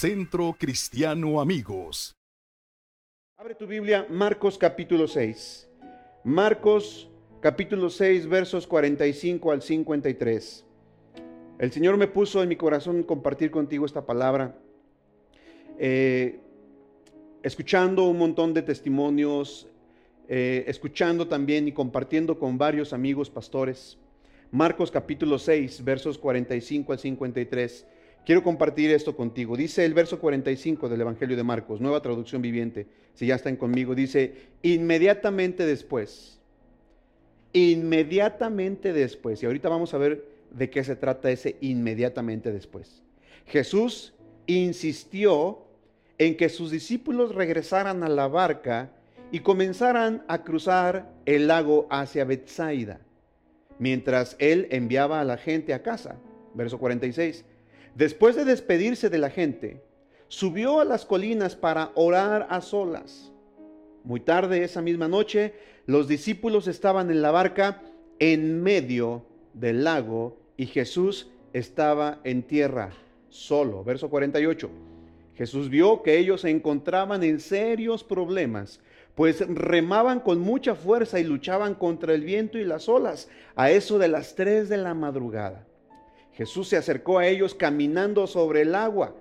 Centro 0.00 0.54
Cristiano 0.56 1.40
Amigos. 1.40 2.16
Abre 3.36 3.56
tu 3.56 3.66
Biblia, 3.66 4.06
Marcos 4.08 4.56
capítulo 4.56 5.08
6. 5.08 5.68
Marcos 6.22 7.08
capítulo 7.40 7.90
6, 7.90 8.28
versos 8.28 8.68
45 8.68 9.50
al 9.50 9.60
53. 9.60 10.64
El 11.58 11.72
Señor 11.72 11.96
me 11.96 12.06
puso 12.06 12.40
en 12.44 12.48
mi 12.48 12.54
corazón 12.54 13.02
compartir 13.02 13.50
contigo 13.50 13.86
esta 13.86 14.06
palabra. 14.06 14.56
Eh, 15.80 16.38
escuchando 17.42 18.04
un 18.04 18.18
montón 18.18 18.54
de 18.54 18.62
testimonios, 18.62 19.66
eh, 20.28 20.62
escuchando 20.68 21.26
también 21.26 21.66
y 21.66 21.72
compartiendo 21.72 22.38
con 22.38 22.56
varios 22.56 22.92
amigos 22.92 23.30
pastores. 23.30 23.98
Marcos 24.52 24.92
capítulo 24.92 25.40
6, 25.40 25.82
versos 25.82 26.18
45 26.18 26.92
al 26.92 27.00
53. 27.00 27.86
Quiero 28.28 28.42
compartir 28.42 28.90
esto 28.90 29.16
contigo. 29.16 29.56
Dice 29.56 29.86
el 29.86 29.94
verso 29.94 30.18
45 30.18 30.90
del 30.90 31.00
Evangelio 31.00 31.34
de 31.34 31.42
Marcos, 31.42 31.80
nueva 31.80 32.02
traducción 32.02 32.42
viviente, 32.42 32.86
si 33.14 33.26
ya 33.26 33.36
están 33.36 33.56
conmigo, 33.56 33.94
dice, 33.94 34.34
inmediatamente 34.60 35.64
después, 35.64 36.38
inmediatamente 37.54 38.92
después, 38.92 39.42
y 39.42 39.46
ahorita 39.46 39.70
vamos 39.70 39.94
a 39.94 39.96
ver 39.96 40.26
de 40.50 40.68
qué 40.68 40.84
se 40.84 40.94
trata 40.94 41.30
ese 41.30 41.56
inmediatamente 41.62 42.52
después. 42.52 43.02
Jesús 43.46 44.12
insistió 44.46 45.60
en 46.18 46.36
que 46.36 46.50
sus 46.50 46.70
discípulos 46.70 47.34
regresaran 47.34 48.02
a 48.02 48.10
la 48.10 48.28
barca 48.28 48.90
y 49.32 49.40
comenzaran 49.40 50.22
a 50.28 50.42
cruzar 50.42 51.10
el 51.24 51.46
lago 51.46 51.86
hacia 51.88 52.26
Bethsaida, 52.26 53.00
mientras 53.78 54.36
él 54.38 54.68
enviaba 54.70 55.18
a 55.18 55.24
la 55.24 55.38
gente 55.38 55.72
a 55.72 55.82
casa. 55.82 56.18
Verso 56.52 56.78
46. 56.78 57.46
Después 57.94 58.36
de 58.36 58.44
despedirse 58.44 59.10
de 59.10 59.18
la 59.18 59.30
gente, 59.30 59.82
subió 60.28 60.80
a 60.80 60.84
las 60.84 61.04
colinas 61.04 61.56
para 61.56 61.90
orar 61.94 62.46
a 62.50 62.60
solas. 62.60 63.32
Muy 64.04 64.20
tarde 64.20 64.62
esa 64.62 64.82
misma 64.82 65.08
noche, 65.08 65.54
los 65.86 66.06
discípulos 66.06 66.68
estaban 66.68 67.10
en 67.10 67.22
la 67.22 67.30
barca 67.30 67.82
en 68.18 68.62
medio 68.62 69.24
del 69.54 69.84
lago 69.84 70.38
y 70.56 70.66
Jesús 70.66 71.28
estaba 71.52 72.20
en 72.24 72.42
tierra 72.42 72.92
solo. 73.28 73.84
Verso 73.84 74.08
48. 74.10 74.70
Jesús 75.34 75.68
vio 75.70 76.02
que 76.02 76.18
ellos 76.18 76.40
se 76.40 76.50
encontraban 76.50 77.22
en 77.22 77.38
serios 77.38 78.02
problemas, 78.02 78.80
pues 79.14 79.46
remaban 79.48 80.20
con 80.20 80.40
mucha 80.40 80.74
fuerza 80.74 81.20
y 81.20 81.24
luchaban 81.24 81.74
contra 81.74 82.12
el 82.12 82.22
viento 82.22 82.58
y 82.58 82.64
las 82.64 82.88
olas 82.88 83.28
a 83.54 83.70
eso 83.70 83.98
de 83.98 84.08
las 84.08 84.34
3 84.34 84.68
de 84.68 84.78
la 84.78 84.94
madrugada. 84.94 85.64
Jesús 86.38 86.68
se 86.68 86.76
acercó 86.76 87.18
a 87.18 87.26
ellos 87.26 87.52
caminando 87.52 88.28
sobre 88.28 88.62
el 88.62 88.76
agua. 88.76 89.12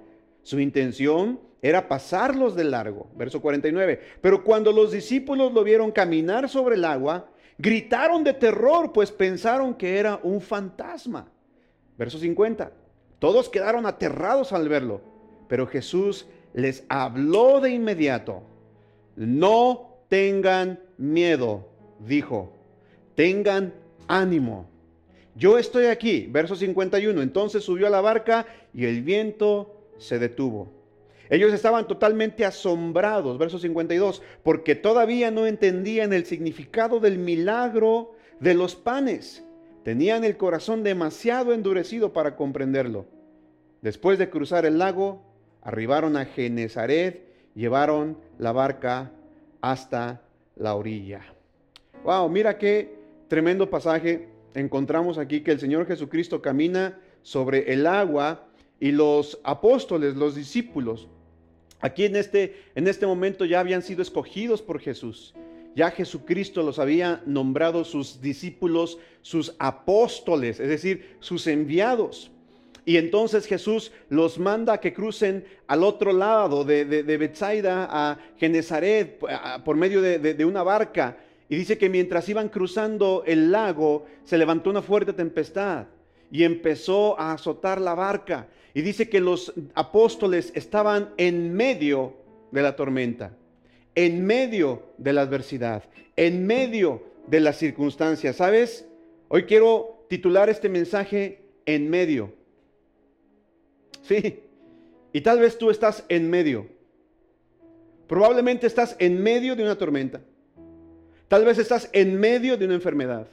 Su 0.43 0.59
intención 0.59 1.39
era 1.63 1.87
pasarlos 1.87 2.55
de 2.55 2.63
largo. 2.63 3.07
Verso 3.15 3.41
49. 3.41 3.99
Pero 4.21 4.43
cuando 4.43 4.71
los 4.71 4.91
discípulos 4.91 5.51
lo 5.51 5.63
vieron 5.63 5.89
caminar 5.89 6.47
sobre 6.47 6.75
el 6.75 6.85
agua, 6.85 7.27
gritaron 7.57 8.23
de 8.23 8.35
terror, 8.35 8.93
pues 8.93 9.11
pensaron 9.11 9.73
que 9.73 9.97
era 9.97 10.19
un 10.21 10.41
fantasma. 10.41 11.31
Verso 11.97 12.19
50. 12.19 12.71
Todos 13.17 13.49
quedaron 13.49 13.87
aterrados 13.87 14.53
al 14.53 14.69
verlo, 14.69 15.01
pero 15.47 15.65
Jesús 15.65 16.27
les 16.53 16.83
habló 16.87 17.61
de 17.61 17.71
inmediato. 17.71 18.43
No 19.15 20.03
tengan 20.07 20.79
miedo, 20.99 21.67
dijo. 21.97 22.53
Tengan 23.15 23.73
ánimo 24.07 24.76
yo 25.37 25.59
estoy 25.59 25.85
aquí, 25.85 26.27
verso 26.29 26.55
51. 26.55 27.21
Entonces 27.21 27.63
subió 27.63 27.87
a 27.87 27.91
la 27.91 28.01
barca 28.01 28.47
y 28.73 28.85
el 28.85 29.03
viento 29.03 29.75
se 29.97 30.17
detuvo. 30.19 30.73
Ellos 31.29 31.53
estaban 31.53 31.87
totalmente 31.87 32.45
asombrados, 32.45 33.37
verso 33.37 33.59
52, 33.59 34.23
porque 34.43 34.75
todavía 34.75 35.29
no 35.29 35.45
entendían 35.45 36.13
el 36.13 36.25
significado 36.25 36.99
del 36.99 37.17
milagro 37.17 38.15
de 38.39 38.53
los 38.53 38.75
panes. 38.75 39.43
Tenían 39.83 40.23
el 40.23 40.37
corazón 40.37 40.83
demasiado 40.83 41.53
endurecido 41.53 42.13
para 42.13 42.35
comprenderlo. 42.35 43.05
Después 43.81 44.17
de 44.17 44.29
cruzar 44.29 44.65
el 44.65 44.79
lago, 44.79 45.21
arribaron 45.61 46.17
a 46.17 46.25
Genezaret, 46.25 47.27
llevaron 47.53 48.17
la 48.39 48.53
barca 48.53 49.11
hasta 49.61 50.21
la 50.55 50.75
orilla. 50.75 51.21
Wow, 52.03 52.29
mira 52.29 52.57
qué 52.57 52.97
tremendo 53.27 53.69
pasaje 53.69 54.29
encontramos 54.53 55.17
aquí 55.17 55.41
que 55.41 55.51
el 55.51 55.59
Señor 55.59 55.87
Jesucristo 55.87 56.41
camina 56.41 56.99
sobre 57.21 57.73
el 57.73 57.85
agua 57.87 58.47
y 58.79 58.91
los 58.91 59.39
apóstoles, 59.43 60.15
los 60.15 60.35
discípulos, 60.35 61.07
aquí 61.79 62.05
en 62.05 62.15
este, 62.15 62.55
en 62.75 62.87
este 62.87 63.07
momento 63.07 63.45
ya 63.45 63.59
habían 63.59 63.81
sido 63.81 64.01
escogidos 64.01 64.61
por 64.61 64.79
Jesús. 64.79 65.33
Ya 65.75 65.91
Jesucristo 65.91 66.63
los 66.63 66.79
había 66.79 67.21
nombrado 67.25 67.85
sus 67.85 68.19
discípulos, 68.19 68.97
sus 69.21 69.55
apóstoles, 69.59 70.59
es 70.59 70.69
decir, 70.69 71.17
sus 71.19 71.45
enviados. 71.45 72.31
Y 72.83 72.97
entonces 72.97 73.45
Jesús 73.45 73.91
los 74.09 74.39
manda 74.39 74.73
a 74.73 74.79
que 74.79 74.93
crucen 74.93 75.45
al 75.67 75.83
otro 75.83 76.13
lado 76.13 76.63
de, 76.63 76.85
de, 76.85 77.17
Bethsaida 77.17 77.87
a 77.91 78.17
Genezaret 78.37 79.19
por 79.65 79.75
medio 79.75 80.01
de, 80.01 80.19
de 80.19 80.45
una 80.45 80.63
barca. 80.63 81.17
Y 81.49 81.55
dice 81.55 81.77
que 81.77 81.89
mientras 81.89 82.27
iban 82.29 82.49
cruzando 82.49 83.23
el 83.25 83.51
lago, 83.51 84.05
se 84.23 84.37
levantó 84.37 84.69
una 84.69 84.81
fuerte 84.81 85.13
tempestad 85.13 85.85
y 86.29 86.43
empezó 86.43 87.19
a 87.19 87.33
azotar 87.33 87.79
la 87.79 87.95
barca. 87.95 88.47
Y 88.73 88.81
dice 88.81 89.09
que 89.09 89.21
los 89.21 89.53
apóstoles 89.73 90.51
estaban 90.55 91.13
en 91.17 91.53
medio 91.53 92.13
de 92.51 92.61
la 92.61 92.75
tormenta, 92.75 93.35
en 93.95 94.25
medio 94.25 94.83
de 94.97 95.13
la 95.13 95.21
adversidad, 95.21 95.83
en 96.15 96.45
medio 96.45 97.03
de 97.27 97.39
las 97.39 97.57
circunstancias. 97.57 98.35
¿Sabes? 98.35 98.85
Hoy 99.29 99.43
quiero 99.43 100.05
titular 100.09 100.49
este 100.49 100.69
mensaje 100.69 101.41
en 101.65 101.89
medio. 101.89 102.33
Sí. 104.03 104.41
Y 105.13 105.21
tal 105.21 105.39
vez 105.39 105.57
tú 105.57 105.69
estás 105.69 106.03
en 106.09 106.29
medio. 106.29 106.67
Probablemente 108.07 108.67
estás 108.67 108.95
en 108.99 109.21
medio 109.21 109.55
de 109.55 109.63
una 109.63 109.77
tormenta. 109.77 110.21
Tal 111.27 111.43
vez 111.43 111.57
estás 111.57 111.89
en 111.91 112.19
medio 112.19 112.57
de 112.57 112.65
una 112.65 112.75
enfermedad. 112.75 113.27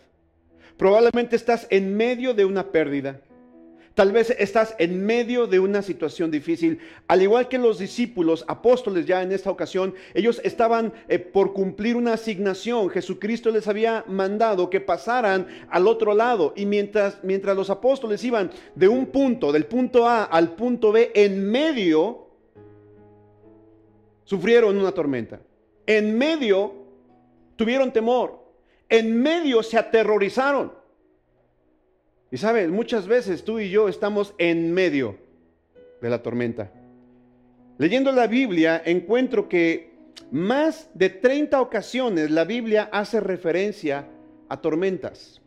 Probablemente 0.76 1.36
estás 1.36 1.66
en 1.70 1.96
medio 1.96 2.34
de 2.34 2.44
una 2.44 2.72
pérdida. 2.72 3.20
Tal 3.94 4.10
vez 4.10 4.34
estás 4.36 4.74
en 4.80 5.06
medio 5.06 5.46
de 5.46 5.60
una 5.60 5.80
situación 5.80 6.32
difícil. 6.32 6.80
Al 7.06 7.22
igual 7.22 7.46
que 7.46 7.58
los 7.58 7.78
discípulos, 7.78 8.44
apóstoles 8.48 9.06
ya 9.06 9.22
en 9.22 9.30
esta 9.30 9.52
ocasión, 9.52 9.94
ellos 10.14 10.40
estaban 10.42 10.92
eh, 11.06 11.20
por 11.20 11.52
cumplir 11.52 11.94
una 11.94 12.14
asignación. 12.14 12.90
Jesucristo 12.90 13.52
les 13.52 13.68
había 13.68 14.04
mandado 14.08 14.68
que 14.68 14.80
pasaran 14.80 15.46
al 15.70 15.86
otro 15.86 16.12
lado. 16.12 16.52
Y 16.56 16.66
mientras, 16.66 17.22
mientras 17.22 17.56
los 17.56 17.70
apóstoles 17.70 18.24
iban 18.24 18.50
de 18.74 18.88
un 18.88 19.06
punto, 19.06 19.52
del 19.52 19.66
punto 19.66 20.08
A 20.08 20.24
al 20.24 20.56
punto 20.56 20.90
B, 20.90 21.12
en 21.14 21.48
medio, 21.48 22.26
sufrieron 24.24 24.76
una 24.76 24.90
tormenta. 24.90 25.40
En 25.86 26.18
medio 26.18 26.83
tuvieron 27.56 27.92
temor, 27.92 28.44
en 28.88 29.20
medio 29.20 29.62
se 29.62 29.78
aterrorizaron. 29.78 30.72
Y 32.30 32.36
sabes, 32.36 32.68
muchas 32.68 33.06
veces 33.06 33.44
tú 33.44 33.60
y 33.60 33.70
yo 33.70 33.88
estamos 33.88 34.34
en 34.38 34.72
medio 34.72 35.16
de 36.00 36.10
la 36.10 36.22
tormenta. 36.22 36.70
Leyendo 37.78 38.12
la 38.12 38.26
Biblia 38.26 38.82
encuentro 38.84 39.48
que 39.48 39.94
más 40.30 40.88
de 40.94 41.10
30 41.10 41.60
ocasiones 41.60 42.30
la 42.30 42.44
Biblia 42.44 42.88
hace 42.92 43.20
referencia 43.20 44.08
a 44.48 44.60
tormentas. 44.60 45.40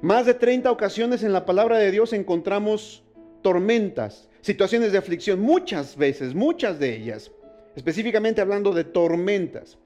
Más 0.00 0.26
de 0.26 0.34
30 0.34 0.70
ocasiones 0.70 1.22
en 1.22 1.32
la 1.32 1.46
palabra 1.46 1.78
de 1.78 1.90
Dios 1.90 2.12
encontramos 2.12 3.04
tormentas, 3.42 4.28
situaciones 4.40 4.92
de 4.92 4.98
aflicción, 4.98 5.40
muchas 5.40 5.96
veces, 5.96 6.34
muchas 6.34 6.78
de 6.78 6.96
ellas, 6.96 7.30
específicamente 7.76 8.40
hablando 8.40 8.72
de 8.72 8.84
tormentas. 8.84 9.78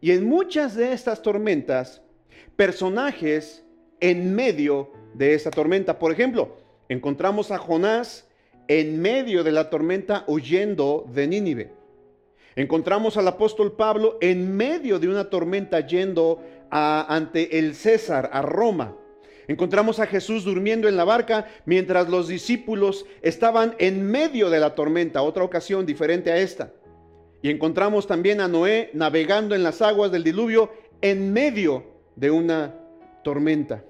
Y 0.00 0.12
en 0.12 0.26
muchas 0.26 0.74
de 0.74 0.92
estas 0.92 1.22
tormentas, 1.22 2.02
personajes 2.56 3.64
en 4.00 4.34
medio 4.34 4.92
de 5.14 5.34
esa 5.34 5.50
tormenta. 5.50 5.98
Por 5.98 6.12
ejemplo, 6.12 6.56
encontramos 6.88 7.50
a 7.50 7.58
Jonás 7.58 8.28
en 8.68 9.00
medio 9.00 9.44
de 9.44 9.52
la 9.52 9.70
tormenta 9.70 10.24
huyendo 10.26 11.06
de 11.12 11.26
Nínive. 11.26 11.72
Encontramos 12.56 13.16
al 13.16 13.28
apóstol 13.28 13.72
Pablo 13.72 14.18
en 14.20 14.56
medio 14.56 14.98
de 14.98 15.08
una 15.08 15.28
tormenta 15.28 15.86
yendo 15.86 16.42
ante 16.70 17.58
el 17.58 17.74
César, 17.74 18.30
a 18.32 18.42
Roma. 18.42 18.96
Encontramos 19.46 20.00
a 20.00 20.06
Jesús 20.06 20.44
durmiendo 20.44 20.88
en 20.88 20.96
la 20.96 21.04
barca 21.04 21.46
mientras 21.66 22.08
los 22.08 22.28
discípulos 22.28 23.06
estaban 23.22 23.74
en 23.78 24.02
medio 24.10 24.50
de 24.50 24.58
la 24.58 24.74
tormenta, 24.74 25.22
otra 25.22 25.44
ocasión 25.44 25.86
diferente 25.86 26.32
a 26.32 26.38
esta. 26.38 26.72
Y 27.46 27.50
encontramos 27.50 28.08
también 28.08 28.40
a 28.40 28.48
Noé 28.48 28.90
navegando 28.92 29.54
en 29.54 29.62
las 29.62 29.80
aguas 29.80 30.10
del 30.10 30.24
diluvio 30.24 30.72
en 31.00 31.32
medio 31.32 31.84
de 32.16 32.32
una 32.32 32.74
tormenta. 33.22 33.84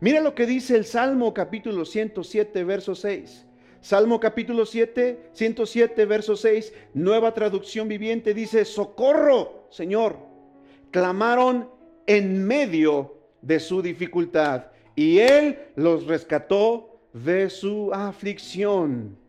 Mira 0.00 0.20
lo 0.20 0.34
que 0.34 0.44
dice 0.44 0.76
el 0.76 0.84
Salmo 0.84 1.32
capítulo 1.32 1.86
107, 1.86 2.64
verso 2.64 2.94
6. 2.94 3.46
Salmo 3.80 4.20
capítulo 4.20 4.66
7, 4.66 5.30
107, 5.32 6.04
verso 6.04 6.36
6, 6.36 6.74
nueva 6.92 7.32
traducción 7.32 7.88
viviente, 7.88 8.34
dice, 8.34 8.66
socorro, 8.66 9.68
Señor. 9.70 10.18
Clamaron 10.90 11.70
en 12.06 12.44
medio 12.46 13.14
de 13.40 13.58
su 13.58 13.80
dificultad 13.80 14.66
y 14.94 15.16
Él 15.18 15.58
los 15.76 16.06
rescató 16.06 17.00
de 17.14 17.48
su 17.48 17.90
aflicción. 17.94 19.21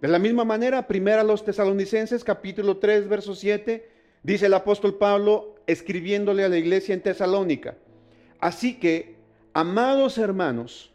De 0.00 0.08
la 0.08 0.18
misma 0.18 0.44
manera, 0.44 0.86
primera 0.86 1.20
a 1.20 1.24
los 1.24 1.44
tesalonicenses, 1.44 2.24
capítulo 2.24 2.78
3, 2.78 3.06
verso 3.06 3.34
7, 3.34 3.86
dice 4.22 4.46
el 4.46 4.54
apóstol 4.54 4.94
Pablo 4.96 5.56
escribiéndole 5.66 6.42
a 6.42 6.48
la 6.48 6.56
iglesia 6.56 6.94
en 6.94 7.02
Tesalónica. 7.02 7.76
Así 8.38 8.78
que, 8.78 9.16
amados 9.52 10.16
hermanos, 10.16 10.90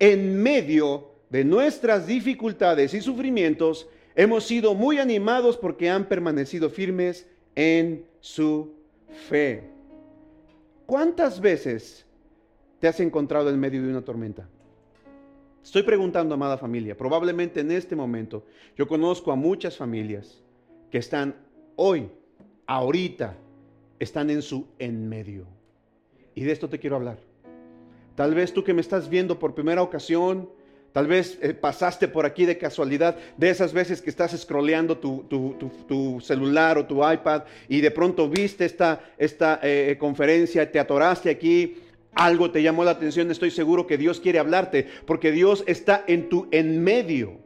en 0.00 0.42
medio 0.42 1.12
de 1.30 1.44
nuestras 1.44 2.08
dificultades 2.08 2.94
y 2.94 3.00
sufrimientos, 3.00 3.88
hemos 4.16 4.44
sido 4.44 4.74
muy 4.74 4.98
animados 4.98 5.56
porque 5.56 5.88
han 5.88 6.08
permanecido 6.08 6.68
firmes 6.68 7.28
en 7.54 8.04
su 8.20 8.74
fe. 9.28 9.62
¿Cuántas 10.84 11.40
veces 11.40 12.04
te 12.80 12.88
has 12.88 12.98
encontrado 12.98 13.50
en 13.50 13.60
medio 13.60 13.82
de 13.82 13.88
una 13.88 14.02
tormenta? 14.02 14.48
Estoy 15.66 15.82
preguntando, 15.82 16.32
amada 16.32 16.56
familia, 16.56 16.96
probablemente 16.96 17.58
en 17.58 17.72
este 17.72 17.96
momento 17.96 18.46
yo 18.76 18.86
conozco 18.86 19.32
a 19.32 19.34
muchas 19.34 19.76
familias 19.76 20.40
que 20.92 20.98
están 20.98 21.34
hoy, 21.74 22.08
ahorita, 22.68 23.36
están 23.98 24.30
en 24.30 24.42
su 24.42 24.68
en 24.78 25.08
medio. 25.08 25.44
Y 26.36 26.44
de 26.44 26.52
esto 26.52 26.68
te 26.68 26.78
quiero 26.78 26.94
hablar. 26.94 27.18
Tal 28.14 28.32
vez 28.32 28.52
tú 28.52 28.62
que 28.62 28.74
me 28.74 28.80
estás 28.80 29.08
viendo 29.08 29.40
por 29.40 29.56
primera 29.56 29.82
ocasión, 29.82 30.48
tal 30.92 31.08
vez 31.08 31.36
eh, 31.42 31.52
pasaste 31.52 32.06
por 32.06 32.26
aquí 32.26 32.46
de 32.46 32.58
casualidad, 32.58 33.16
de 33.36 33.50
esas 33.50 33.72
veces 33.72 34.00
que 34.00 34.10
estás 34.10 34.40
scrolleando 34.40 34.98
tu, 34.98 36.20
celular 36.20 36.78
o 36.78 36.86
tu 36.86 36.98
iPad 37.10 37.42
y 37.68 37.80
de 37.80 37.90
pronto 37.90 38.28
viste 38.28 38.64
esta, 38.64 39.00
esta 39.18 39.58
eh, 39.64 39.96
conferencia, 39.98 40.70
te 40.70 40.78
atoraste 40.78 41.28
aquí 41.28 41.82
algo 42.16 42.50
te 42.50 42.62
llamó 42.62 42.82
la 42.82 42.92
atención, 42.92 43.30
estoy 43.30 43.50
seguro 43.52 43.86
que 43.86 43.98
Dios 43.98 44.20
quiere 44.20 44.40
hablarte, 44.40 44.88
porque 45.06 45.30
Dios 45.30 45.62
está 45.66 46.02
en 46.08 46.28
tu 46.28 46.48
en 46.50 46.82
medio. 46.82 47.38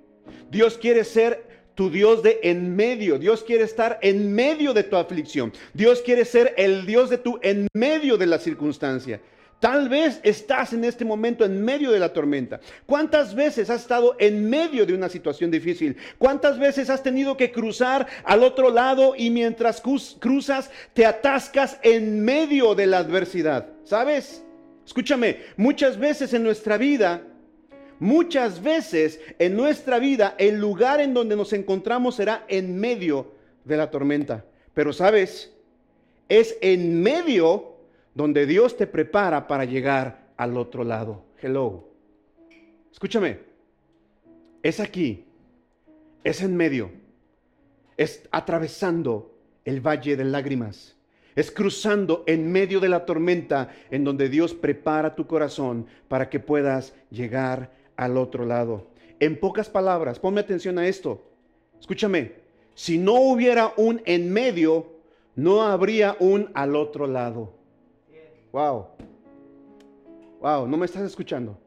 Dios 0.50 0.78
quiere 0.78 1.04
ser 1.04 1.50
tu 1.74 1.90
Dios 1.90 2.22
de 2.22 2.40
en 2.42 2.76
medio. 2.76 3.18
Dios 3.18 3.42
quiere 3.42 3.64
estar 3.64 3.98
en 4.02 4.32
medio 4.32 4.72
de 4.72 4.84
tu 4.84 4.96
aflicción. 4.96 5.52
Dios 5.74 6.02
quiere 6.02 6.24
ser 6.24 6.54
el 6.56 6.86
Dios 6.86 7.10
de 7.10 7.18
tu 7.18 7.38
en 7.42 7.68
medio 7.74 8.16
de 8.16 8.26
la 8.26 8.38
circunstancia. 8.38 9.20
Tal 9.60 9.90
vez 9.90 10.20
estás 10.22 10.72
en 10.72 10.84
este 10.84 11.04
momento 11.04 11.44
en 11.44 11.62
medio 11.62 11.90
de 11.90 11.98
la 11.98 12.12
tormenta. 12.12 12.60
¿Cuántas 12.86 13.34
veces 13.34 13.68
has 13.68 13.82
estado 13.82 14.16
en 14.18 14.48
medio 14.48 14.86
de 14.86 14.94
una 14.94 15.10
situación 15.10 15.50
difícil? 15.50 15.96
¿Cuántas 16.16 16.58
veces 16.58 16.88
has 16.88 17.02
tenido 17.02 17.36
que 17.36 17.52
cruzar 17.52 18.06
al 18.24 18.42
otro 18.42 18.70
lado 18.70 19.14
y 19.16 19.28
mientras 19.28 19.82
cruzas 19.82 20.70
te 20.94 21.04
atascas 21.04 21.78
en 21.82 22.24
medio 22.24 22.74
de 22.74 22.86
la 22.86 22.98
adversidad? 22.98 23.68
¿Sabes? 23.84 24.42
Escúchame, 24.90 25.36
muchas 25.56 26.00
veces 26.00 26.34
en 26.34 26.42
nuestra 26.42 26.76
vida, 26.76 27.22
muchas 28.00 28.60
veces 28.60 29.20
en 29.38 29.54
nuestra 29.54 30.00
vida, 30.00 30.34
el 30.36 30.60
lugar 30.60 31.00
en 31.00 31.14
donde 31.14 31.36
nos 31.36 31.52
encontramos 31.52 32.16
será 32.16 32.44
en 32.48 32.76
medio 32.76 33.30
de 33.64 33.76
la 33.76 33.88
tormenta. 33.88 34.44
Pero 34.74 34.92
sabes, 34.92 35.54
es 36.28 36.58
en 36.60 37.00
medio 37.00 37.76
donde 38.16 38.46
Dios 38.46 38.76
te 38.76 38.88
prepara 38.88 39.46
para 39.46 39.64
llegar 39.64 40.32
al 40.36 40.56
otro 40.56 40.82
lado. 40.82 41.22
Hello. 41.40 41.88
Escúchame, 42.90 43.38
es 44.60 44.80
aquí, 44.80 45.24
es 46.24 46.42
en 46.42 46.56
medio, 46.56 46.90
es 47.96 48.28
atravesando 48.32 49.38
el 49.64 49.80
valle 49.80 50.16
de 50.16 50.24
lágrimas 50.24 50.96
es 51.36 51.50
cruzando 51.50 52.24
en 52.26 52.50
medio 52.50 52.80
de 52.80 52.88
la 52.88 53.06
tormenta 53.06 53.70
en 53.90 54.04
donde 54.04 54.28
Dios 54.28 54.54
prepara 54.54 55.14
tu 55.14 55.26
corazón 55.26 55.86
para 56.08 56.28
que 56.28 56.40
puedas 56.40 56.94
llegar 57.10 57.72
al 57.96 58.16
otro 58.16 58.44
lado. 58.44 58.86
En 59.18 59.38
pocas 59.38 59.68
palabras, 59.68 60.18
ponme 60.18 60.40
atención 60.40 60.78
a 60.78 60.86
esto. 60.86 61.22
Escúchame, 61.78 62.32
si 62.74 62.98
no 62.98 63.14
hubiera 63.14 63.72
un 63.76 64.02
en 64.06 64.32
medio, 64.32 64.86
no 65.36 65.62
habría 65.62 66.16
un 66.18 66.50
al 66.54 66.76
otro 66.76 67.06
lado. 67.06 67.52
Wow. 68.52 68.86
Wow, 70.40 70.66
no 70.66 70.76
me 70.76 70.86
estás 70.86 71.02
escuchando. 71.02 71.58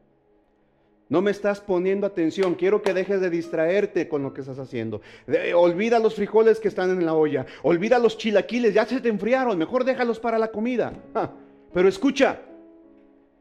No 1.08 1.20
me 1.20 1.30
estás 1.30 1.60
poniendo 1.60 2.06
atención. 2.06 2.54
Quiero 2.54 2.82
que 2.82 2.94
dejes 2.94 3.20
de 3.20 3.30
distraerte 3.30 4.08
con 4.08 4.22
lo 4.22 4.32
que 4.32 4.40
estás 4.40 4.58
haciendo. 4.58 5.00
olvida 5.54 5.98
los 5.98 6.14
frijoles 6.14 6.60
que 6.60 6.68
están 6.68 6.90
en 6.90 7.04
la 7.04 7.14
olla. 7.14 7.46
Olvida 7.62 7.98
los 7.98 8.16
chilaquiles. 8.16 8.74
Ya 8.74 8.86
se 8.86 9.00
te 9.00 9.08
enfriaron. 9.10 9.58
Mejor 9.58 9.84
déjalos 9.84 10.18
para 10.18 10.38
la 10.38 10.48
comida. 10.48 10.92
pero 11.72 11.88
escucha. 11.88 12.40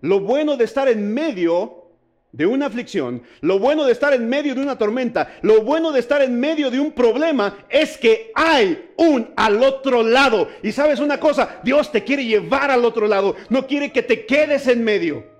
Lo 0.01 0.19
bueno 0.19 0.57
de 0.57 0.65
estar 0.65 0.89
en 0.89 1.13
medio 1.13 1.83
de 2.33 2.45
una 2.47 2.65
aflicción, 2.65 3.21
lo 3.41 3.59
bueno 3.59 3.85
de 3.85 3.91
estar 3.93 4.11
en 4.11 4.27
medio 4.27 4.55
de 4.55 4.61
una 4.61 4.77
tormenta, 4.77 5.35
lo 5.43 5.61
bueno 5.61 5.91
de 5.91 5.99
estar 5.99 6.21
en 6.21 6.37
medio 6.37 6.71
de 6.71 6.79
un 6.79 6.91
problema 6.91 7.65
es 7.69 7.97
que 7.97 8.31
hay 8.33 8.89
un 8.97 9.31
al 9.37 9.63
otro 9.63 10.03
lado. 10.03 10.49
Y 10.63 10.71
sabes 10.71 10.99
una 10.99 11.19
cosa, 11.19 11.61
Dios 11.63 11.91
te 11.91 12.03
quiere 12.03 12.25
llevar 12.25 12.71
al 12.71 12.83
otro 12.83 13.07
lado, 13.07 13.35
no 13.49 13.65
quiere 13.67 13.91
que 13.91 14.01
te 14.01 14.25
quedes 14.25 14.67
en 14.67 14.83
medio. 14.83 15.32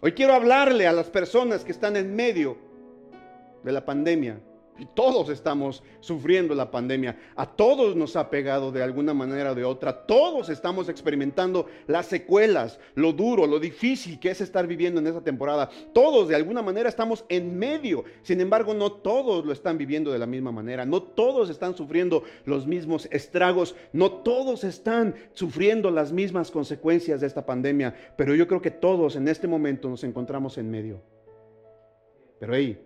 Hoy 0.00 0.12
quiero 0.12 0.34
hablarle 0.34 0.86
a 0.86 0.92
las 0.92 1.06
personas 1.10 1.64
que 1.64 1.72
están 1.72 1.96
en 1.96 2.14
medio 2.14 2.56
de 3.64 3.72
la 3.72 3.84
pandemia. 3.84 4.38
Todos 4.94 5.28
estamos 5.28 5.82
sufriendo 6.00 6.54
la 6.54 6.70
pandemia. 6.70 7.18
A 7.36 7.46
todos 7.46 7.96
nos 7.96 8.16
ha 8.16 8.30
pegado 8.30 8.70
de 8.72 8.82
alguna 8.82 9.14
manera 9.14 9.52
o 9.52 9.54
de 9.54 9.64
otra. 9.64 10.06
Todos 10.06 10.48
estamos 10.48 10.88
experimentando 10.88 11.66
las 11.86 12.06
secuelas, 12.06 12.78
lo 12.94 13.12
duro, 13.12 13.46
lo 13.46 13.58
difícil 13.58 14.18
que 14.20 14.30
es 14.30 14.40
estar 14.40 14.66
viviendo 14.66 15.00
en 15.00 15.06
esa 15.06 15.22
temporada. 15.22 15.68
Todos 15.92 16.28
de 16.28 16.36
alguna 16.36 16.62
manera 16.62 16.88
estamos 16.88 17.24
en 17.28 17.58
medio. 17.58 18.04
Sin 18.22 18.40
embargo, 18.40 18.74
no 18.74 18.92
todos 18.92 19.44
lo 19.44 19.52
están 19.52 19.78
viviendo 19.78 20.12
de 20.12 20.18
la 20.18 20.26
misma 20.26 20.52
manera. 20.52 20.84
No 20.84 21.02
todos 21.02 21.50
están 21.50 21.76
sufriendo 21.76 22.22
los 22.44 22.66
mismos 22.66 23.08
estragos. 23.10 23.74
No 23.92 24.12
todos 24.12 24.64
están 24.64 25.14
sufriendo 25.32 25.90
las 25.90 26.12
mismas 26.12 26.50
consecuencias 26.50 27.20
de 27.20 27.26
esta 27.26 27.44
pandemia. 27.44 27.94
Pero 28.16 28.34
yo 28.34 28.46
creo 28.46 28.62
que 28.62 28.70
todos 28.70 29.16
en 29.16 29.28
este 29.28 29.48
momento 29.48 29.88
nos 29.88 30.04
encontramos 30.04 30.58
en 30.58 30.70
medio. 30.70 31.02
Pero 32.38 32.54
ahí 32.54 32.80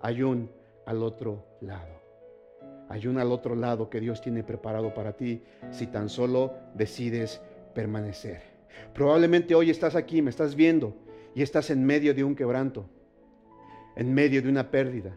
hay 0.00 0.22
un 0.22 0.50
al 0.86 1.02
otro 1.02 1.46
lado. 1.60 2.02
Hay 2.88 3.06
un 3.06 3.18
al 3.18 3.32
otro 3.32 3.54
lado 3.54 3.88
que 3.88 4.00
Dios 4.00 4.20
tiene 4.20 4.44
preparado 4.44 4.92
para 4.94 5.16
ti 5.16 5.42
si 5.70 5.86
tan 5.86 6.08
solo 6.08 6.52
decides 6.74 7.40
permanecer. 7.74 8.42
Probablemente 8.92 9.54
hoy 9.54 9.70
estás 9.70 9.96
aquí, 9.96 10.22
me 10.22 10.30
estás 10.30 10.54
viendo 10.54 10.96
y 11.34 11.42
estás 11.42 11.70
en 11.70 11.84
medio 11.84 12.14
de 12.14 12.24
un 12.24 12.34
quebranto, 12.34 12.88
en 13.96 14.12
medio 14.12 14.42
de 14.42 14.48
una 14.48 14.70
pérdida, 14.70 15.16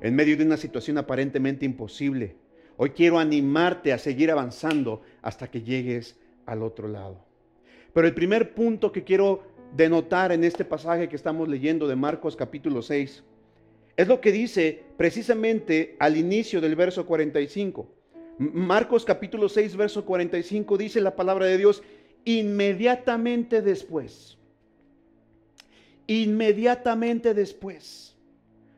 en 0.00 0.14
medio 0.14 0.36
de 0.36 0.44
una 0.44 0.56
situación 0.56 0.98
aparentemente 0.98 1.64
imposible. 1.64 2.36
Hoy 2.76 2.90
quiero 2.90 3.18
animarte 3.18 3.92
a 3.92 3.98
seguir 3.98 4.30
avanzando 4.30 5.02
hasta 5.22 5.50
que 5.50 5.62
llegues 5.62 6.18
al 6.44 6.62
otro 6.62 6.88
lado. 6.88 7.24
Pero 7.94 8.06
el 8.06 8.14
primer 8.14 8.54
punto 8.54 8.92
que 8.92 9.04
quiero 9.04 9.42
denotar 9.74 10.32
en 10.32 10.44
este 10.44 10.64
pasaje 10.64 11.08
que 11.08 11.16
estamos 11.16 11.48
leyendo 11.48 11.88
de 11.88 11.96
Marcos 11.96 12.36
capítulo 12.36 12.82
6 12.82 13.24
es 13.96 14.08
lo 14.08 14.20
que 14.20 14.32
dice 14.32 14.84
precisamente 14.96 15.96
al 15.98 16.16
inicio 16.16 16.60
del 16.60 16.76
verso 16.76 17.06
45. 17.06 17.88
Marcos 18.38 19.04
capítulo 19.04 19.48
6, 19.48 19.76
verso 19.76 20.04
45 20.04 20.76
dice 20.76 21.00
la 21.00 21.16
palabra 21.16 21.46
de 21.46 21.56
Dios 21.56 21.82
inmediatamente 22.24 23.62
después. 23.62 24.36
Inmediatamente 26.06 27.32
después. 27.32 28.14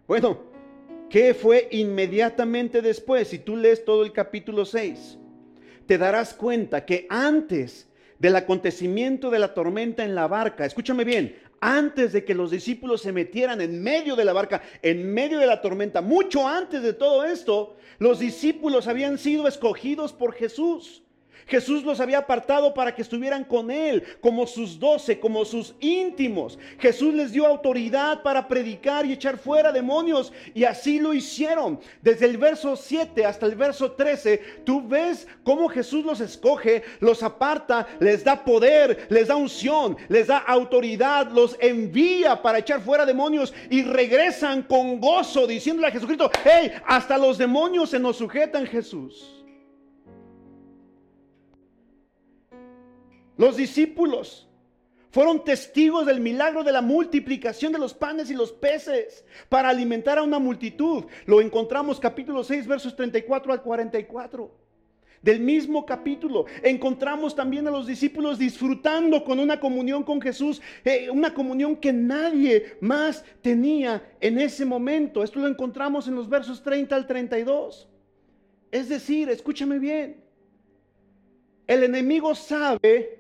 Bueno, 0.07 0.45
¿qué 1.11 1.35
fue 1.35 1.69
inmediatamente 1.73 2.81
después? 2.81 3.29
Si 3.29 3.41
tú 3.41 3.57
lees 3.57 3.85
todo 3.85 4.05
el 4.05 4.13
capítulo 4.13 4.65
6, 4.65 5.19
te 5.87 5.99
darás 5.99 6.33
cuenta 6.35 6.85
que 6.85 7.07
antes 7.11 7.89
del 8.19 8.37
acontecimiento 8.37 9.31
de 9.31 9.39
la 9.39 9.55
tormenta 9.55 10.05
en 10.05 10.15
la 10.15 10.29
barca, 10.29 10.65
escúchame 10.65 11.05
bien, 11.05 11.35
antes 11.61 12.13
de 12.13 12.25
que 12.25 12.35
los 12.35 12.51
discípulos 12.51 13.03
se 13.03 13.13
metieran 13.13 13.61
en 13.61 13.83
medio 13.83 14.17
de 14.17 14.25
la 14.25 14.33
barca, 14.33 14.63
en 14.83 15.13
medio 15.13 15.39
de 15.39 15.47
la 15.47 15.61
tormenta, 15.61 16.01
mucho 16.01 16.47
antes 16.47 16.83
de 16.83 16.93
todo 16.93 17.25
esto, 17.25 17.77
los 17.99 18.19
discípulos 18.19 18.87
habían 18.87 19.19
sido 19.19 19.49
escogidos 19.49 20.13
por 20.13 20.35
Jesús. 20.35 21.03
Jesús 21.47 21.85
los 21.85 22.01
había 22.01 22.19
apartado 22.19 22.75
para 22.75 22.95
que 22.95 23.03
estuvieran 23.03 23.45
con 23.45 23.71
Él, 23.71 24.03
como 24.21 24.47
sus 24.47 24.79
doce, 24.79 25.19
como 25.19 25.45
sus 25.45 25.75
íntimos. 25.81 26.59
Jesús 26.79 27.15
les 27.15 27.33
dio 27.33 27.47
autoridad 27.47 28.23
para 28.23 28.49
predicar 28.49 29.07
y 29.07 29.13
echar 29.13 29.39
fuera 29.39 29.73
demonios, 29.73 30.33
y 30.55 30.65
así 30.65 30.99
lo 30.99 31.15
hicieron. 31.15 31.81
Desde 32.03 32.27
el 32.27 32.37
verso 32.37 32.77
7 32.77 33.25
hasta 33.25 33.47
el 33.47 33.55
verso 33.55 33.93
13, 33.93 34.43
tú 34.65 34.87
ves 34.87 35.27
cómo 35.43 35.69
Jesús 35.69 36.05
los 36.05 36.21
escoge, 36.21 36.83
los 37.01 37.23
aparta, 37.23 37.87
les 38.01 38.25
da 38.25 38.45
poder, 38.45 39.07
les 39.09 39.29
da 39.29 39.37
unción, 39.37 39.97
les 40.09 40.27
da 40.27 40.39
autoridad, 40.39 41.31
los 41.31 41.57
envía 41.61 42.41
para 42.43 42.59
echar 42.59 42.81
fuera 42.81 43.07
demonios 43.07 43.55
y 43.71 43.83
regresan 43.83 44.63
con 44.63 45.01
gozo 45.01 45.47
diciéndole 45.47 45.89
a 45.89 45.93
Jesucristo, 45.93 46.31
hey, 46.45 46.73
hasta 46.87 47.19
los 47.19 47.39
demonios 47.39 47.91
se 47.91 47.99
nos 47.99 48.17
sujetan 48.17 48.67
Jesús. 48.67 49.38
Los 53.39 53.57
discípulos 53.57 54.49
fueron 55.11 55.45
testigos 55.45 56.05
del 56.05 56.21
milagro 56.21 56.65
de 56.65 56.73
la 56.73 56.83
multiplicación 56.83 57.73
de 57.73 57.79
los 57.79 57.95
panes 57.95 58.31
y 58.31 58.35
los 58.35 58.53
peces 58.53 59.25
para 59.49 59.71
alimentar 59.71 60.19
a 60.19 60.25
una 60.25 60.41
multitud. 60.41 61.05
Lo 61.25 61.41
encontramos 61.41 62.01
capítulo 62.01 62.43
6 62.43 62.67
versos 62.67 62.97
34 62.97 63.53
al 63.53 63.63
44. 63.63 64.69
Del 65.23 65.41
mismo 65.41 65.87
capítulo 65.87 66.47
encontramos 66.65 67.35
también 67.35 67.69
a 67.69 67.71
los 67.71 67.87
discípulos 67.87 68.39
disfrutando 68.39 69.25
con 69.25 69.39
una 69.39 69.61
comunión 69.61 70.03
con 70.03 70.21
Jesús, 70.21 70.61
eh, 70.85 71.09
una 71.09 71.33
comunión 71.33 71.77
que 71.77 71.93
nadie 71.93 72.77
más 72.81 73.25
tenía 73.41 74.03
en 74.21 74.41
ese 74.41 74.65
momento. 74.65 75.23
Esto 75.23 75.39
lo 75.39 75.47
encontramos 75.47 76.09
en 76.09 76.17
los 76.17 76.29
versos 76.29 76.63
30 76.63 76.95
al 76.95 77.07
32. 77.07 77.89
Es 78.73 78.89
decir, 78.89 79.31
escúchame 79.31 79.79
bien, 79.79 80.25
el 81.69 81.85
enemigo 81.85 82.35
sabe 82.35 83.19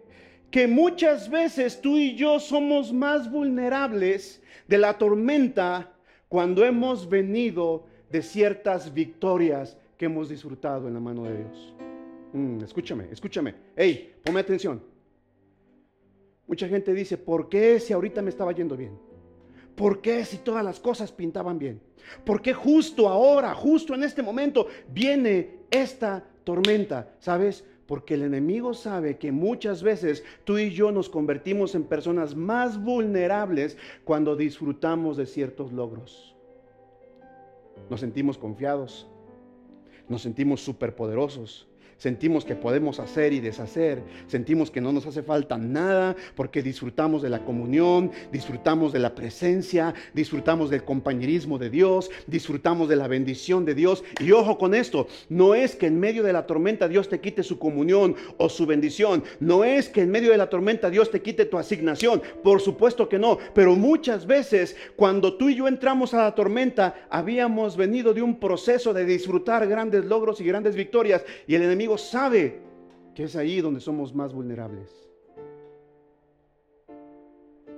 que 0.51 0.67
muchas 0.67 1.29
veces 1.31 1.81
tú 1.81 1.97
y 1.97 2.15
yo 2.15 2.41
somos 2.41 2.93
más 2.93 3.31
vulnerables 3.31 4.43
de 4.67 4.79
la 4.79 4.97
tormenta 4.97 5.93
cuando 6.29 6.65
hemos 6.65 7.09
venido 7.09 7.87
de 8.11 8.23
ciertas 8.23 8.93
victorias 8.93 9.77
que 9.97 10.07
hemos 10.07 10.29
disfrutado 10.29 10.89
en 10.89 10.95
la 10.95 11.01
mano 11.01 11.25
de 11.25 11.37
Dios. 11.39 11.75
Mm, 12.33 12.63
escúchame, 12.63 13.09
escúchame. 13.11 13.55
Hey, 13.77 14.15
ponme 14.25 14.41
atención. 14.41 14.83
Mucha 16.47 16.69
gente 16.69 16.95
dice, 16.95 17.19
¿por 17.19 17.49
qué 17.49 17.79
si 17.79 17.93
ahorita 17.93 18.23
me 18.23 18.31
estaba 18.31 18.53
yendo 18.53 18.77
bien? 18.77 18.99
¿Por 19.75 20.01
qué 20.01 20.25
si 20.25 20.39
todas 20.39 20.65
las 20.65 20.81
cosas 20.81 21.13
pintaban 21.13 21.59
bien? 21.59 21.81
¿Por 22.25 22.41
qué 22.41 22.55
justo 22.55 23.09
ahora, 23.09 23.55
justo 23.55 23.95
en 23.95 24.03
este 24.03 24.23
momento, 24.23 24.67
viene 24.89 25.59
esta 25.71 26.25
tormenta? 26.45 27.15
¿Sabes? 27.19 27.65
Porque 27.89 28.15
el 28.15 28.23
enemigo 28.23 28.75
sabe 28.75 29.17
que 29.17 29.33
muchas 29.33 29.83
veces 29.83 30.23
tú 30.45 30.59
y 30.59 30.69
yo 30.69 30.93
nos 30.93 31.09
convertimos 31.09 31.75
en 31.75 31.85
personas 31.85 32.37
más 32.37 32.79
vulnerables 32.81 33.79
cuando 34.05 34.37
disfrutamos 34.37 35.17
de 35.17 35.25
ciertos 35.25 35.73
logros. 35.73 36.37
Nos 37.89 38.01
sentimos 38.01 38.37
confiados, 38.37 39.09
nos 40.07 40.21
sentimos 40.21 40.61
superpoderosos, 40.61 41.67
sentimos 41.99 42.45
que 42.45 42.55
podemos 42.55 43.01
hacer 43.01 43.33
y 43.33 43.41
deshacer, 43.41 44.03
sentimos 44.27 44.71
que 44.71 44.81
no 44.81 44.93
nos 44.93 45.07
hace 45.07 45.23
falta 45.23 45.59
nada 45.59 46.17
porque 46.35 46.63
disfrutamos 46.63 47.23
de 47.23 47.29
la 47.29 47.45
comunión, 47.45 48.11
disfrutamos 48.33 48.93
de 48.93 49.01
la 49.01 49.15
presencia, 49.15 49.95
disfrutamos 50.15 50.71
del 50.71 50.85
compañerismo 50.85 51.59
de 51.59 51.71
Dios, 51.71 52.11
disfrutamos 52.27 52.89
de 52.89 52.97
la 52.97 53.09
bendición 53.09 53.65
de 53.65 53.75
Dios. 53.75 54.05
Y 54.21 54.33
ojo 54.33 54.59
con 54.59 54.75
esto, 54.75 55.09
no 55.29 55.55
es 55.55 55.77
que 55.77 55.87
en 55.87 55.99
medio 55.99 56.23
de 56.23 56.33
la 56.33 56.47
tormenta 56.47 56.89
Dios 56.89 57.09
te 57.09 57.21
quite 57.21 57.43
su 57.43 57.59
comunión 57.59 58.15
o 58.37 58.49
su 58.49 58.65
bendición, 58.65 59.25
no 59.41 59.65
es 59.65 59.89
que 59.89 60.03
en 60.03 60.11
medio 60.11 60.31
de 60.31 60.39
la 60.39 60.49
tormenta 60.49 60.91
Dios 60.91 61.11
te 61.11 61.21
quite 61.21 61.45
tu 61.45 61.59
asignación, 61.59 62.23
por 62.43 62.61
supuesto 62.61 63.09
que 63.09 63.19
no, 63.19 63.39
pero 63.55 63.75
muchas 63.75 64.27
veces 64.27 64.77
cuando 64.97 65.37
tú 65.37 65.49
y 65.49 65.57
yo 65.57 65.67
entramos 65.67 66.15
a 66.15 66.23
la 66.23 66.35
tormenta 66.35 66.95
habíamos 67.11 67.77
venido 67.77 68.15
de 68.15 68.23
un 68.23 68.39
proceso 68.39 68.95
de 68.95 69.05
disfrutar 69.05 69.67
grandes 69.67 70.05
logros 70.05 70.41
y 70.41 70.45
grandes 70.45 70.77
victorias 70.77 71.25
y 71.47 71.55
el 71.55 71.63
enemigo 71.63 71.88
sabe 71.97 72.61
que 73.15 73.25
es 73.25 73.37
ahí 73.37 73.61
donde 73.61 73.81
somos 73.81 74.15
más 74.15 74.35
vulnerables. 74.35 75.09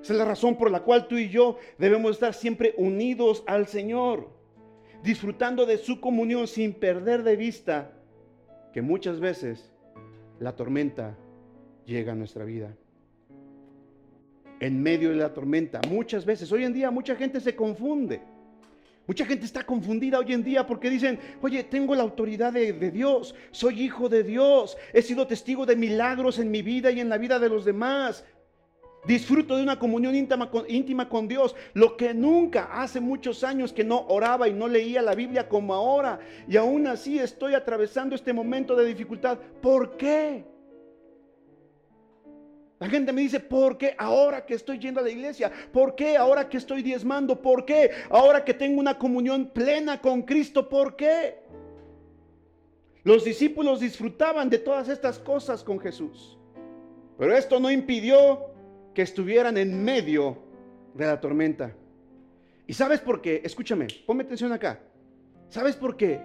Esa 0.02 0.14
es 0.14 0.18
la 0.18 0.24
razón 0.24 0.56
por 0.56 0.70
la 0.70 0.80
cual 0.80 1.06
tú 1.08 1.16
y 1.18 1.28
yo 1.28 1.58
debemos 1.78 2.12
estar 2.12 2.32
siempre 2.32 2.74
unidos 2.78 3.44
al 3.46 3.66
Señor, 3.66 4.30
disfrutando 5.02 5.66
de 5.66 5.78
su 5.78 6.00
comunión 6.00 6.46
sin 6.46 6.72
perder 6.72 7.22
de 7.22 7.36
vista 7.36 7.92
que 8.72 8.82
muchas 8.82 9.20
veces 9.20 9.72
la 10.38 10.56
tormenta 10.56 11.16
llega 11.84 12.12
a 12.12 12.16
nuestra 12.16 12.44
vida. 12.44 12.74
En 14.60 14.82
medio 14.82 15.10
de 15.10 15.16
la 15.16 15.32
tormenta, 15.32 15.80
muchas 15.88 16.24
veces, 16.24 16.50
hoy 16.52 16.64
en 16.64 16.72
día 16.72 16.90
mucha 16.90 17.14
gente 17.16 17.40
se 17.40 17.54
confunde. 17.54 18.20
Mucha 19.10 19.26
gente 19.26 19.44
está 19.44 19.64
confundida 19.64 20.20
hoy 20.20 20.32
en 20.32 20.44
día 20.44 20.64
porque 20.64 20.88
dicen, 20.88 21.18
oye, 21.42 21.64
tengo 21.64 21.96
la 21.96 22.04
autoridad 22.04 22.52
de, 22.52 22.72
Dios, 22.92 23.34
soy 23.50 23.82
hijo 23.82 24.08
de 24.08 24.22
Dios, 24.22 24.76
he 24.92 25.02
sido 25.02 25.26
testigo 25.26 25.66
de 25.66 25.74
milagros 25.74 26.38
en 26.38 26.48
mi 26.48 26.62
vida 26.62 26.92
y 26.92 27.00
en 27.00 27.08
la 27.08 27.18
vida 27.18 27.40
de 27.40 27.48
los 27.48 27.64
demás. 27.64 28.24
Disfruto 29.08 29.56
de 29.56 29.64
una 29.64 29.80
comunión 29.80 30.14
íntima 30.14 30.48
con, 30.48 30.64
íntima 30.70 31.08
con, 31.08 31.26
Dios, 31.26 31.56
lo 31.74 31.96
que 31.96 32.14
nunca 32.14 32.68
hace 32.72 33.00
muchos 33.00 33.42
años 33.42 33.72
que 33.72 33.82
no 33.82 34.06
oraba 34.06 34.46
y 34.46 34.52
no 34.52 34.68
leía 34.68 35.02
la 35.02 35.16
Biblia 35.16 35.48
como 35.48 35.74
ahora. 35.74 36.20
Y 36.46 36.56
aún 36.56 36.86
así 36.86 37.18
estoy 37.18 37.54
atravesando 37.54 38.14
este 38.14 38.32
momento 38.32 38.76
de 38.76 38.86
dificultad. 38.86 39.38
¿Por 39.60 39.96
qué? 39.96 40.44
La 42.80 42.88
gente 42.88 43.12
me 43.12 43.20
dice, 43.20 43.38
¿por 43.38 43.76
qué 43.76 43.94
ahora 43.98 44.46
que 44.46 44.54
estoy 44.54 44.78
yendo 44.78 45.00
a 45.00 45.02
la 45.02 45.10
iglesia? 45.10 45.52
¿Por 45.70 45.94
qué 45.94 46.16
ahora 46.16 46.48
que 46.48 46.56
estoy 46.56 46.82
diezmando? 46.82 47.40
¿Por 47.40 47.66
qué 47.66 47.90
ahora 48.08 48.42
que 48.42 48.54
tengo 48.54 48.80
una 48.80 48.98
comunión 48.98 49.50
plena 49.50 50.00
con 50.00 50.22
Cristo? 50.22 50.66
¿Por 50.66 50.96
qué? 50.96 51.40
Los 53.04 53.22
discípulos 53.22 53.80
disfrutaban 53.80 54.48
de 54.48 54.58
todas 54.58 54.88
estas 54.88 55.18
cosas 55.18 55.62
con 55.62 55.78
Jesús. 55.78 56.38
Pero 57.18 57.36
esto 57.36 57.60
no 57.60 57.70
impidió 57.70 58.46
que 58.94 59.02
estuvieran 59.02 59.58
en 59.58 59.84
medio 59.84 60.38
de 60.94 61.04
la 61.04 61.20
tormenta. 61.20 61.76
¿Y 62.66 62.72
sabes 62.72 63.00
por 63.00 63.20
qué? 63.20 63.42
Escúchame, 63.44 63.88
ponme 64.06 64.24
atención 64.24 64.52
acá. 64.52 64.80
¿Sabes 65.50 65.76
por 65.76 65.98
qué? 65.98 66.22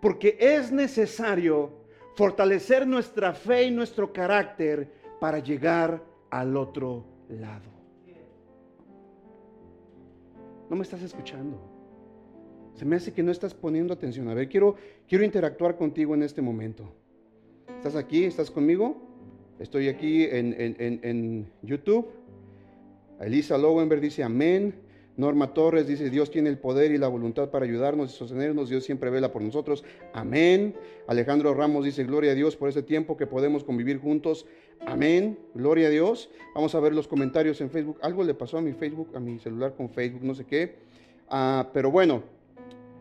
Porque 0.00 0.38
es 0.40 0.72
necesario 0.72 1.84
fortalecer 2.16 2.86
nuestra 2.86 3.34
fe 3.34 3.64
y 3.64 3.70
nuestro 3.70 4.10
carácter 4.10 4.99
para 5.20 5.38
llegar 5.38 6.02
al 6.30 6.56
otro 6.56 7.04
lado. 7.28 7.70
No 10.68 10.76
me 10.76 10.82
estás 10.82 11.02
escuchando. 11.02 11.60
Se 12.74 12.84
me 12.84 12.96
hace 12.96 13.12
que 13.12 13.22
no 13.22 13.30
estás 13.30 13.54
poniendo 13.54 13.92
atención. 13.92 14.28
A 14.28 14.34
ver, 14.34 14.48
quiero, 14.48 14.76
quiero 15.06 15.24
interactuar 15.24 15.76
contigo 15.76 16.14
en 16.14 16.22
este 16.22 16.40
momento. 16.40 16.90
¿Estás 17.76 17.96
aquí? 17.96 18.24
¿Estás 18.24 18.50
conmigo? 18.50 18.96
Estoy 19.58 19.88
aquí 19.88 20.24
en, 20.24 20.54
en, 20.58 21.00
en 21.02 21.52
YouTube. 21.62 22.08
Elisa 23.20 23.58
Lowenberg 23.58 24.00
dice 24.00 24.22
amén. 24.22 24.74
Norma 25.20 25.52
Torres 25.52 25.86
dice, 25.86 26.08
Dios 26.08 26.30
tiene 26.30 26.48
el 26.48 26.56
poder 26.56 26.92
y 26.92 26.98
la 26.98 27.08
voluntad 27.08 27.50
para 27.50 27.66
ayudarnos 27.66 28.14
y 28.14 28.16
sostenernos, 28.16 28.70
Dios 28.70 28.84
siempre 28.84 29.10
vela 29.10 29.32
por 29.32 29.42
nosotros. 29.42 29.84
Amén. 30.14 30.74
Alejandro 31.06 31.52
Ramos 31.52 31.84
dice, 31.84 32.04
gloria 32.04 32.32
a 32.32 32.34
Dios 32.34 32.56
por 32.56 32.70
este 32.70 32.82
tiempo 32.82 33.18
que 33.18 33.26
podemos 33.26 33.62
convivir 33.62 33.98
juntos. 33.98 34.46
Amén. 34.86 35.38
Gloria 35.54 35.88
a 35.88 35.90
Dios. 35.90 36.30
Vamos 36.54 36.74
a 36.74 36.80
ver 36.80 36.94
los 36.94 37.06
comentarios 37.06 37.60
en 37.60 37.70
Facebook. 37.70 37.98
Algo 38.02 38.24
le 38.24 38.34
pasó 38.34 38.58
a 38.58 38.62
mi 38.62 38.72
Facebook, 38.72 39.10
a 39.14 39.20
mi 39.20 39.38
celular 39.38 39.74
con 39.76 39.90
Facebook, 39.90 40.22
no 40.24 40.34
sé 40.34 40.44
qué. 40.44 40.76
Ah, 41.28 41.68
pero 41.72 41.90
bueno, 41.90 42.22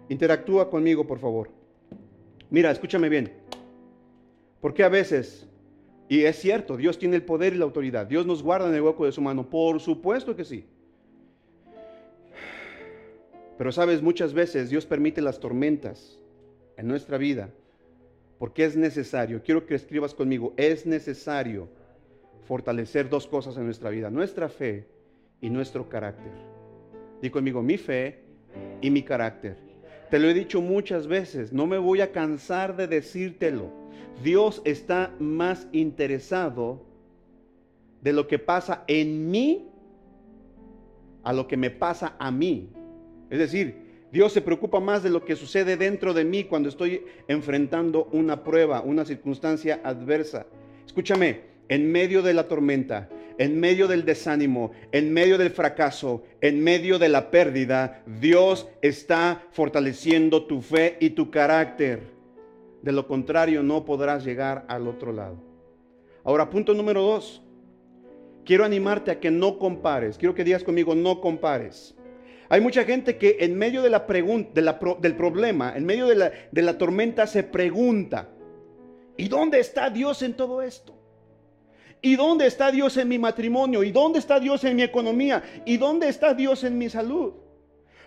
interactúa 0.09 0.69
conmigo, 0.69 1.07
por 1.07 1.19
favor. 1.19 1.49
Mira, 2.49 2.71
escúchame 2.71 3.09
bien. 3.09 3.31
Porque 4.61 4.83
a 4.83 4.89
veces, 4.89 5.47
y 6.09 6.23
es 6.23 6.37
cierto, 6.37 6.77
Dios 6.77 6.99
tiene 6.99 7.15
el 7.15 7.23
poder 7.23 7.53
y 7.53 7.57
la 7.57 7.65
autoridad. 7.65 8.05
Dios 8.07 8.25
nos 8.25 8.43
guarda 8.43 8.67
en 8.67 8.75
el 8.75 8.81
hueco 8.81 9.05
de 9.05 9.11
su 9.11 9.21
mano. 9.21 9.49
Por 9.49 9.79
supuesto 9.79 10.35
que 10.35 10.43
sí. 10.43 10.65
Pero 13.57 13.71
sabes, 13.71 14.01
muchas 14.01 14.33
veces 14.33 14.69
Dios 14.69 14.85
permite 14.85 15.21
las 15.21 15.39
tormentas 15.39 16.19
en 16.77 16.87
nuestra 16.87 17.17
vida 17.17 17.49
porque 18.39 18.63
es 18.63 18.77
necesario, 18.77 19.43
quiero 19.43 19.65
que 19.65 19.75
escribas 19.75 20.15
conmigo, 20.15 20.53
es 20.55 20.85
necesario 20.85 21.67
fortalecer 22.47 23.09
dos 23.09 23.27
cosas 23.27 23.57
en 23.57 23.65
nuestra 23.65 23.89
vida, 23.89 24.09
nuestra 24.09 24.47
fe 24.47 24.87
y 25.41 25.49
nuestro 25.49 25.89
carácter. 25.89 26.31
Di 27.21 27.29
conmigo, 27.29 27.61
mi 27.61 27.77
fe 27.77 28.23
y 28.81 28.89
mi 28.89 29.03
carácter. 29.03 29.57
Te 30.09 30.17
lo 30.17 30.29
he 30.29 30.33
dicho 30.33 30.61
muchas 30.61 31.05
veces, 31.05 31.51
no 31.51 31.67
me 31.67 31.77
voy 31.77 31.99
a 31.99 32.13
cansar 32.13 32.77
de 32.77 32.87
decírtelo. 32.87 33.71
Dios 34.23 34.61
está 34.63 35.13
más 35.19 35.67
interesado 35.73 36.85
de 38.01 38.13
lo 38.13 38.27
que 38.27 38.39
pasa 38.39 38.85
en 38.87 39.29
mí 39.29 39.69
a 41.23 41.33
lo 41.33 41.45
que 41.47 41.57
me 41.57 41.69
pasa 41.69 42.15
a 42.17 42.31
mí. 42.31 42.71
Es 43.29 43.37
decir, 43.37 43.88
Dios 44.11 44.33
se 44.33 44.41
preocupa 44.41 44.79
más 44.79 45.03
de 45.03 45.09
lo 45.09 45.23
que 45.23 45.35
sucede 45.35 45.77
dentro 45.77 46.13
de 46.13 46.23
mí 46.23 46.45
cuando 46.45 46.69
estoy 46.69 47.03
enfrentando 47.27 48.09
una 48.11 48.43
prueba, 48.43 48.81
una 48.81 49.05
circunstancia 49.05 49.81
adversa. 49.83 50.47
Escúchame, 50.85 51.41
en 51.67 51.91
medio 51.91 52.23
de 52.23 52.33
la 52.33 52.47
tormenta, 52.47 53.09
en 53.37 53.59
medio 53.59 53.87
del 53.87 54.05
desánimo, 54.05 54.71
en 54.91 55.13
medio 55.13 55.37
del 55.37 55.51
fracaso, 55.51 56.23
en 56.41 56.63
medio 56.63 56.97
de 56.97 57.09
la 57.09 57.29
pérdida, 57.29 58.03
Dios 58.19 58.67
está 58.81 59.43
fortaleciendo 59.51 60.45
tu 60.45 60.61
fe 60.61 60.97
y 60.99 61.11
tu 61.11 61.29
carácter. 61.29 62.01
De 62.81 62.91
lo 62.91 63.07
contrario, 63.07 63.61
no 63.61 63.85
podrás 63.85 64.25
llegar 64.25 64.65
al 64.67 64.87
otro 64.87 65.13
lado. 65.13 65.37
Ahora, 66.23 66.49
punto 66.49 66.73
número 66.73 67.01
dos. 67.01 67.43
Quiero 68.43 68.65
animarte 68.65 69.11
a 69.11 69.19
que 69.19 69.29
no 69.29 69.59
compares. 69.59 70.17
Quiero 70.17 70.33
que 70.33 70.43
digas 70.43 70.63
conmigo, 70.63 70.95
no 70.95 71.21
compares. 71.21 71.95
Hay 72.49 72.61
mucha 72.61 72.83
gente 72.83 73.17
que 73.17 73.37
en 73.41 73.55
medio 73.55 73.83
de 73.83 73.91
la 73.91 74.07
pregunta, 74.07 74.59
del 74.99 75.15
problema, 75.15 75.73
en 75.75 75.85
medio 75.85 76.07
de 76.07 76.15
la, 76.15 76.31
de 76.51 76.61
la 76.63 76.77
tormenta 76.79 77.27
se 77.27 77.43
pregunta, 77.43 78.27
¿y 79.17 79.27
dónde 79.27 79.59
está 79.59 79.91
Dios 79.91 80.23
en 80.23 80.33
todo 80.33 80.63
esto? 80.63 80.95
¿Y 82.01 82.15
dónde 82.15 82.47
está 82.47 82.71
Dios 82.71 82.97
en 82.97 83.07
mi 83.07 83.19
matrimonio? 83.19 83.83
¿Y 83.83 83.91
dónde 83.91 84.19
está 84.19 84.39
Dios 84.39 84.63
en 84.63 84.77
mi 84.77 84.83
economía? 84.83 85.43
¿Y 85.65 85.77
dónde 85.77 86.09
está 86.09 86.33
Dios 86.33 86.63
en 86.63 86.77
mi 86.77 86.89
salud? 86.89 87.33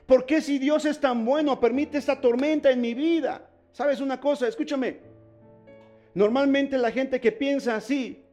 ¿Por 0.06 0.26
qué 0.26 0.40
si 0.40 0.58
Dios 0.58 0.86
es 0.86 0.98
tan 0.98 1.24
bueno 1.24 1.60
permite 1.60 1.98
esta 1.98 2.20
tormenta 2.20 2.70
en 2.70 2.80
mi 2.80 2.94
vida? 2.94 3.48
¿Sabes 3.70 4.00
una 4.00 4.18
cosa? 4.18 4.48
Escúchame. 4.48 4.98
Normalmente 6.14 6.76
la 6.78 6.90
gente 6.90 7.20
que 7.20 7.30
piensa 7.30 7.76
así 7.76 8.24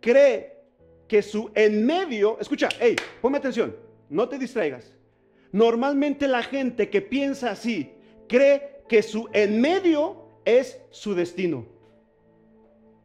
cree 0.00 0.58
que 1.06 1.22
su 1.22 1.50
en 1.54 1.86
medio, 1.86 2.38
escucha, 2.40 2.68
hey, 2.78 2.94
ponme 3.22 3.38
atención, 3.38 3.74
no 4.10 4.28
te 4.28 4.38
distraigas. 4.38 4.97
Normalmente 5.52 6.28
la 6.28 6.42
gente 6.42 6.90
que 6.90 7.00
piensa 7.00 7.50
así 7.50 7.92
cree 8.28 8.82
que 8.88 9.02
su 9.02 9.28
en 9.32 9.60
medio 9.60 10.28
es 10.44 10.80
su 10.90 11.14
destino. 11.14 11.66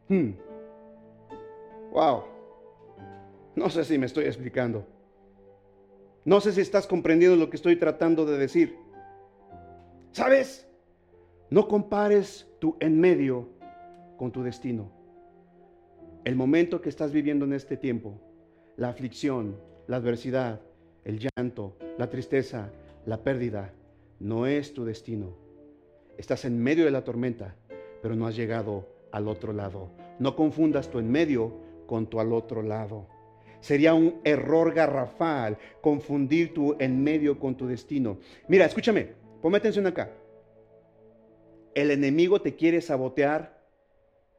Hmm. 0.10 0.32
Wow. 1.92 2.24
No 3.56 3.70
sé 3.70 3.84
si 3.86 3.98
me 3.98 4.08
estoy 4.08 4.26
explicando. 4.26 4.86
No 6.26 6.40
sé 6.42 6.54
si 6.54 6.62
estás 6.62 6.88
comprendiendo 6.88 7.38
lo 7.38 7.50
que 7.50 7.58
estoy 7.58 7.76
tratando 7.76 8.26
de 8.26 8.38
decir. 8.38 8.78
¿Sabes? 10.12 10.68
No 11.50 11.68
compares 11.68 12.50
tu 12.60 12.78
en 12.80 13.00
medio 13.00 13.50
con 14.18 14.32
tu 14.32 14.42
destino. 14.42 14.92
El 16.24 16.36
momento 16.36 16.82
que 16.82 16.90
estás 16.90 17.12
viviendo 17.12 17.46
en 17.46 17.54
este 17.54 17.76
tiempo, 17.78 18.22
la 18.78 18.90
aflicción, 18.90 19.60
la 19.88 19.98
adversidad, 19.98 20.62
el 21.06 21.20
llanto, 21.20 21.76
la 21.98 22.10
tristeza, 22.10 22.72
la 23.06 23.24
pérdida, 23.24 23.74
no 24.20 24.48
es 24.48 24.74
tu 24.74 24.86
destino. 24.86 25.36
Estás 26.18 26.46
en 26.46 26.62
medio 26.62 26.86
de 26.86 26.92
la 26.92 27.04
tormenta, 27.04 27.56
pero 28.02 28.16
no 28.16 28.28
has 28.28 28.36
llegado 28.36 28.88
al 29.12 29.28
otro 29.28 29.54
lado. 29.54 29.90
No 30.20 30.36
confundas 30.36 30.90
tu 30.90 31.00
en 31.00 31.12
medio 31.12 31.54
con 31.88 32.08
tu 32.08 32.20
al 32.20 32.32
otro 32.32 32.62
lado. 32.62 33.08
Sería 33.60 33.94
un 33.94 34.20
error 34.24 34.74
garrafal 34.74 35.58
confundir 35.82 36.54
tu 36.54 36.76
en 36.80 37.04
medio 37.04 37.40
con 37.40 37.56
tu 37.56 37.68
destino. 37.68 38.18
Mira, 38.48 38.66
escúchame, 38.66 39.10
ponme 39.42 39.58
atención 39.58 39.88
acá. 39.88 40.12
El 41.74 41.92
enemigo 41.92 42.42
te 42.42 42.56
quiere 42.56 42.82
sabotear 42.82 43.62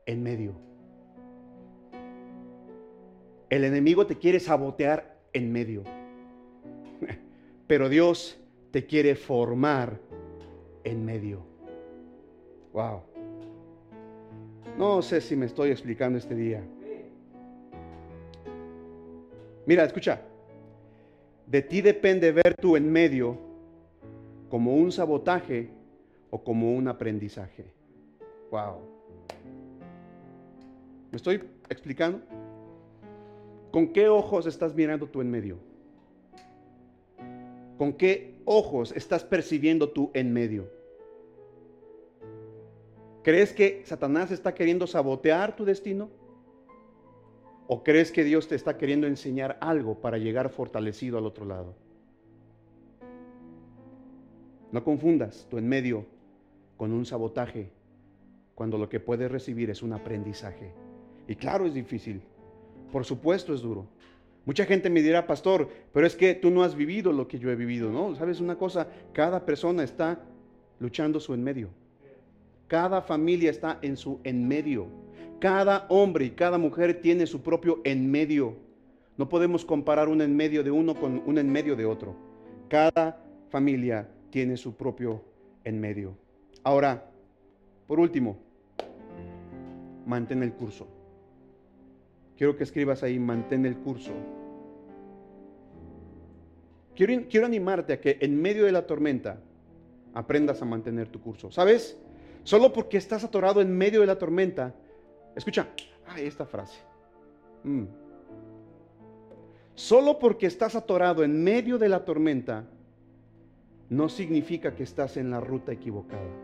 en 0.07 0.23
medio. 0.23 0.53
El 3.51 3.65
enemigo 3.65 4.07
te 4.07 4.19
quiere 4.19 4.41
sabotear 4.41 5.19
en 5.33 5.53
medio. 5.53 5.85
Pero 7.67 7.89
Dios 7.89 8.39
te 8.71 8.87
quiere 8.87 9.15
formar 9.15 9.99
en 10.85 11.05
medio. 11.05 11.41
Wow. 12.73 13.03
No 14.77 15.01
sé 15.03 15.21
si 15.21 15.37
me 15.37 15.47
estoy 15.47 15.71
explicando 15.71 16.19
este 16.19 16.35
día. 16.35 16.63
Mira, 19.67 19.85
escucha. 19.85 20.21
De 21.47 21.63
ti 21.63 21.81
depende 21.81 22.33
ver 22.33 22.55
tú 22.61 22.77
en 22.77 22.91
medio 22.91 23.39
como 24.49 24.75
un 24.75 24.91
sabotaje 24.91 25.69
o 26.31 26.43
como 26.43 26.75
un 26.75 26.89
aprendizaje. 26.89 27.65
Wow. 28.51 28.79
¿Me 31.11 31.17
estoy 31.17 31.43
explicando? 31.69 32.21
¿Con 33.71 33.93
qué 33.93 34.09
ojos 34.09 34.47
estás 34.47 34.75
mirando 34.75 35.07
tú 35.07 35.21
en 35.21 35.31
medio? 35.31 35.59
¿Con 37.79 37.95
qué 37.95 38.41
ojos 38.45 38.93
estás 38.93 39.25
percibiendo 39.25 39.91
tú 39.91 40.11
en 40.15 40.33
medio? 40.33 40.71
¿Crees 43.23 43.53
que 43.53 43.83
Satanás 43.85 44.31
está 44.31 44.55
queriendo 44.55 44.87
sabotear 44.87 45.57
tu 45.57 45.65
destino? 45.65 46.11
¿O 47.67 47.83
crees 47.83 48.13
que 48.13 48.23
Dios 48.23 48.47
te 48.49 48.55
está 48.55 48.77
queriendo 48.77 49.07
enseñar 49.07 49.57
algo 49.61 50.01
para 50.01 50.19
llegar 50.19 50.51
fortalecido 50.51 51.17
al 51.17 51.25
otro 51.25 51.47
lado? 51.47 51.75
No 54.71 54.85
confundas 54.85 55.47
tu 55.49 55.57
en 55.57 55.69
medio 55.69 56.05
con 56.77 56.93
un 56.93 57.07
sabotaje 57.07 57.71
cuando 58.55 58.77
lo 58.77 58.89
que 58.89 59.01
puedes 59.01 59.31
recibir 59.31 59.71
es 59.71 59.83
un 59.83 59.93
aprendizaje. 59.93 60.73
Y 61.27 61.37
claro, 61.37 61.65
es 61.65 61.75
difícil. 61.75 62.21
Por 62.93 63.05
supuesto 63.05 63.55
es 63.55 63.63
duro. 63.63 63.87
Mucha 64.47 64.67
gente 64.67 64.91
me 64.91 65.01
dirá, 65.01 65.27
pastor, 65.27 65.69
pero 65.93 66.07
es 66.07 66.17
que 66.17 66.35
tú 66.35 66.51
no 66.51 66.63
has 66.63 66.75
vivido 66.75 67.13
lo 67.13 67.27
que 67.27 67.39
yo 67.39 67.51
he 67.51 67.57
vivido. 67.57 67.91
No, 67.91 68.15
sabes 68.15 68.41
una 68.41 68.57
cosa, 68.57 68.89
cada 69.13 69.47
persona 69.47 69.83
está 69.83 70.21
luchando 70.81 71.19
su 71.19 71.33
en 71.33 71.43
medio. 71.43 71.71
Cada 72.69 73.01
familia 73.01 73.51
está 73.51 73.79
en 73.83 73.97
su 73.97 74.21
en 74.25 74.47
medio. 74.47 74.87
Cada 75.41 75.87
hombre 75.89 76.27
y 76.27 76.31
cada 76.31 76.59
mujer 76.59 77.01
tiene 77.01 77.27
su 77.27 77.43
propio 77.43 77.81
en 77.85 78.11
medio. 78.11 78.57
No 79.17 79.29
podemos 79.29 79.65
comparar 79.65 80.09
un 80.09 80.21
en 80.21 80.35
medio 80.37 80.63
de 80.63 80.71
uno 80.71 80.95
con 80.95 81.23
un 81.25 81.39
en 81.39 81.51
medio 81.51 81.77
de 81.77 81.87
otro. 81.87 82.15
Cada 82.69 83.19
familia 83.49 84.09
tiene 84.31 84.57
su 84.57 84.75
propio 84.75 85.23
en 85.65 85.81
medio. 85.81 86.17
Ahora, 86.65 87.11
por 87.87 88.01
último, 88.01 88.37
mantén 90.07 90.43
el 90.43 90.53
curso. 90.53 90.89
Quiero 92.37 92.57
que 92.57 92.65
escribas 92.65 93.03
ahí, 93.03 93.19
mantén 93.19 93.67
el 93.67 93.77
curso. 93.79 94.13
Quiero, 96.95 97.27
quiero, 97.29 97.47
animarte 97.47 97.93
a 97.93 98.01
que 98.01 98.19
en 98.21 98.41
medio 98.41 98.65
de 98.65 98.73
la 98.73 98.87
tormenta 98.87 99.41
aprendas 100.15 100.63
a 100.63 100.65
mantener 100.65 101.09
tu 101.09 101.21
curso. 101.21 101.51
¿Sabes? 101.51 101.99
Solo 102.45 102.73
porque 102.73 102.97
estás 102.97 103.25
atorado 103.25 103.61
en 103.61 103.77
medio 103.77 104.01
de 104.01 104.07
la 104.07 104.19
tormenta. 104.19 104.75
Escucha, 105.35 105.69
ay, 106.07 106.27
esta 106.27 106.47
frase. 106.47 106.79
Mm. 107.65 107.85
Solo 109.75 110.19
porque 110.19 110.47
estás 110.47 110.77
atorado 110.77 111.25
en 111.25 111.43
medio 111.43 111.79
de 111.79 111.89
la 111.89 112.05
tormenta, 112.05 112.65
no 113.89 114.09
significa 114.09 114.75
que 114.75 114.85
estás 114.85 115.17
en 115.17 115.31
la 115.31 115.41
ruta 115.41 115.73
equivocada. 115.73 116.44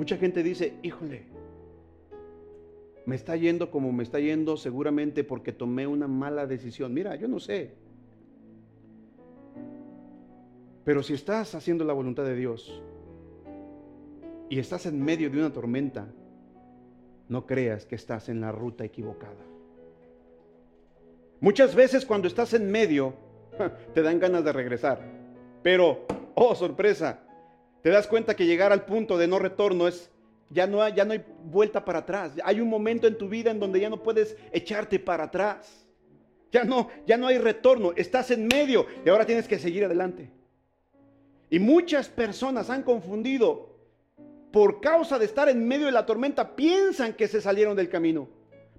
Mucha 0.00 0.16
gente 0.16 0.42
dice, 0.42 0.78
híjole, 0.82 1.24
me 3.04 3.16
está 3.16 3.36
yendo 3.36 3.70
como 3.70 3.92
me 3.92 4.02
está 4.02 4.18
yendo 4.18 4.56
seguramente 4.56 5.24
porque 5.24 5.52
tomé 5.52 5.86
una 5.86 6.08
mala 6.08 6.46
decisión. 6.46 6.94
Mira, 6.94 7.16
yo 7.16 7.28
no 7.28 7.38
sé. 7.38 7.74
Pero 10.86 11.02
si 11.02 11.12
estás 11.12 11.54
haciendo 11.54 11.84
la 11.84 11.92
voluntad 11.92 12.24
de 12.24 12.34
Dios 12.34 12.82
y 14.48 14.58
estás 14.58 14.86
en 14.86 15.04
medio 15.04 15.28
de 15.28 15.36
una 15.36 15.52
tormenta, 15.52 16.08
no 17.28 17.44
creas 17.44 17.84
que 17.84 17.96
estás 17.96 18.30
en 18.30 18.40
la 18.40 18.52
ruta 18.52 18.86
equivocada. 18.86 19.44
Muchas 21.40 21.74
veces 21.74 22.06
cuando 22.06 22.26
estás 22.26 22.54
en 22.54 22.70
medio, 22.70 23.12
te 23.92 24.00
dan 24.00 24.18
ganas 24.18 24.44
de 24.44 24.52
regresar. 24.54 25.02
Pero, 25.62 26.06
oh 26.36 26.54
sorpresa, 26.54 27.26
te 27.82 27.90
das 27.90 28.06
cuenta 28.06 28.34
que 28.34 28.46
llegar 28.46 28.72
al 28.72 28.84
punto 28.84 29.16
de 29.16 29.26
no 29.26 29.38
retorno 29.38 29.88
es, 29.88 30.10
ya 30.50 30.66
no, 30.66 30.82
hay, 30.82 30.94
ya 30.94 31.04
no 31.04 31.12
hay 31.12 31.24
vuelta 31.44 31.84
para 31.84 32.00
atrás. 32.00 32.32
Hay 32.44 32.60
un 32.60 32.68
momento 32.68 33.06
en 33.06 33.16
tu 33.16 33.28
vida 33.28 33.50
en 33.50 33.60
donde 33.60 33.80
ya 33.80 33.88
no 33.88 34.02
puedes 34.02 34.36
echarte 34.52 34.98
para 34.98 35.24
atrás. 35.24 35.86
Ya 36.52 36.64
no, 36.64 36.88
ya 37.06 37.16
no 37.16 37.28
hay 37.28 37.38
retorno. 37.38 37.92
Estás 37.96 38.30
en 38.30 38.48
medio 38.48 38.86
y 39.04 39.08
ahora 39.08 39.24
tienes 39.24 39.46
que 39.46 39.58
seguir 39.58 39.84
adelante. 39.84 40.30
Y 41.48 41.58
muchas 41.58 42.08
personas 42.08 42.70
han 42.70 42.82
confundido 42.82 43.70
por 44.52 44.80
causa 44.80 45.18
de 45.18 45.24
estar 45.26 45.48
en 45.48 45.66
medio 45.66 45.86
de 45.86 45.92
la 45.92 46.06
tormenta, 46.06 46.56
piensan 46.56 47.14
que 47.14 47.28
se 47.28 47.40
salieron 47.40 47.76
del 47.76 47.88
camino. 47.88 48.28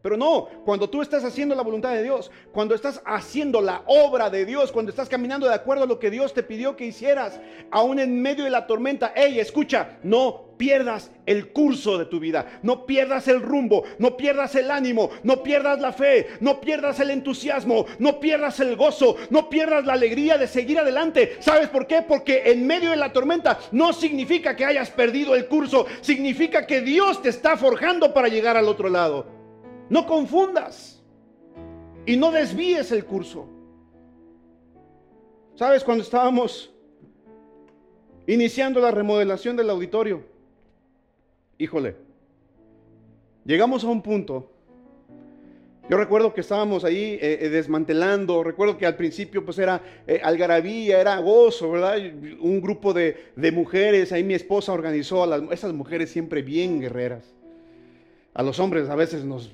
Pero 0.01 0.17
no, 0.17 0.47
cuando 0.65 0.89
tú 0.89 1.01
estás 1.01 1.23
haciendo 1.23 1.53
la 1.53 1.61
voluntad 1.61 1.91
de 1.91 2.01
Dios, 2.01 2.31
cuando 2.51 2.73
estás 2.73 3.01
haciendo 3.05 3.61
la 3.61 3.83
obra 3.85 4.29
de 4.29 4.45
Dios, 4.45 4.71
cuando 4.71 4.89
estás 4.89 5.09
caminando 5.09 5.47
de 5.47 5.53
acuerdo 5.53 5.83
a 5.83 5.87
lo 5.87 5.99
que 5.99 6.09
Dios 6.09 6.33
te 6.33 6.41
pidió 6.41 6.75
que 6.75 6.85
hicieras, 6.85 7.39
aún 7.69 7.99
en 7.99 8.21
medio 8.21 8.43
de 8.43 8.49
la 8.49 8.65
tormenta, 8.65 9.13
hey, 9.15 9.39
escucha, 9.39 9.99
no 10.01 10.51
pierdas 10.57 11.11
el 11.25 11.51
curso 11.51 11.97
de 11.97 12.05
tu 12.05 12.19
vida, 12.19 12.59
no 12.61 12.85
pierdas 12.85 13.27
el 13.27 13.41
rumbo, 13.41 13.83
no 13.99 14.17
pierdas 14.17 14.55
el 14.55 14.71
ánimo, 14.71 15.09
no 15.23 15.43
pierdas 15.43 15.79
la 15.79 15.91
fe, 15.91 16.27
no 16.39 16.61
pierdas 16.61 16.99
el 16.99 17.11
entusiasmo, 17.11 17.85
no 17.99 18.19
pierdas 18.19 18.59
el 18.59 18.75
gozo, 18.75 19.15
no 19.29 19.49
pierdas 19.49 19.85
la 19.85 19.93
alegría 19.93 20.37
de 20.37 20.47
seguir 20.47 20.79
adelante. 20.79 21.37
¿Sabes 21.39 21.69
por 21.69 21.87
qué? 21.87 22.01
Porque 22.01 22.43
en 22.45 22.65
medio 22.65 22.91
de 22.91 22.95
la 22.95 23.13
tormenta 23.13 23.59
no 23.71 23.93
significa 23.93 24.55
que 24.55 24.65
hayas 24.65 24.89
perdido 24.89 25.35
el 25.35 25.47
curso, 25.47 25.85
significa 26.01 26.65
que 26.65 26.81
Dios 26.81 27.21
te 27.21 27.29
está 27.29 27.57
forjando 27.57 28.13
para 28.13 28.27
llegar 28.27 28.57
al 28.57 28.67
otro 28.67 28.89
lado. 28.89 29.40
No 29.91 30.07
confundas 30.07 31.03
y 32.05 32.15
no 32.15 32.31
desvíes 32.31 32.93
el 32.93 33.03
curso. 33.03 33.45
¿Sabes? 35.53 35.83
Cuando 35.83 36.01
estábamos 36.01 36.73
iniciando 38.25 38.79
la 38.79 38.91
remodelación 38.91 39.57
del 39.57 39.69
auditorio, 39.69 40.23
híjole, 41.57 41.97
llegamos 43.43 43.83
a 43.83 43.87
un 43.87 44.01
punto. 44.01 44.49
Yo 45.89 45.97
recuerdo 45.97 46.33
que 46.33 46.39
estábamos 46.39 46.85
ahí 46.85 47.19
eh, 47.21 47.39
eh, 47.41 47.49
desmantelando, 47.49 48.45
recuerdo 48.45 48.77
que 48.77 48.85
al 48.85 48.95
principio 48.95 49.43
pues 49.43 49.59
era 49.59 49.81
eh, 50.07 50.21
algarabía, 50.23 51.01
era 51.01 51.17
gozo, 51.17 51.69
¿verdad? 51.69 51.97
Un 52.39 52.61
grupo 52.61 52.93
de, 52.93 53.33
mujeres, 53.51 54.13
ahí 54.13 54.23
mi 54.23 54.35
esposa 54.35 54.71
organizó 54.71 55.23
a 55.23 55.27
las, 55.27 55.41
esas 55.51 55.73
mujeres 55.73 56.09
siempre 56.09 56.43
bien 56.43 56.79
guerreras. 56.79 57.40
A 58.33 58.43
los 58.43 58.59
hombres 58.59 58.87
a 58.89 58.95
veces 58.95 59.25
nos 59.25 59.51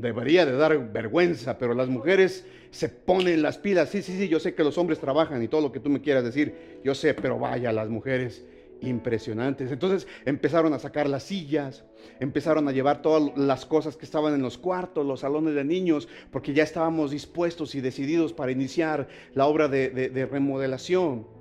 debería 0.00 0.46
de 0.46 0.52
dar 0.52 0.92
vergüenza, 0.92 1.58
pero 1.58 1.74
las 1.74 1.88
mujeres 1.88 2.46
se 2.70 2.88
ponen 2.88 3.42
las 3.42 3.58
pilas. 3.58 3.88
Sí, 3.88 4.02
sí, 4.02 4.16
sí, 4.16 4.28
yo 4.28 4.38
sé 4.38 4.54
que 4.54 4.62
los 4.62 4.78
hombres 4.78 5.00
trabajan 5.00 5.42
y 5.42 5.48
todo 5.48 5.60
lo 5.60 5.72
que 5.72 5.80
tú 5.80 5.90
me 5.90 6.00
quieras 6.00 6.22
decir, 6.22 6.80
yo 6.84 6.94
sé, 6.94 7.14
pero 7.14 7.40
vaya, 7.40 7.72
las 7.72 7.88
mujeres 7.88 8.44
impresionantes. 8.82 9.72
Entonces 9.72 10.06
empezaron 10.24 10.72
a 10.74 10.78
sacar 10.78 11.08
las 11.08 11.24
sillas, 11.24 11.84
empezaron 12.20 12.68
a 12.68 12.72
llevar 12.72 13.02
todas 13.02 13.36
las 13.36 13.66
cosas 13.66 13.96
que 13.96 14.04
estaban 14.04 14.32
en 14.32 14.42
los 14.42 14.58
cuartos, 14.58 15.04
los 15.04 15.20
salones 15.20 15.56
de 15.56 15.64
niños, 15.64 16.08
porque 16.30 16.54
ya 16.54 16.62
estábamos 16.62 17.10
dispuestos 17.10 17.74
y 17.74 17.80
decididos 17.80 18.32
para 18.32 18.52
iniciar 18.52 19.08
la 19.34 19.46
obra 19.46 19.66
de, 19.66 19.90
de 19.90 20.26
remodelación. 20.26 21.39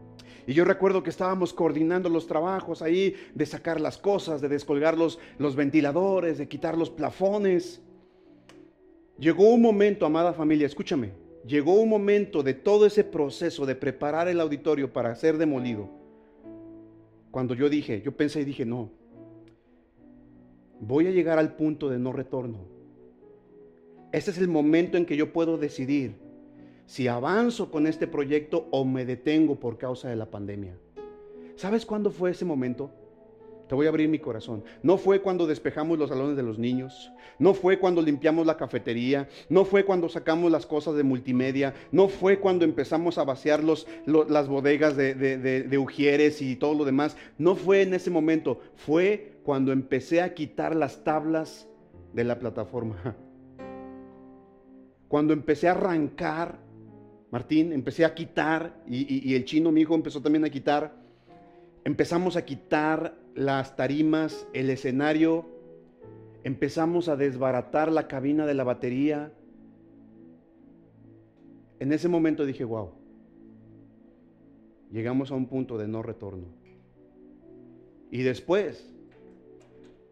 Y 0.49 0.55
yo 0.55 0.65
recuerdo 0.65 1.03
que 1.03 1.11
estábamos 1.11 1.53
coordinando 1.53 2.09
los 2.09 2.25
trabajos 2.25 2.81
ahí, 2.81 3.13
de 3.35 3.45
sacar 3.45 3.79
las 3.79 3.99
cosas, 3.99 4.41
de 4.41 4.49
descolgar 4.49 4.97
los, 4.97 5.19
los 5.37 5.55
ventiladores, 5.55 6.39
de 6.39 6.47
quitar 6.47 6.75
los 6.75 6.89
plafones. 6.89 7.83
Llegó 9.19 9.47
un 9.53 9.61
momento, 9.61 10.07
amada 10.07 10.33
familia, 10.33 10.65
escúchame, 10.65 11.11
llegó 11.45 11.73
un 11.73 11.87
momento 11.87 12.41
de 12.41 12.55
todo 12.55 12.87
ese 12.87 13.03
proceso 13.03 13.67
de 13.67 13.75
preparar 13.75 14.27
el 14.27 14.39
auditorio 14.39 14.91
para 14.91 15.15
ser 15.15 15.37
demolido. 15.37 15.87
Cuando 17.29 17.53
yo 17.53 17.69
dije, 17.69 18.01
yo 18.01 18.17
pensé 18.17 18.41
y 18.41 18.45
dije, 18.45 18.65
no, 18.65 18.89
voy 20.79 21.05
a 21.05 21.11
llegar 21.11 21.37
al 21.37 21.57
punto 21.57 21.89
de 21.89 21.99
no 21.99 22.11
retorno. 22.11 22.65
Ese 24.11 24.31
es 24.31 24.39
el 24.39 24.47
momento 24.47 24.97
en 24.97 25.05
que 25.05 25.15
yo 25.15 25.31
puedo 25.31 25.59
decidir 25.59 26.15
si 26.89 27.07
avanzo 27.07 27.69
con 27.69 27.85
este 27.85 28.07
proyecto 28.07 28.67
o 28.71 28.83
me 28.83 29.05
detengo 29.05 29.59
por 29.59 29.77
causa 29.77 30.09
de 30.09 30.15
la 30.15 30.25
pandemia. 30.25 30.75
¿Sabes 31.55 31.85
cuándo 31.85 32.09
fue 32.09 32.31
ese 32.31 32.45
momento? 32.45 32.89
Te 33.67 33.75
voy 33.75 33.85
a 33.85 33.89
abrir 33.89 34.09
mi 34.09 34.17
corazón. 34.17 34.63
No 34.81 34.97
fue 34.97 35.21
cuando 35.21 35.45
despejamos 35.45 35.99
los 35.99 36.09
salones 36.09 36.35
de 36.35 36.41
los 36.41 36.57
niños. 36.57 37.11
No 37.37 37.53
fue 37.53 37.77
cuando 37.77 38.01
limpiamos 38.01 38.47
la 38.47 38.57
cafetería. 38.57 39.29
No 39.49 39.65
fue 39.65 39.85
cuando 39.85 40.09
sacamos 40.09 40.51
las 40.51 40.65
cosas 40.65 40.95
de 40.95 41.03
multimedia. 41.03 41.75
No 41.91 42.07
fue 42.07 42.39
cuando 42.39 42.65
empezamos 42.65 43.19
a 43.19 43.23
vaciar 43.23 43.63
los, 43.63 43.85
las 44.07 44.47
bodegas 44.47 44.97
de, 44.97 45.13
de 45.13 45.77
Ujieres 45.77 46.41
y 46.41 46.55
todo 46.55 46.73
lo 46.73 46.85
demás. 46.85 47.15
No 47.37 47.53
fue 47.53 47.83
en 47.83 47.93
ese 47.93 48.09
momento. 48.09 48.61
Fue 48.73 49.33
cuando 49.43 49.71
empecé 49.71 50.23
a 50.23 50.33
quitar 50.33 50.75
las 50.75 51.03
tablas 51.03 51.69
de 52.13 52.23
la 52.23 52.39
plataforma. 52.39 53.15
Cuando 55.07 55.33
empecé 55.33 55.67
a 55.67 55.71
arrancar 55.71 56.68
Martín, 57.31 57.73
empecé 57.73 58.05
a 58.05 58.15
quitar, 58.15 58.83
y, 58.87 59.35
el 59.35 59.45
chino, 59.45 59.71
mi 59.71 59.81
hijo, 59.81 59.93
empezó 59.93 60.21
también 60.21 60.45
a 60.45 60.49
quitar. 60.49 60.95
Empezamos 61.83 62.35
a 62.35 62.43
quitar 62.43 63.15
las 63.35 63.75
tarimas, 63.75 64.47
el 64.53 64.69
escenario, 64.69 65.45
empezamos 66.43 67.07
a 67.07 67.15
desbaratar 67.15 67.91
la 67.91 68.07
cabina 68.07 68.45
de 68.45 68.53
la 68.55 68.63
batería. 68.63 69.31
En 71.79 71.93
ese 71.93 72.07
momento 72.07 72.45
dije, 72.45 72.63
wow, 72.63 72.91
llegamos 74.91 75.31
a 75.31 75.35
un 75.35 75.45
punto 75.45 75.77
de 75.77 75.87
no 75.87 76.01
retorno. 76.01 76.47
Y 78.11 78.23
después, 78.23 78.91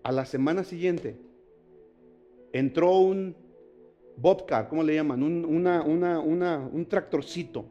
a 0.03 0.11
la 0.11 0.25
semana 0.25 0.63
siguiente, 0.63 1.19
entró 2.53 2.99
un 2.99 3.35
Bobcat, 4.17 4.67
¿cómo 4.67 4.83
le 4.83 4.95
llaman? 4.95 5.21
Un, 5.23 5.45
un 5.45 6.85
tractorcito. 6.87 7.65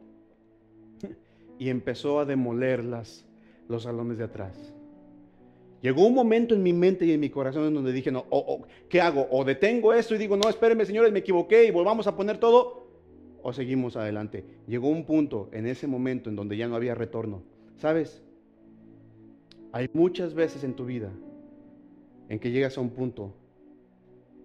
Y 1.59 1.69
empezó 1.69 2.19
a 2.19 2.25
demoler 2.25 2.83
las, 2.83 3.25
los 3.67 3.83
salones 3.83 4.17
de 4.17 4.23
atrás. 4.23 4.73
Llegó 5.81 6.07
un 6.07 6.13
momento 6.13 6.55
en 6.55 6.63
mi 6.63 6.73
mente 6.73 7.05
y 7.05 7.11
en 7.11 7.19
mi 7.19 7.29
corazón 7.29 7.65
en 7.65 7.73
donde 7.73 7.91
dije, 7.91 8.11
no, 8.11 8.25
¿qué 8.89 9.01
hago? 9.01 9.27
O 9.29 9.43
detengo 9.43 9.93
esto 9.93 10.15
y 10.15 10.17
digo, 10.17 10.35
no, 10.35 10.49
espérenme 10.49 10.85
señores, 10.85 11.11
me 11.11 11.19
equivoqué 11.19 11.65
y 11.65 11.71
volvamos 11.71 12.07
a 12.07 12.15
poner 12.15 12.39
todo, 12.39 12.87
o 13.43 13.53
seguimos 13.53 13.95
adelante. 13.95 14.43
Llegó 14.67 14.89
un 14.89 15.05
punto 15.05 15.49
en 15.51 15.67
ese 15.67 15.85
momento 15.85 16.29
en 16.29 16.35
donde 16.35 16.57
ya 16.57 16.67
no 16.67 16.75
había 16.75 16.95
retorno. 16.95 17.43
¿Sabes? 17.77 18.23
Hay 19.71 19.89
muchas 19.93 20.33
veces 20.33 20.63
en 20.63 20.73
tu 20.73 20.85
vida 20.85 21.11
en 22.29 22.39
que 22.39 22.51
llegas 22.51 22.77
a 22.77 22.81
un 22.81 22.89
punto 22.89 23.35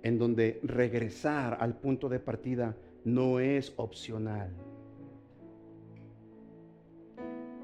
en 0.03 0.19
donde 0.19 0.61
regresar 0.63 1.59
al 1.61 1.79
punto 1.79 2.09
de 2.09 2.21
partida 2.21 2.77
no 3.05 3.41
es 3.41 3.73
opcional. 3.77 4.51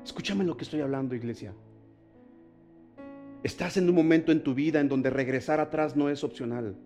Escúchame 0.05 0.45
lo 0.45 0.57
que 0.57 0.65
estoy 0.65 0.81
hablando, 0.81 1.15
iglesia. 1.15 1.53
Estás 3.43 3.77
en 3.77 3.89
un 3.89 3.95
momento 3.95 4.33
en 4.33 4.43
tu 4.43 4.55
vida 4.55 4.81
en 4.81 4.89
donde 4.89 5.11
regresar 5.11 5.61
atrás 5.61 5.97
no 5.97 6.09
es 6.09 6.25
opcional. 6.25 6.77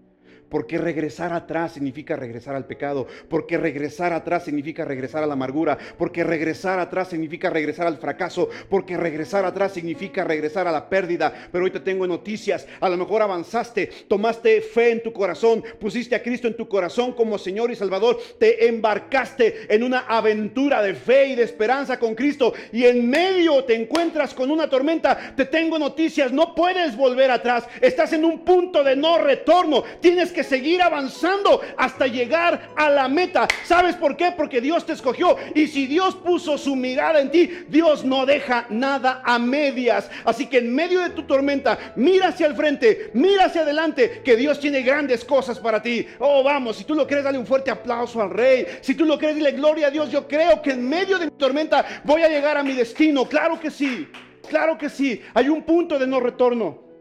Porque 0.52 0.76
regresar 0.76 1.32
atrás 1.32 1.72
significa 1.72 2.14
regresar 2.14 2.54
al 2.54 2.66
pecado. 2.66 3.06
Porque 3.30 3.56
regresar 3.56 4.12
atrás 4.12 4.44
significa 4.44 4.84
regresar 4.84 5.24
a 5.24 5.26
la 5.26 5.32
amargura. 5.32 5.78
Porque 5.96 6.24
regresar 6.24 6.78
atrás 6.78 7.08
significa 7.08 7.48
regresar 7.48 7.86
al 7.86 7.96
fracaso. 7.96 8.50
Porque 8.68 8.98
regresar 8.98 9.46
atrás 9.46 9.72
significa 9.72 10.24
regresar 10.24 10.68
a 10.68 10.72
la 10.72 10.90
pérdida. 10.90 11.32
Pero 11.50 11.64
hoy 11.64 11.70
te 11.70 11.80
tengo 11.80 12.06
noticias. 12.06 12.66
A 12.80 12.90
lo 12.90 12.98
mejor 12.98 13.22
avanzaste, 13.22 13.86
tomaste 14.08 14.60
fe 14.60 14.92
en 14.92 15.02
tu 15.02 15.10
corazón, 15.14 15.64
pusiste 15.80 16.14
a 16.14 16.22
Cristo 16.22 16.48
en 16.48 16.56
tu 16.58 16.68
corazón 16.68 17.14
como 17.14 17.38
Señor 17.38 17.70
y 17.70 17.76
Salvador. 17.76 18.18
Te 18.38 18.68
embarcaste 18.68 19.74
en 19.74 19.82
una 19.82 20.00
aventura 20.00 20.82
de 20.82 20.92
fe 20.92 21.28
y 21.28 21.34
de 21.34 21.44
esperanza 21.44 21.98
con 21.98 22.14
Cristo. 22.14 22.52
Y 22.72 22.84
en 22.84 23.08
medio 23.08 23.64
te 23.64 23.74
encuentras 23.74 24.34
con 24.34 24.50
una 24.50 24.68
tormenta. 24.68 25.34
Te 25.34 25.46
tengo 25.46 25.78
noticias. 25.78 26.30
No 26.30 26.54
puedes 26.54 26.94
volver 26.94 27.30
atrás. 27.30 27.66
Estás 27.80 28.12
en 28.12 28.26
un 28.26 28.40
punto 28.40 28.84
de 28.84 28.96
no 28.96 29.16
retorno. 29.16 29.82
Tienes 30.02 30.30
que 30.30 30.41
seguir 30.42 30.82
avanzando 30.82 31.60
hasta 31.76 32.06
llegar 32.06 32.70
a 32.76 32.90
la 32.90 33.08
meta. 33.08 33.46
¿Sabes 33.64 33.96
por 33.96 34.16
qué? 34.16 34.32
Porque 34.36 34.60
Dios 34.60 34.86
te 34.86 34.92
escogió. 34.92 35.36
Y 35.54 35.66
si 35.66 35.86
Dios 35.86 36.14
puso 36.16 36.58
su 36.58 36.76
mirada 36.76 37.20
en 37.20 37.30
ti, 37.30 37.50
Dios 37.68 38.04
no 38.04 38.26
deja 38.26 38.66
nada 38.70 39.22
a 39.24 39.38
medias. 39.38 40.10
Así 40.24 40.46
que 40.46 40.58
en 40.58 40.74
medio 40.74 41.00
de 41.00 41.10
tu 41.10 41.24
tormenta, 41.24 41.78
mira 41.96 42.28
hacia 42.28 42.46
el 42.46 42.54
frente, 42.54 43.10
mira 43.14 43.46
hacia 43.46 43.62
adelante, 43.62 44.22
que 44.24 44.36
Dios 44.36 44.60
tiene 44.60 44.82
grandes 44.82 45.24
cosas 45.24 45.58
para 45.58 45.82
ti. 45.82 46.06
Oh, 46.18 46.42
vamos, 46.42 46.76
si 46.76 46.84
tú 46.84 46.94
lo 46.94 47.06
crees, 47.06 47.24
dale 47.24 47.38
un 47.38 47.46
fuerte 47.46 47.70
aplauso 47.70 48.20
al 48.20 48.30
rey. 48.30 48.66
Si 48.80 48.94
tú 48.94 49.04
lo 49.04 49.18
crees, 49.18 49.36
dile 49.36 49.52
gloria 49.52 49.88
a 49.88 49.90
Dios. 49.90 50.10
Yo 50.10 50.26
creo 50.26 50.62
que 50.62 50.72
en 50.72 50.88
medio 50.88 51.18
de 51.18 51.26
mi 51.26 51.32
tormenta 51.32 52.02
voy 52.04 52.22
a 52.22 52.28
llegar 52.28 52.56
a 52.56 52.62
mi 52.62 52.72
destino. 52.72 53.24
Claro 53.26 53.58
que 53.58 53.70
sí. 53.70 54.08
Claro 54.48 54.76
que 54.76 54.88
sí. 54.88 55.20
Hay 55.34 55.48
un 55.48 55.62
punto 55.62 55.98
de 55.98 56.06
no 56.06 56.20
retorno. 56.20 56.91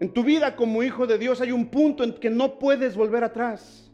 En 0.00 0.12
tu 0.14 0.24
vida 0.24 0.56
como 0.56 0.82
hijo 0.82 1.06
de 1.06 1.18
Dios 1.18 1.42
hay 1.42 1.52
un 1.52 1.68
punto 1.68 2.02
en 2.02 2.14
que 2.14 2.30
no 2.30 2.58
puedes 2.58 2.96
volver 2.96 3.22
atrás. 3.22 3.90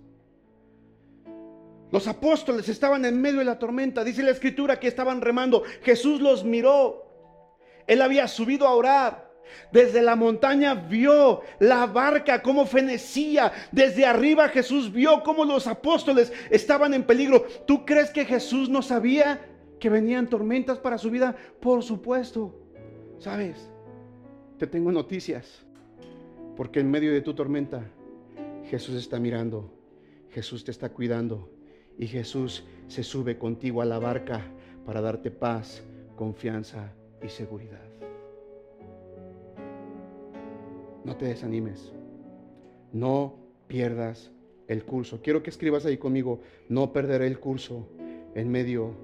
Los 1.90 2.06
apóstoles 2.06 2.68
estaban 2.68 3.04
en 3.04 3.20
medio 3.20 3.40
de 3.40 3.44
la 3.44 3.58
tormenta. 3.58 4.04
Dice 4.04 4.22
la 4.22 4.30
escritura 4.30 4.78
que 4.78 4.86
estaban 4.86 5.20
remando. 5.20 5.64
Jesús 5.82 6.20
los 6.20 6.44
miró. 6.44 7.04
Él 7.88 8.02
había 8.02 8.28
subido 8.28 8.68
a 8.68 8.74
orar. 8.74 9.26
Desde 9.72 10.02
la 10.02 10.16
montaña 10.16 10.74
vio 10.74 11.42
la 11.58 11.86
barca 11.86 12.40
como 12.40 12.66
fenecía. 12.66 13.52
Desde 13.72 14.06
arriba 14.06 14.48
Jesús 14.48 14.92
vio 14.92 15.22
cómo 15.24 15.44
los 15.44 15.66
apóstoles 15.66 16.32
estaban 16.50 16.94
en 16.94 17.04
peligro. 17.04 17.46
¿Tú 17.66 17.84
crees 17.84 18.10
que 18.10 18.24
Jesús 18.24 18.68
no 18.68 18.80
sabía 18.80 19.44
que 19.80 19.90
venían 19.90 20.28
tormentas 20.28 20.78
para 20.78 20.98
su 20.98 21.10
vida? 21.10 21.34
Por 21.60 21.82
supuesto. 21.82 22.54
¿Sabes? 23.18 23.70
Te 24.58 24.66
tengo 24.66 24.92
noticias. 24.92 25.65
Porque 26.56 26.80
en 26.80 26.90
medio 26.90 27.12
de 27.12 27.20
tu 27.20 27.34
tormenta, 27.34 27.90
Jesús 28.64 28.96
está 28.96 29.20
mirando, 29.20 29.70
Jesús 30.30 30.64
te 30.64 30.70
está 30.70 30.88
cuidando 30.90 31.50
y 31.98 32.06
Jesús 32.06 32.64
se 32.88 33.02
sube 33.02 33.38
contigo 33.38 33.82
a 33.82 33.84
la 33.84 33.98
barca 33.98 34.42
para 34.84 35.00
darte 35.00 35.30
paz, 35.30 35.82
confianza 36.16 36.92
y 37.22 37.28
seguridad. 37.28 37.82
No 41.04 41.16
te 41.16 41.26
desanimes, 41.26 41.92
no 42.92 43.34
pierdas 43.68 44.32
el 44.66 44.84
curso. 44.84 45.20
Quiero 45.22 45.42
que 45.42 45.50
escribas 45.50 45.86
ahí 45.86 45.96
conmigo, 45.96 46.40
no 46.68 46.92
perderé 46.92 47.26
el 47.26 47.38
curso 47.38 47.88
en 48.34 48.50
medio 48.50 48.94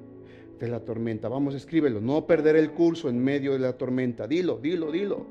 de 0.59 0.69
la 0.69 0.81
tormenta. 0.81 1.29
Vamos, 1.29 1.55
escríbelo, 1.55 2.01
no 2.01 2.27
perderé 2.27 2.59
el 2.61 2.73
curso 2.73 3.09
en 3.09 3.23
medio 3.23 3.53
de 3.53 3.59
la 3.59 3.77
tormenta. 3.77 4.27
Dilo, 4.27 4.59
dilo, 4.59 4.91
dilo. 4.91 5.27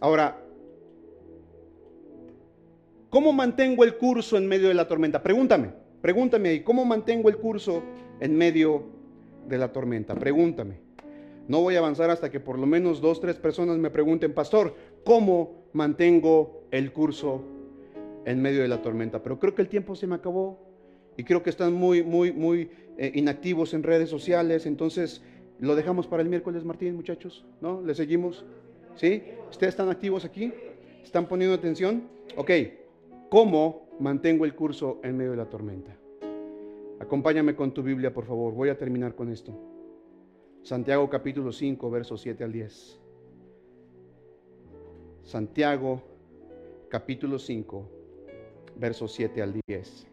Ahora, 0.00 0.40
¿cómo 3.10 3.32
mantengo 3.32 3.82
el 3.82 3.96
curso 3.96 4.36
en 4.36 4.46
medio 4.46 4.68
de 4.68 4.74
la 4.74 4.86
tormenta? 4.86 5.22
Pregúntame, 5.22 5.72
pregúntame 6.00 6.50
ahí, 6.50 6.60
¿cómo 6.60 6.84
mantengo 6.84 7.28
el 7.28 7.38
curso 7.38 7.82
en 8.20 8.36
medio 8.36 8.84
de 9.48 9.58
la 9.58 9.72
tormenta? 9.72 10.14
Pregúntame. 10.14 10.76
No 11.48 11.62
voy 11.62 11.74
a 11.74 11.78
avanzar 11.78 12.10
hasta 12.10 12.30
que 12.30 12.38
por 12.38 12.58
lo 12.58 12.66
menos 12.66 13.00
dos, 13.00 13.20
tres 13.20 13.36
personas 13.36 13.78
me 13.78 13.90
pregunten, 13.90 14.34
pastor, 14.34 14.76
¿cómo 15.04 15.64
mantengo 15.72 16.64
el 16.70 16.92
curso 16.92 17.42
en 18.24 18.40
medio 18.40 18.62
de 18.62 18.68
la 18.68 18.82
tormenta? 18.82 19.22
Pero 19.22 19.40
creo 19.40 19.54
que 19.54 19.62
el 19.62 19.68
tiempo 19.68 19.96
se 19.96 20.06
me 20.06 20.14
acabó 20.14 20.60
y 21.16 21.24
creo 21.24 21.42
que 21.42 21.50
están 21.50 21.72
muy, 21.72 22.04
muy, 22.04 22.32
muy 22.32 22.70
eh, 22.98 23.10
inactivos 23.14 23.74
en 23.74 23.82
redes 23.82 24.10
sociales. 24.10 24.66
Entonces, 24.66 25.22
lo 25.58 25.74
dejamos 25.74 26.06
para 26.06 26.22
el 26.22 26.28
miércoles, 26.28 26.64
Martín, 26.64 26.94
muchachos, 26.94 27.44
¿no? 27.60 27.82
¿Le 27.82 27.94
seguimos? 27.94 28.44
¿Sí? 28.98 29.22
¿Ustedes 29.48 29.74
están 29.74 29.90
activos 29.90 30.24
aquí? 30.24 30.52
¿Están 31.04 31.26
poniendo 31.28 31.54
atención? 31.54 32.08
Ok, 32.36 32.50
¿cómo 33.30 33.88
mantengo 34.00 34.44
el 34.44 34.56
curso 34.56 34.98
en 35.04 35.16
medio 35.16 35.30
de 35.30 35.36
la 35.36 35.48
tormenta? 35.48 35.96
Acompáñame 36.98 37.54
con 37.54 37.72
tu 37.72 37.80
Biblia, 37.84 38.12
por 38.12 38.26
favor. 38.26 38.52
Voy 38.54 38.70
a 38.70 38.76
terminar 38.76 39.14
con 39.14 39.30
esto. 39.30 39.56
Santiago 40.64 41.08
capítulo 41.08 41.52
5, 41.52 41.88
versos 41.88 42.20
7 42.22 42.42
al 42.42 42.50
10. 42.50 43.00
Santiago 45.22 46.02
capítulo 46.88 47.38
5, 47.38 47.88
versos 48.80 49.12
7 49.12 49.42
al 49.42 49.60
10. 49.64 50.06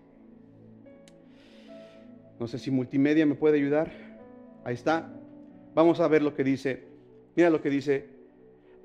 No 2.39 2.48
sé 2.48 2.60
si 2.60 2.69
multimedia 2.69 3.26
me 3.26 3.34
puede 3.34 3.58
ayudar. 3.58 3.91
Ahí 4.63 4.76
está. 4.76 5.12
Vamos 5.74 6.00
a 6.00 6.08
ver 6.08 6.21
lo 6.21 6.36
que 6.36 6.43
dice. 6.43 6.84
Mira 7.36 7.50
lo 7.50 7.63
que 7.63 7.71
dice. 7.71 8.14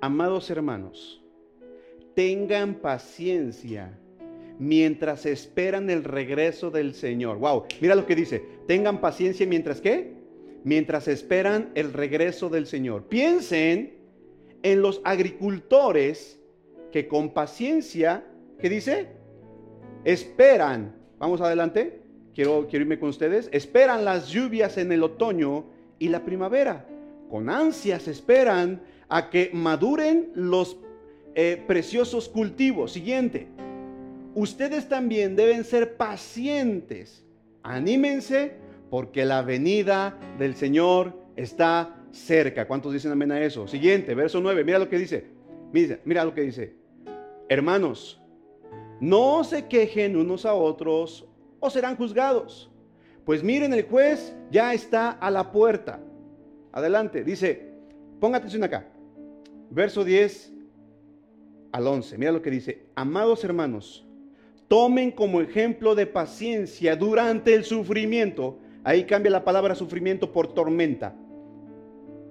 Amados 0.01 0.51
hermanos, 0.51 1.23
tengan 2.15 2.75
paciencia 2.75 3.99
mientras 4.59 5.27
esperan 5.27 5.91
el 5.91 6.05
regreso 6.05 6.71
del 6.71 6.95
Señor. 6.95 7.39
Wow, 7.39 7.65
mira 7.81 7.95
lo 7.95 8.07
que 8.07 8.15
dice. 8.15 8.45
Tengan 8.67 9.01
paciencia 9.01 9.47
mientras 9.47 9.81
qué? 9.81 10.21
mientras 10.65 11.09
esperan 11.09 11.71
el 11.75 11.93
regreso 11.93 12.49
del 12.49 12.67
Señor. 12.67 13.05
Piensen 13.05 13.99
en 14.63 14.83
los 14.83 15.01
agricultores 15.05 16.39
que 16.93 17.09
con 17.09 17.33
paciencia, 17.33 18.25
¿qué 18.59 18.69
dice? 18.69 19.09
Esperan. 20.05 20.97
Vamos 21.19 21.41
adelante. 21.41 22.03
Quiero, 22.35 22.67
quiero 22.69 22.85
irme 22.85 22.99
con 22.99 23.09
ustedes. 23.09 23.49
Esperan 23.53 24.05
las 24.05 24.29
lluvias 24.29 24.77
en 24.79 24.93
el 24.93 25.03
otoño 25.03 25.67
y 25.99 26.09
la 26.09 26.25
primavera. 26.25 26.87
Con 27.31 27.49
ansias 27.49 28.09
esperan 28.09 28.83
a 29.11 29.29
que 29.29 29.51
maduren 29.53 30.31
los 30.35 30.79
eh, 31.35 31.63
preciosos 31.67 32.29
cultivos. 32.29 32.93
Siguiente. 32.93 33.49
Ustedes 34.35 34.89
también 34.89 35.37
deben 35.37 35.65
ser 35.65 35.97
pacientes. 35.97 37.25
Anímense 37.63 38.55
porque 38.89 39.25
la 39.25 39.43
venida 39.43 40.17
del 40.39 40.55
Señor 40.55 41.15
está 41.37 41.97
cerca. 42.13 42.67
¿Cuántos 42.67 42.93
dicen 42.93 43.13
amén 43.13 43.33
a 43.33 43.41
eso? 43.43 43.67
Siguiente, 43.67 44.15
verso 44.15 44.41
9, 44.41 44.65
mira 44.65 44.79
lo 44.79 44.89
que 44.89 44.99
dice. 44.99 45.27
Mira, 45.73 45.99
mira 46.05 46.25
lo 46.25 46.33
que 46.33 46.43
dice. 46.43 46.75
Hermanos, 47.49 48.21
no 49.01 49.43
se 49.45 49.67
quejen 49.67 50.17
unos 50.17 50.47
a 50.47 50.55
otros 50.55 51.27
o 51.59 51.71
serán 51.71 51.97
juzgados. 51.97 52.71
Pues 53.25 53.43
miren, 53.43 53.73
el 53.73 53.83
juez 53.83 54.35
ya 54.51 54.73
está 54.73 55.11
a 55.11 55.31
la 55.31 55.51
puerta. 55.51 56.01
Adelante, 56.73 57.25
dice, 57.25 57.73
ponga 58.21 58.39
atención 58.39 58.63
acá. 58.65 58.87
Verso 59.71 60.05
10 60.05 60.53
al 61.73 61.87
11, 61.87 62.19
mira 62.19 62.33
lo 62.33 62.43
que 62.43 62.51
dice. 62.51 62.87
Amados 62.95 63.45
hermanos, 63.45 64.07
tomen 64.69 65.11
como 65.11 65.41
ejemplo 65.41 65.95
de 65.95 66.07
paciencia 66.07 66.97
durante 66.97 67.55
el 67.55 67.65
sufrimiento 67.65 68.59
Ahí 68.83 69.05
cambia 69.05 69.31
la 69.31 69.45
palabra 69.45 69.75
sufrimiento 69.75 70.33
por 70.33 70.55
tormenta. 70.55 71.15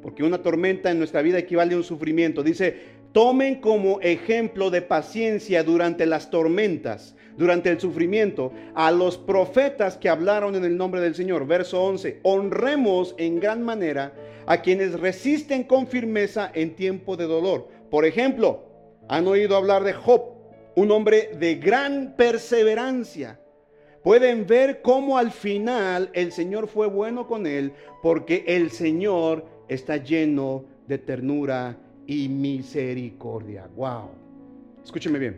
Porque 0.01 0.23
una 0.23 0.41
tormenta 0.41 0.89
en 0.89 0.97
nuestra 0.97 1.21
vida 1.21 1.37
equivale 1.37 1.75
a 1.75 1.77
un 1.77 1.83
sufrimiento. 1.83 2.41
Dice, 2.41 2.98
tomen 3.19 3.55
como 3.55 3.99
ejemplo 3.99 4.69
de 4.69 4.81
paciencia 4.81 5.61
durante 5.61 6.05
las 6.05 6.29
tormentas, 6.29 7.17
durante 7.35 7.69
el 7.69 7.77
sufrimiento, 7.77 8.53
a 8.75 8.91
los 8.91 9.17
profetas 9.17 9.97
que 9.97 10.07
hablaron 10.07 10.55
en 10.55 10.63
el 10.63 10.77
nombre 10.77 11.01
del 11.01 11.15
Señor. 11.15 11.45
Verso 11.45 11.83
11, 11.83 12.21
honremos 12.23 13.15
en 13.17 13.41
gran 13.41 13.61
manera 13.61 14.13
a 14.45 14.61
quienes 14.61 14.97
resisten 14.97 15.65
con 15.65 15.87
firmeza 15.87 16.49
en 16.53 16.77
tiempo 16.77 17.17
de 17.17 17.25
dolor. 17.25 17.67
Por 17.91 18.05
ejemplo, 18.05 18.63
han 19.09 19.27
oído 19.27 19.57
hablar 19.57 19.83
de 19.83 19.91
Job, 19.91 20.21
un 20.77 20.89
hombre 20.89 21.31
de 21.37 21.55
gran 21.55 22.15
perseverancia 22.15 23.37
pueden 24.01 24.47
ver 24.47 24.81
cómo 24.81 25.17
al 25.17 25.31
final 25.31 26.09
el 26.13 26.31
Señor 26.31 26.69
fue 26.69 26.87
bueno 26.87 27.27
con 27.27 27.47
él, 27.47 27.73
porque 28.01 28.45
el 28.47 28.71
Señor 28.71 29.45
está 29.67 29.97
lleno 29.97 30.63
de 30.87 30.99
ternura 30.99 31.77
y 32.09 32.27
misericordia. 32.27 33.69
Wow. 33.75 34.09
Escúcheme 34.83 35.19
bien. 35.19 35.37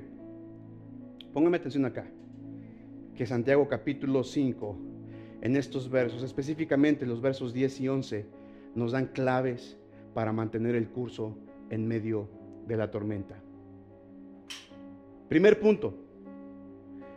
Póngame 1.34 1.58
atención 1.58 1.84
acá. 1.84 2.10
Que 3.14 3.26
Santiago 3.26 3.68
capítulo 3.68 4.24
5, 4.24 4.78
en 5.42 5.58
estos 5.58 5.90
versos, 5.90 6.24
específicamente 6.24 7.06
los 7.06 7.20
versos 7.22 7.54
10 7.54 7.82
y 7.82 7.90
11, 7.90 8.26
nos 8.74 8.94
dan 8.94 9.08
claves 9.08 9.78
para 10.14 10.32
mantener 10.32 10.76
el 10.76 10.88
curso 10.88 11.38
en 11.70 11.86
medio 11.90 12.30
de 12.68 12.78
la 12.78 12.90
tormenta. 12.90 13.36
Primer 15.28 15.60
punto, 15.60 15.94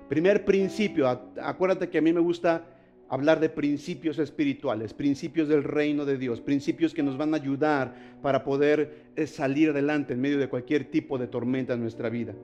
Primer 0.09 0.45
principio, 0.45 1.09
acuérdate 1.09 1.89
que 1.89 1.97
a 1.97 2.03
mí 2.03 2.13
me 2.13 2.21
gusta 2.21 2.67
hablar 3.15 3.39
de 3.39 3.49
principios 3.49 4.19
espirituales, 4.19 4.93
principios 4.93 5.47
del 5.47 5.63
reino 5.63 6.05
de 6.05 6.19
Dios, 6.19 6.41
principios 6.41 6.93
que 6.93 7.05
nos 7.05 7.17
van 7.17 7.33
a 7.33 7.37
ayudar 7.37 7.95
para 8.21 8.43
poder 8.43 9.05
eh, 9.15 9.29
salir 9.29 9.71
adelante 9.71 10.15
en 10.15 10.21
medio 10.21 10.37
de 10.37 10.49
cualquier 10.49 10.91
tipo 10.91 11.17
de 11.17 11.29
tormenta 11.29 11.75
en 11.75 11.81
nuestra 11.81 12.09
vida. 12.09 12.35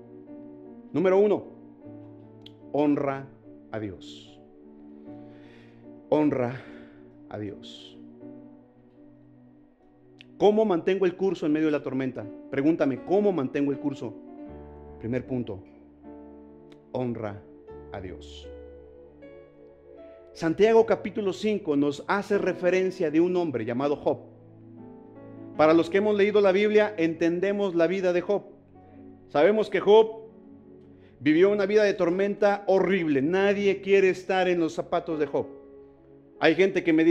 Número 0.92 1.18
uno, 1.18 1.44
honra 2.70 3.26
a 3.72 3.80
Dios. 3.80 4.40
Honra 6.08 6.62
a 7.28 7.38
Dios. 7.38 7.98
¿Cómo 10.38 10.64
mantengo 10.64 11.04
el 11.04 11.16
curso 11.16 11.46
en 11.46 11.52
medio 11.52 11.66
de 11.66 11.72
la 11.72 11.82
tormenta? 11.82 12.24
Pregúntame, 12.48 13.04
¿cómo 13.04 13.32
mantengo 13.32 13.72
el 13.72 13.80
curso? 13.80 14.14
Primer 15.00 15.26
punto, 15.26 15.64
honra 16.92 17.42
a 17.92 18.00
Dios. 18.00 18.48
Santiago 20.40 20.86
capítulo 20.86 21.34
5 21.34 21.76
nos 21.76 22.02
hace 22.08 22.38
referencia 22.38 23.10
de 23.10 23.20
un 23.20 23.36
hombre 23.36 23.66
llamado 23.66 23.94
Job. 23.94 24.20
Para 25.58 25.74
los 25.74 25.90
que 25.90 25.98
hemos 25.98 26.16
leído 26.16 26.40
la 26.40 26.50
Biblia, 26.50 26.94
entendemos 26.96 27.74
la 27.74 27.86
vida 27.86 28.14
de 28.14 28.22
Job. 28.22 28.44
Sabemos 29.28 29.68
que 29.68 29.80
Job 29.80 30.30
vivió 31.18 31.50
una 31.50 31.66
vida 31.66 31.84
de 31.84 31.92
tormenta 31.92 32.64
horrible. 32.68 33.20
Nadie 33.20 33.82
quiere 33.82 34.08
estar 34.08 34.48
en 34.48 34.60
los 34.60 34.72
zapatos 34.72 35.18
de 35.18 35.26
Job. 35.26 35.46
Hay 36.38 36.54
gente 36.54 36.82
que, 36.82 36.94
me, 36.94 37.04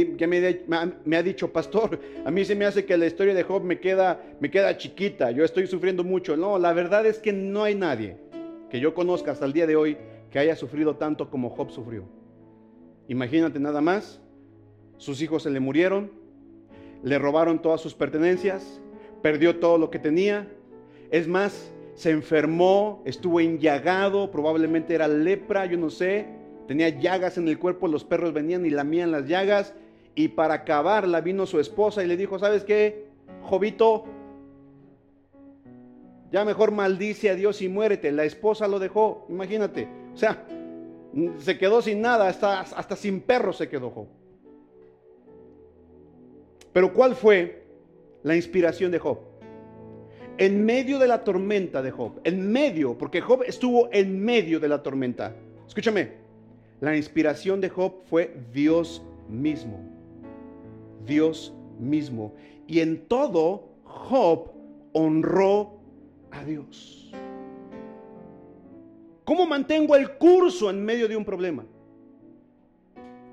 me, 1.06 1.16
ha 1.16 1.22
dicho, 1.22 1.54
pastor, 1.54 2.00
a 2.26 2.32
mí 2.32 2.44
se 2.46 2.56
me 2.56 2.66
hace 2.66 2.84
que 2.84 2.98
la 2.98 3.06
historia 3.06 3.36
de 3.36 3.44
Job 3.44 3.62
me 3.62 3.80
queda, 3.80 4.24
me 4.40 4.50
queda 4.50 4.76
chiquita, 4.76 5.30
yo 5.30 5.46
estoy 5.46 5.68
sufriendo 5.68 6.04
mucho. 6.04 6.36
No, 6.36 6.58
la 6.58 6.74
verdad 6.74 7.06
es 7.06 7.20
que 7.20 7.32
no 7.32 7.62
hay 7.62 7.76
nadie 7.76 8.18
que 8.72 8.80
yo 8.80 8.96
conozca 8.96 9.34
hasta 9.34 9.46
el 9.46 9.54
día 9.54 9.68
de 9.68 9.76
hoy 9.76 9.98
que 10.32 10.40
haya 10.40 10.56
sufrido 10.56 10.96
tanto 10.96 11.30
como 11.30 11.52
Job 11.52 11.70
sufrió. 11.70 12.19
Imagínate 13.10 13.60
nada 13.60 13.82
más, 13.82 14.22
sus 14.98 15.20
hijos 15.24 15.42
se 15.42 15.50
le 15.50 15.60
murieron, 15.60 16.12
le 17.02 17.18
robaron 17.18 17.60
todas 17.60 17.82
sus 17.82 17.96
pertenencias, 17.96 18.80
perdió 19.24 19.58
todo 19.58 19.80
lo 19.80 19.90
que 19.90 19.98
tenía. 19.98 20.48
Es 21.10 21.28
más, 21.28 21.74
se 21.96 22.12
enfermó, 22.12 23.02
estuvo 23.06 23.40
enllagado, 23.40 24.30
probablemente 24.30 24.94
era 24.94 25.08
lepra, 25.08 25.66
yo 25.66 25.76
no 25.76 25.90
sé, 25.90 26.28
tenía 26.68 26.90
llagas 26.90 27.40
en 27.40 27.48
el 27.48 27.58
cuerpo, 27.58 27.88
los 27.88 28.04
perros 28.04 28.32
venían 28.32 28.64
y 28.64 28.70
lamían 28.70 29.12
las 29.12 29.28
llagas. 29.28 29.74
Y 30.14 30.28
para 30.28 30.54
acabarla 30.54 31.20
vino 31.20 31.48
su 31.48 31.60
esposa 31.60 32.04
y 32.04 32.08
le 32.08 32.16
dijo, 32.16 32.38
¿sabes 32.38 32.64
qué? 32.64 33.08
Jovito, 33.42 34.06
ya 36.32 36.46
mejor 36.46 36.72
maldice 36.72 37.32
a 37.32 37.36
Dios 37.36 37.64
y 37.64 37.70
muérete. 37.70 38.12
La 38.12 38.26
esposa 38.26 38.68
lo 38.68 38.78
dejó, 38.78 39.26
imagínate. 39.30 39.88
O 40.14 40.18
sea, 40.18 40.46
se 41.38 41.58
quedó 41.58 41.82
sin 41.82 42.02
nada, 42.02 42.28
hasta, 42.28 42.62
hasta 42.62 42.96
sin 42.96 43.22
perro 43.22 43.54
se 43.54 43.70
quedó 43.70 43.90
Job. 43.90 44.08
Pero 46.74 46.94
¿cuál 46.94 47.16
fue 47.16 47.64
la 48.24 48.36
inspiración 48.36 48.92
de 48.92 49.00
Job? 49.00 49.20
En 50.38 50.64
medio 50.66 51.00
de 51.00 51.08
la 51.08 51.24
tormenta 51.24 51.82
de 51.82 51.92
Job, 51.92 52.22
en 52.24 52.52
medio, 52.52 52.98
porque 52.98 53.22
Job 53.22 53.44
estuvo 53.46 53.90
en 53.92 54.24
medio 54.24 54.60
de 54.60 54.70
la 54.70 54.82
tormenta. 54.82 55.36
Escúchame, 55.68 56.14
la 56.80 56.96
inspiración 56.96 57.60
de 57.60 57.70
Job 57.70 58.04
fue 58.06 58.38
Dios 58.54 59.04
mismo. 59.28 59.80
Dios 61.06 61.54
mismo. 61.78 62.34
Y 62.68 62.80
en 62.80 63.08
todo, 63.08 63.70
Job 63.84 64.52
honró 64.94 65.82
a 66.32 66.44
Dios. 66.46 67.12
¿Cómo 69.30 69.46
mantengo 69.46 69.96
el 69.96 70.18
curso 70.18 70.72
en 70.72 70.84
medio 70.84 71.08
de 71.08 71.16
un 71.16 71.24
problema? 71.24 71.64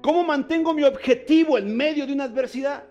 ¿Cómo 0.03 0.25
mantengo 0.25 0.75
mi 0.75 0.83
objetivo 0.83 1.57
en 1.57 1.75
medio 1.75 2.07
de 2.07 2.13
una 2.13 2.25
adversidad? 2.25 2.85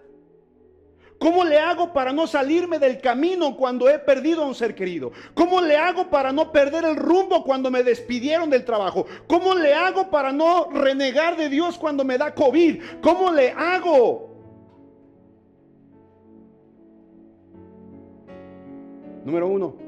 ¿Cómo 1.20 1.44
le 1.44 1.60
hago 1.60 1.94
para 1.94 2.12
no 2.12 2.26
salirme 2.26 2.80
del 2.80 3.00
camino 3.00 3.56
cuando 3.56 3.88
he 3.88 4.00
perdido 4.00 4.42
a 4.42 4.48
un 4.48 4.56
ser 4.56 4.74
querido? 4.74 5.12
¿Cómo 5.36 5.62
le 5.62 5.78
hago 5.78 6.10
para 6.10 6.32
no 6.32 6.52
perder 6.52 6.84
el 6.84 6.96
rumbo 6.96 7.44
cuando 7.44 7.70
me 7.70 7.84
despidieron 7.84 8.50
del 8.50 8.66
trabajo? 8.66 9.06
¿Cómo 9.28 9.54
le 9.54 9.76
hago 9.76 10.10
para 10.10 10.32
no 10.34 10.72
renegar 10.72 11.38
de 11.38 11.48
Dios 11.48 11.78
cuando 11.78 12.04
me 12.04 12.18
da 12.18 12.34
COVID? 12.34 12.82
¿Cómo 13.04 13.32
le 13.32 13.52
hago? 13.52 14.32
Número 19.24 19.48
uno, 19.48 19.85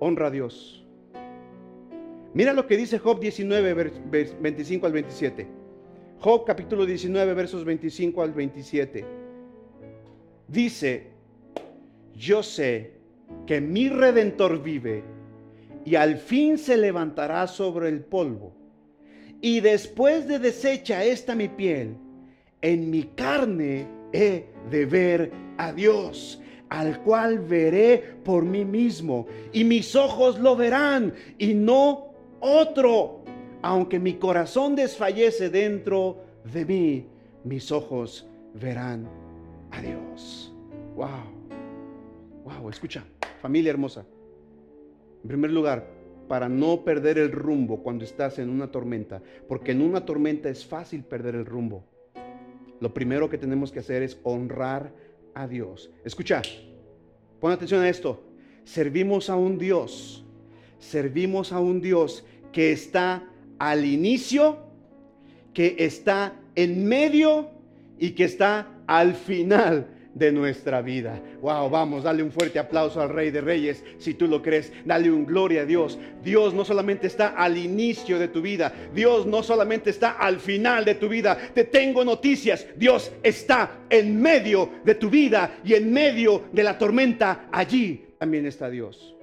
honra 0.00 0.26
a 0.26 0.30
Dios. 0.30 0.84
Mira 2.34 2.52
lo 2.52 2.66
que 2.66 2.76
dice 2.76 2.98
Job 2.98 3.20
19, 3.20 3.92
25 4.40 4.86
al 4.86 4.92
27. 4.92 5.46
Job 6.18 6.44
capítulo 6.44 6.84
19, 6.84 7.34
versos 7.34 7.64
25 7.64 8.22
al 8.22 8.32
27. 8.32 9.04
Dice, 10.48 11.06
yo 12.14 12.42
sé 12.42 12.94
que 13.46 13.60
mi 13.60 13.88
redentor 13.88 14.62
vive 14.62 15.02
y 15.84 15.94
al 15.94 16.18
fin 16.18 16.58
se 16.58 16.76
levantará 16.76 17.46
sobre 17.46 17.88
el 17.88 18.00
polvo. 18.00 18.52
Y 19.40 19.60
después 19.60 20.28
de 20.28 20.38
deshecha 20.38 21.04
esta 21.04 21.34
mi 21.34 21.48
piel, 21.48 21.96
en 22.60 22.90
mi 22.90 23.04
carne 23.04 23.86
he 24.12 24.44
de 24.70 24.86
ver 24.86 25.32
a 25.56 25.72
Dios, 25.72 26.39
al 26.70 27.02
cual 27.02 27.40
veré 27.40 28.02
por 28.24 28.44
mí 28.44 28.64
mismo, 28.64 29.26
y 29.52 29.64
mis 29.64 29.94
ojos 29.96 30.38
lo 30.38 30.56
verán, 30.56 31.12
y 31.36 31.52
no 31.52 32.14
otro. 32.40 33.24
Aunque 33.62 33.98
mi 33.98 34.14
corazón 34.14 34.74
desfallece 34.74 35.50
dentro 35.50 36.24
de 36.50 36.64
mí, 36.64 37.06
mis 37.44 37.70
ojos 37.70 38.26
verán 38.54 39.06
a 39.70 39.82
Dios. 39.82 40.54
Wow. 40.96 41.40
Wow, 42.44 42.70
escucha, 42.70 43.04
familia 43.42 43.70
hermosa. 43.70 44.06
En 45.22 45.28
primer 45.28 45.50
lugar, 45.50 45.86
para 46.28 46.48
no 46.48 46.84
perder 46.84 47.18
el 47.18 47.32
rumbo 47.32 47.82
cuando 47.82 48.04
estás 48.04 48.38
en 48.38 48.48
una 48.48 48.70
tormenta, 48.70 49.20
porque 49.48 49.72
en 49.72 49.82
una 49.82 50.06
tormenta 50.06 50.48
es 50.48 50.64
fácil 50.64 51.02
perder 51.02 51.34
el 51.34 51.44
rumbo. 51.44 51.84
Lo 52.80 52.94
primero 52.94 53.28
que 53.28 53.36
tenemos 53.36 53.72
que 53.72 53.80
hacer 53.80 54.02
es 54.02 54.18
honrar 54.22 54.94
a 55.34 55.46
Dios. 55.46 55.90
Escucha, 56.04 56.42
pon 57.40 57.52
atención 57.52 57.82
a 57.82 57.88
esto. 57.88 58.22
Servimos 58.64 59.30
a 59.30 59.36
un 59.36 59.58
Dios, 59.58 60.24
servimos 60.78 61.52
a 61.52 61.60
un 61.60 61.80
Dios 61.80 62.24
que 62.52 62.72
está 62.72 63.24
al 63.58 63.84
inicio, 63.84 64.58
que 65.54 65.76
está 65.78 66.34
en 66.54 66.86
medio 66.86 67.50
y 67.98 68.10
que 68.10 68.24
está 68.24 68.68
al 68.86 69.14
final 69.14 69.99
de 70.20 70.30
nuestra 70.30 70.82
vida. 70.82 71.18
Wow, 71.40 71.70
vamos, 71.70 72.04
dale 72.04 72.22
un 72.22 72.30
fuerte 72.30 72.58
aplauso 72.58 73.00
al 73.00 73.08
Rey 73.08 73.30
de 73.30 73.40
Reyes, 73.40 73.82
si 73.98 74.14
tú 74.14 74.28
lo 74.28 74.42
crees, 74.42 74.70
dale 74.84 75.10
un 75.10 75.24
gloria 75.24 75.62
a 75.62 75.64
Dios. 75.64 75.98
Dios 76.22 76.52
no 76.52 76.64
solamente 76.64 77.06
está 77.06 77.28
al 77.28 77.56
inicio 77.56 78.18
de 78.18 78.28
tu 78.28 78.42
vida, 78.42 78.72
Dios 78.94 79.26
no 79.26 79.42
solamente 79.42 79.88
está 79.88 80.10
al 80.12 80.38
final 80.38 80.84
de 80.84 80.94
tu 80.94 81.08
vida. 81.08 81.36
Te 81.54 81.64
tengo 81.64 82.04
noticias, 82.04 82.66
Dios 82.76 83.10
está 83.22 83.78
en 83.88 84.20
medio 84.20 84.70
de 84.84 84.94
tu 84.94 85.08
vida 85.08 85.58
y 85.64 85.72
en 85.72 85.90
medio 85.90 86.44
de 86.52 86.62
la 86.62 86.76
tormenta, 86.76 87.48
allí 87.50 88.04
también 88.18 88.44
está 88.44 88.68
Dios. 88.68 89.16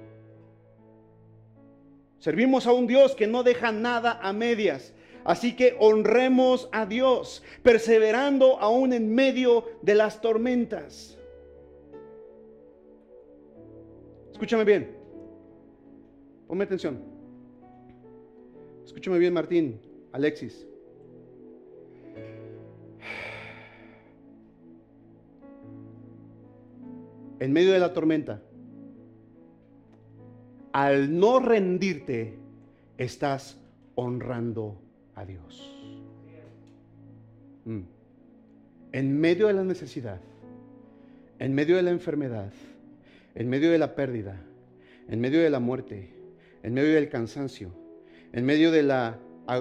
Servimos 2.18 2.66
a 2.66 2.72
un 2.72 2.88
Dios 2.88 3.14
que 3.14 3.28
no 3.28 3.44
deja 3.44 3.70
nada 3.70 4.18
a 4.20 4.32
medias. 4.32 4.92
Así 5.28 5.54
que 5.54 5.76
honremos 5.78 6.70
a 6.72 6.86
Dios, 6.86 7.42
perseverando 7.62 8.58
aún 8.60 8.94
en 8.94 9.14
medio 9.14 9.66
de 9.82 9.94
las 9.94 10.22
tormentas. 10.22 11.18
Escúchame 14.32 14.64
bien. 14.64 14.96
Ponme 16.46 16.64
atención. 16.64 17.02
Escúchame 18.86 19.18
bien, 19.18 19.34
Martín, 19.34 19.78
Alexis. 20.12 20.66
En 27.38 27.52
medio 27.52 27.74
de 27.74 27.80
la 27.80 27.92
tormenta, 27.92 28.42
al 30.72 31.18
no 31.18 31.38
rendirte, 31.38 32.38
estás 32.96 33.60
honrando 33.94 34.87
a 35.18 35.24
Dios. 35.24 35.74
Mm. 37.64 37.82
En 38.92 39.20
medio 39.20 39.48
de 39.48 39.54
la 39.54 39.64
necesidad, 39.64 40.20
en 41.38 41.54
medio 41.54 41.76
de 41.76 41.82
la 41.82 41.90
enfermedad, 41.90 42.52
en 43.34 43.48
medio 43.48 43.70
de 43.70 43.78
la 43.78 43.94
pérdida, 43.94 44.40
en 45.08 45.20
medio 45.20 45.40
de 45.40 45.50
la 45.50 45.60
muerte, 45.60 46.14
en 46.62 46.74
medio 46.74 46.94
del 46.94 47.08
cansancio, 47.08 47.72
en 48.32 48.44
medio 48.44 48.70
de 48.70 48.82
la, 48.82 49.18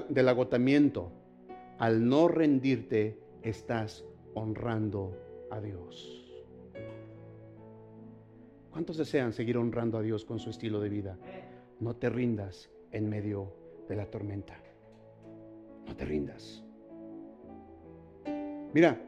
del 0.10 0.30
agotamiento, 0.30 1.12
al 1.78 2.08
no 2.08 2.28
rendirte, 2.28 3.20
estás 3.42 4.04
honrando 4.34 5.18
a 5.52 5.60
Dios. 5.60 6.24
¿Cuántos 8.72 8.98
desean 8.98 9.34
seguir 9.34 9.58
honrando 9.58 9.98
a 9.98 10.02
Dios 10.02 10.24
con 10.24 10.40
su 10.40 10.50
estilo 10.50 10.80
de 10.80 10.90
vida? 10.90 11.18
No 11.80 11.96
te 11.96 12.10
rindas 12.10 12.70
en 12.92 13.10
medio 13.10 13.54
de 13.90 13.96
la 13.96 14.06
tormenta. 14.06 14.67
No 15.88 15.96
te 15.96 16.06
rindas. 16.06 16.64
Mira, 18.74 19.00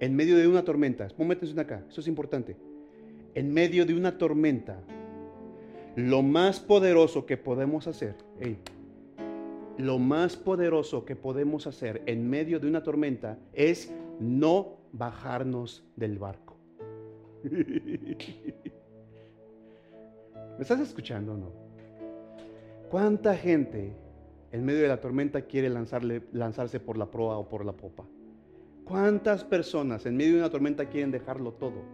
en 0.00 0.14
medio 0.14 0.36
de 0.36 0.46
una 0.46 0.64
tormenta, 0.64 1.08
ponme 1.08 1.34
atención 1.34 1.58
acá, 1.58 1.84
eso 1.88 2.00
es 2.00 2.08
importante. 2.08 2.56
En 3.34 3.52
medio 3.52 3.86
de 3.86 3.94
una 3.94 4.16
tormenta, 4.18 4.80
lo 5.96 6.22
más 6.22 6.60
poderoso 6.60 7.26
que 7.26 7.36
podemos 7.36 7.86
hacer, 7.86 8.14
lo 9.76 9.98
más 9.98 10.36
poderoso 10.36 11.04
que 11.04 11.16
podemos 11.16 11.66
hacer 11.66 12.02
en 12.06 12.28
medio 12.28 12.60
de 12.60 12.68
una 12.68 12.82
tormenta 12.82 13.38
es 13.52 13.92
no 14.20 14.78
bajarnos 14.92 15.84
del 15.96 16.18
barco. 16.18 16.56
¿Me 20.58 20.62
estás 20.62 20.80
escuchando 20.80 21.34
o 21.34 21.36
no? 21.36 21.52
¿Cuánta 22.90 23.36
gente 23.36 23.96
en 24.52 24.64
medio 24.64 24.82
de 24.82 24.88
la 24.88 25.00
tormenta 25.00 25.42
quiere 25.42 25.68
lanzarse 25.68 26.80
por 26.80 26.96
la 26.96 27.10
proa 27.10 27.38
o 27.38 27.48
por 27.48 27.64
la 27.64 27.72
popa. 27.72 28.04
¿Cuántas 28.84 29.44
personas 29.44 30.06
en 30.06 30.16
medio 30.16 30.34
de 30.34 30.38
una 30.38 30.50
tormenta 30.50 30.88
quieren 30.88 31.10
dejarlo 31.10 31.52
todo? 31.52 31.84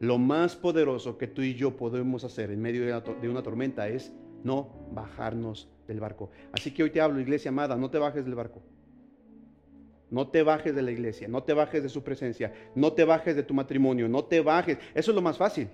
Lo 0.00 0.18
más 0.18 0.56
poderoso 0.56 1.18
que 1.18 1.26
tú 1.26 1.42
y 1.42 1.54
yo 1.54 1.76
podemos 1.76 2.24
hacer 2.24 2.50
en 2.50 2.60
medio 2.60 2.86
de 2.86 3.28
una, 3.28 3.42
tormenta 3.42 3.88
es 3.88 4.12
no 4.42 4.70
bajarnos 4.92 5.68
del 5.86 6.00
barco. 6.00 6.30
Así 6.50 6.72
que 6.72 6.82
hoy 6.82 6.90
te 6.90 7.00
hablo, 7.00 7.20
iglesia 7.20 7.50
amada, 7.50 7.76
no 7.76 7.90
te 7.90 7.98
bajes 7.98 8.24
del 8.24 8.34
barco. 8.34 8.62
No 10.10 10.28
te 10.28 10.42
bajes 10.42 10.74
de 10.74 10.82
la 10.82 10.90
iglesia, 10.90 11.28
no 11.28 11.42
te 11.42 11.52
bajes 11.52 11.82
de 11.82 11.88
su 11.88 12.02
presencia, 12.02 12.52
no 12.74 12.92
te 12.94 13.04
bajes 13.04 13.36
de 13.36 13.42
tu 13.42 13.54
matrimonio, 13.54 14.08
no 14.08 14.24
te 14.24 14.40
bajes. 14.40 14.78
Eso 14.94 15.10
es 15.10 15.14
lo 15.14 15.22
más 15.22 15.38
fácil. 15.38 15.68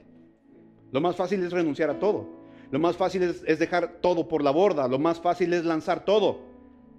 Lo 0.90 1.00
más 1.00 1.16
fácil 1.16 1.42
es 1.42 1.52
renunciar 1.52 1.90
a 1.90 1.98
todo. 1.98 2.37
Lo 2.70 2.78
más 2.78 2.96
fácil 2.96 3.22
es, 3.22 3.58
dejar 3.58 4.00
todo 4.00 4.28
por 4.28 4.42
la 4.42 4.50
borda, 4.50 4.88
lo 4.88 4.98
más 4.98 5.20
fácil 5.20 5.54
es 5.54 5.64
lanzar 5.64 6.04
todo. 6.04 6.40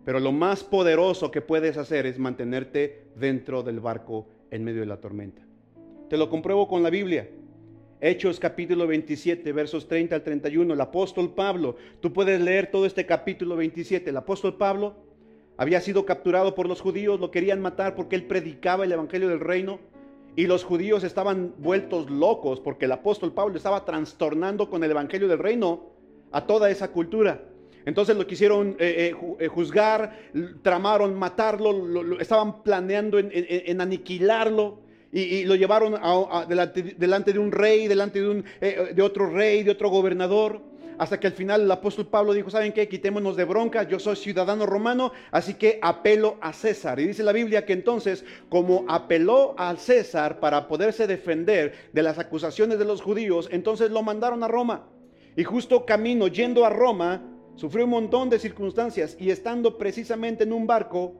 Pero 0.04 0.20
lo 0.20 0.32
más 0.32 0.64
poderoso 0.64 1.30
que 1.30 1.42
puedes 1.42 1.78
hacer 1.78 2.08
es 2.08 2.18
mantenerte 2.18 3.04
dentro 3.16 3.62
del 3.62 3.80
barco 3.80 4.28
en 4.50 4.64
medio 4.64 4.80
de 4.80 4.88
la 4.88 5.00
tormenta. 5.00 5.44
Te 6.10 6.18
lo 6.18 6.30
compruebo 6.30 6.68
con 6.68 6.82
la 6.82 6.90
Biblia. 6.90 7.30
Hechos 8.02 8.40
capítulo 8.40 8.88
27, 8.88 9.52
versos 9.52 9.88
30 9.88 10.16
al 10.16 10.24
31. 10.24 10.74
El 10.74 10.82
apóstol 10.82 11.36
Pablo, 11.36 11.76
tú 12.00 12.14
puedes 12.14 12.42
leer 12.42 12.72
todo 12.72 12.88
este 12.88 13.06
capítulo 13.06 13.56
27. 13.56 14.10
El 14.10 14.18
apóstol 14.18 14.58
Pablo 14.58 14.96
había 15.58 15.82
sido 15.82 16.06
capturado 16.06 16.56
por 16.56 16.68
los 16.68 16.82
judíos, 16.82 17.20
lo 17.20 17.30
querían 17.30 17.62
matar 17.62 17.94
porque 17.94 18.16
él 18.16 18.24
predicaba 18.24 18.86
el 18.86 18.94
Evangelio 18.94 19.28
del 19.28 19.42
Reino. 19.42 19.80
Y 20.40 20.48
los 20.48 20.64
judíos 20.64 21.04
estaban 21.04 21.54
vueltos 21.58 22.10
locos 22.10 22.62
porque 22.62 22.86
el 22.86 22.94
apóstol 22.94 23.34
Pablo 23.34 23.58
estaba 23.58 23.84
trastornando 23.84 24.70
con 24.70 24.82
el 24.86 24.92
Evangelio 24.92 25.28
del 25.28 25.38
Reino 25.38 25.90
a 26.32 26.48
toda 26.48 26.70
esa 26.70 26.94
cultura. 26.94 27.44
Entonces 27.84 28.16
lo 28.16 28.26
quisieron 28.26 28.70
eh, 28.80 29.12
eh, 29.12 29.36
eh, 29.38 29.48
juzgar, 29.50 30.18
tramaron 30.62 31.14
matarlo, 31.20 32.18
estaban 32.22 32.64
planeando 32.64 33.20
en, 33.20 33.82
aniquilarlo 33.82 34.80
y, 35.12 35.44
lo 35.44 35.56
llevaron 35.56 36.00
delante, 36.48 37.34
de 37.34 37.40
un 37.40 37.52
rey, 37.52 37.90
delante 37.90 38.22
de, 38.22 38.30
un, 38.30 38.46
de 38.62 39.02
otro 39.02 39.30
rey, 39.30 39.64
de 39.64 39.72
otro 39.72 39.90
gobernador. 39.90 40.62
Hasta 41.00 41.18
que 41.18 41.28
al 41.28 41.34
final 41.34 41.62
el 41.62 41.72
apóstol 41.72 42.08
Pablo 42.08 42.34
dijo, 42.34 42.50
¿saben 42.50 42.74
qué? 42.74 42.90
Quitémonos 42.90 43.38
de 43.38 43.46
bronca, 43.46 43.84
yo 43.84 44.00
soy 44.00 44.18
ciudadano 44.18 44.66
romano, 44.66 45.14
así 45.32 45.54
que 45.54 45.80
apelo 45.82 46.38
a 46.42 46.52
César. 46.52 47.00
Y 47.00 47.08
dice 47.08 47.24
la 47.24 47.32
Biblia 47.32 47.66
que 47.66 47.72
entonces, 47.72 48.26
como 48.50 48.84
apeló 48.90 49.56
a 49.58 49.74
César 49.78 50.42
para 50.42 50.68
poderse 50.68 51.08
defender 51.08 51.74
de 51.94 52.04
las 52.04 52.20
acusaciones 52.20 52.80
de 52.80 52.86
los 52.86 53.02
judíos, 53.02 53.48
entonces 53.50 53.92
lo 53.92 54.04
mandaron 54.04 54.44
a 54.44 54.50
Roma. 54.50 54.90
Y 55.38 55.46
justo 55.46 55.86
camino, 55.86 56.28
yendo 56.28 56.66
a 56.66 56.70
Roma, 56.70 57.24
sufrió 57.56 57.86
un 57.86 57.92
montón 57.92 58.30
de 58.30 58.38
circunstancias 58.38 59.16
y 59.18 59.30
estando 59.30 59.78
precisamente 59.78 60.44
en 60.44 60.52
un 60.52 60.68
barco, 60.68 61.16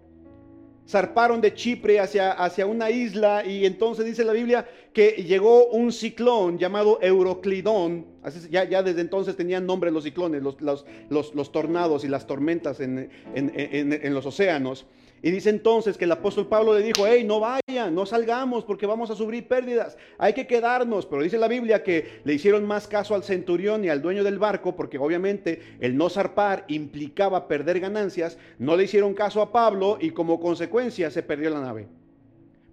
zarparon 0.90 1.40
de 1.40 1.54
Chipre 1.54 2.02
hacia, 2.02 2.32
hacia 2.32 2.66
una 2.66 2.90
isla 2.90 3.46
y 3.46 3.66
entonces 3.66 4.06
dice 4.06 4.26
la 4.26 4.34
Biblia 4.34 4.68
que 4.94 5.24
llegó 5.24 5.68
un 5.68 5.92
ciclón 5.92 6.58
llamado 6.58 7.00
Euroclidón. 7.02 8.06
Ya, 8.50 8.84
desde 8.84 9.02
entonces 9.02 9.36
tenían 9.36 9.66
nombre 9.66 9.92
los 9.92 10.04
ciclones, 10.04 10.44
los, 10.44 11.52
tornados 11.52 12.04
y 12.04 12.08
las 12.08 12.28
tormentas 12.28 12.80
en, 12.80 13.10
en, 13.34 13.54
en 13.94 14.14
los 14.14 14.26
océanos. 14.26 14.86
Y 15.22 15.32
dice 15.32 15.50
entonces 15.50 15.98
que 15.98 16.06
el 16.06 16.12
apóstol 16.12 16.48
Pablo 16.48 16.74
le 16.74 16.84
dijo, 16.84 17.06
hey, 17.06 17.24
no 17.26 17.40
vayan, 17.40 17.94
no 17.94 18.06
salgamos 18.06 18.64
porque 18.64 18.86
vamos 18.86 19.12
a 19.12 19.16
sufrir 19.16 19.48
pérdidas, 19.48 19.98
hay 20.18 20.34
que 20.34 20.48
quedarnos. 20.48 21.06
Pero 21.06 21.24
dice 21.24 21.38
la 21.38 21.48
Biblia 21.48 21.84
que 21.84 22.22
le 22.24 22.34
hicieron 22.34 22.66
más 22.66 22.88
caso 22.88 23.16
al 23.16 23.24
centurión 23.24 23.84
y 23.84 23.90
al 23.90 24.02
dueño 24.02 24.24
del 24.24 24.40
barco 24.40 24.76
porque 24.76 24.98
obviamente 24.98 25.62
el 25.82 25.98
no 25.98 26.10
zarpar 26.10 26.64
implicaba 26.70 27.48
perder 27.48 27.80
ganancias. 27.80 28.38
No 28.60 28.78
le 28.78 28.86
hicieron 28.86 29.14
caso 29.14 29.42
a 29.42 29.52
Pablo 29.52 29.98
y 30.00 30.12
como 30.12 30.40
consecuencia 30.40 31.12
se 31.12 31.24
perdió 31.24 31.50
la 31.50 31.62
nave. 31.62 31.88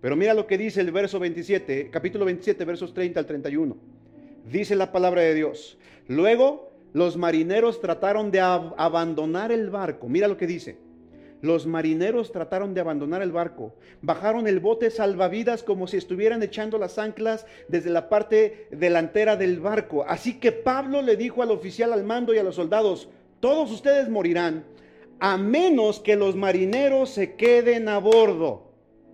Pero 0.06 0.14
mira 0.14 0.34
lo 0.34 0.46
que 0.46 0.56
dice 0.56 0.80
el 0.80 0.92
verso 0.92 1.18
27, 1.18 1.90
capítulo 1.90 2.24
27, 2.26 2.64
versos 2.64 2.94
30 2.94 3.18
al 3.18 3.26
31. 3.26 3.76
Dice 4.48 4.76
la 4.76 4.92
palabra 4.92 5.22
de 5.22 5.34
Dios. 5.34 5.78
Luego 6.06 6.70
los 6.92 7.16
marineros 7.16 7.80
trataron 7.80 8.30
de 8.30 8.38
abandonar 8.38 9.50
el 9.50 9.68
barco. 9.68 10.08
Mira 10.08 10.28
lo 10.28 10.36
que 10.36 10.46
dice 10.46 10.78
los 11.42 11.66
marineros 11.66 12.30
trataron 12.30 12.72
de 12.72 12.82
abandonar 12.82 13.20
el 13.20 13.32
barco. 13.32 13.74
Bajaron 14.00 14.46
el 14.46 14.60
bote 14.60 14.92
salvavidas 14.92 15.64
como 15.64 15.88
si 15.88 15.96
estuvieran 15.96 16.40
echando 16.40 16.78
las 16.78 16.98
anclas 16.98 17.44
desde 17.66 17.90
la 17.90 18.08
parte 18.08 18.68
delantera 18.70 19.34
del 19.34 19.58
barco. 19.58 20.04
Así 20.06 20.38
que 20.38 20.52
Pablo 20.52 21.02
le 21.02 21.16
dijo 21.16 21.42
al 21.42 21.50
oficial 21.50 21.92
al 21.92 22.04
mando 22.04 22.32
y 22.32 22.38
a 22.38 22.44
los 22.44 22.54
soldados, 22.54 23.08
todos 23.40 23.72
ustedes 23.72 24.08
morirán, 24.08 24.66
a 25.18 25.36
menos 25.36 25.98
que 25.98 26.14
los 26.14 26.36
marineros 26.36 27.10
se 27.10 27.34
queden 27.34 27.88
a 27.88 27.98
bordo. 27.98 28.70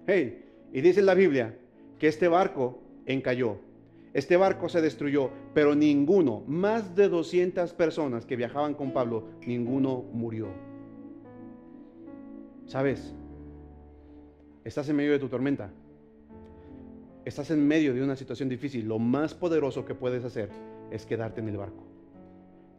Hey, 0.06 0.41
y 0.72 0.80
dice 0.80 1.02
la 1.02 1.14
Biblia 1.14 1.56
que 1.98 2.08
este 2.08 2.28
barco 2.28 2.82
encalló. 3.06 3.58
Este 4.14 4.36
barco 4.36 4.68
se 4.68 4.82
destruyó, 4.82 5.30
pero 5.54 5.74
ninguno, 5.74 6.42
más 6.46 6.94
de 6.94 7.08
200 7.08 7.72
personas 7.74 8.26
que 8.26 8.36
viajaban 8.36 8.74
con 8.74 8.92
Pablo, 8.92 9.28
ninguno 9.46 10.02
murió. 10.12 10.48
¿Sabes? 12.66 13.14
Estás 14.64 14.88
en 14.88 14.96
medio 14.96 15.12
de 15.12 15.18
tu 15.18 15.28
tormenta. 15.28 15.70
Estás 17.24 17.50
en 17.50 17.66
medio 17.66 17.94
de 17.94 18.02
una 18.02 18.16
situación 18.16 18.48
difícil. 18.48 18.86
Lo 18.86 18.98
más 18.98 19.34
poderoso 19.34 19.84
que 19.84 19.94
puedes 19.94 20.24
hacer 20.24 20.50
es 20.90 21.06
quedarte 21.06 21.40
en 21.40 21.48
el 21.48 21.56
barco. 21.56 21.84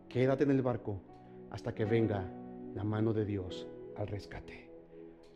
Quédate 0.10 0.44
en 0.44 0.52
el 0.52 0.62
barco 0.62 1.02
hasta 1.50 1.74
que 1.74 1.86
venga 1.86 2.30
la 2.76 2.84
mano 2.84 3.14
de 3.14 3.26
Dios 3.26 3.68
al 3.96 4.08
rescate. 4.08 4.63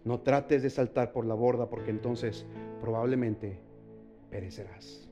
No 0.08 0.22
trates 0.22 0.64
de 0.64 0.70
saltar 0.70 1.12
por 1.12 1.26
la 1.26 1.36
borda 1.36 1.70
porque 1.70 1.92
entonces 1.92 2.46
probablemente 2.82 3.60
perecerás. 4.32 5.08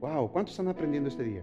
Wow, 0.00 0.32
¿cuántos 0.32 0.54
están 0.54 0.68
aprendiendo 0.68 1.08
este 1.08 1.22
día? 1.22 1.42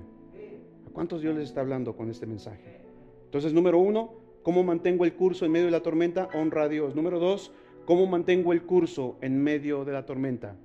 ¿A 0.88 0.89
cuántos 0.91 1.21
Dios 1.21 1.36
les 1.36 1.45
está 1.45 1.61
hablando 1.61 1.95
con 1.95 2.09
este 2.09 2.26
mensaje? 2.26 2.82
Entonces, 3.26 3.53
número 3.53 3.80
uno, 3.80 4.26
¿Cómo 4.45 4.63
mantengo 4.63 5.05
el 5.05 5.15
curso 5.15 5.43
en 5.45 5.51
medio 5.53 5.65
de 5.65 5.71
la 5.71 5.82
tormenta? 5.82 6.30
Honra 6.36 6.65
a 6.65 6.69
Dios. 6.69 6.93
Número 6.93 7.17
dos, 7.17 7.51
¿cómo 7.86 8.05
mantengo 8.05 8.53
el 8.53 8.61
curso 8.61 9.17
en 9.21 9.41
medio 9.41 9.86
de 9.86 9.91
la 9.91 10.05
tormenta? 10.05 10.55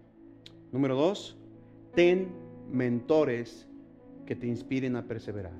Número 0.71 0.95
dos, 0.95 1.39
ten 1.95 2.29
mentores 2.71 3.67
que 4.27 4.37
te 4.37 4.47
inspiren 4.47 4.97
a 4.97 5.09
perseverar. 5.09 5.59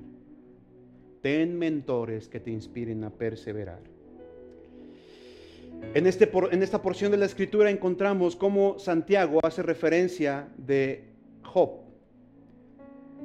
Ten 1.23 1.57
mentores 1.57 2.29
que 2.29 2.39
te 2.39 2.51
inspiren 2.51 3.03
a 3.03 3.09
perseverar. 3.09 3.81
En, 5.93 6.07
este, 6.07 6.31
en 6.51 6.63
esta 6.63 6.81
porción 6.81 7.11
de 7.11 7.17
la 7.17 7.25
escritura 7.25 7.69
encontramos 7.69 8.37
cómo 8.37 8.79
Santiago 8.79 9.39
hace 9.43 9.61
referencia 9.61 10.47
de 10.57 11.03
Job, 11.43 11.81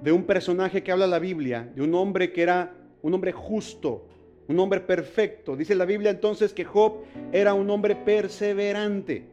de 0.02 0.10
un 0.10 0.24
personaje 0.24 0.82
que 0.82 0.90
habla 0.90 1.06
la 1.06 1.20
Biblia, 1.20 1.70
de 1.74 1.82
un 1.82 1.94
hombre 1.94 2.32
que 2.32 2.42
era 2.42 2.74
un 3.02 3.14
hombre 3.14 3.30
justo, 3.30 4.08
un 4.48 4.58
hombre 4.58 4.80
perfecto. 4.80 5.56
Dice 5.56 5.76
la 5.76 5.84
Biblia 5.84 6.10
entonces 6.10 6.52
que 6.52 6.64
Job 6.64 7.04
era 7.30 7.54
un 7.54 7.70
hombre 7.70 7.94
perseverante. 7.94 9.26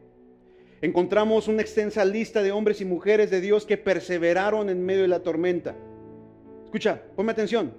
Encontramos 0.80 1.48
una 1.48 1.62
extensa 1.62 2.04
lista 2.04 2.40
de 2.40 2.52
hombres 2.52 2.80
y 2.80 2.84
mujeres 2.84 3.30
de 3.30 3.40
Dios 3.40 3.66
que 3.66 3.78
perseveraron 3.78 4.68
en 4.70 4.84
medio 4.84 5.02
de 5.02 5.08
la 5.08 5.24
tormenta. 5.24 5.74
Escucha, 6.66 7.02
ponme 7.16 7.32
atención. 7.32 7.72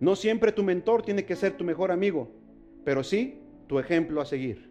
No 0.00 0.16
siempre 0.16 0.50
tu 0.50 0.64
mentor 0.64 1.02
tiene 1.02 1.24
que 1.24 1.36
ser 1.36 1.52
tu 1.52 1.62
mejor 1.62 1.92
amigo, 1.92 2.28
pero 2.84 3.04
sí 3.04 3.43
tu 3.66 3.78
ejemplo 3.78 4.20
a 4.20 4.26
seguir. 4.26 4.70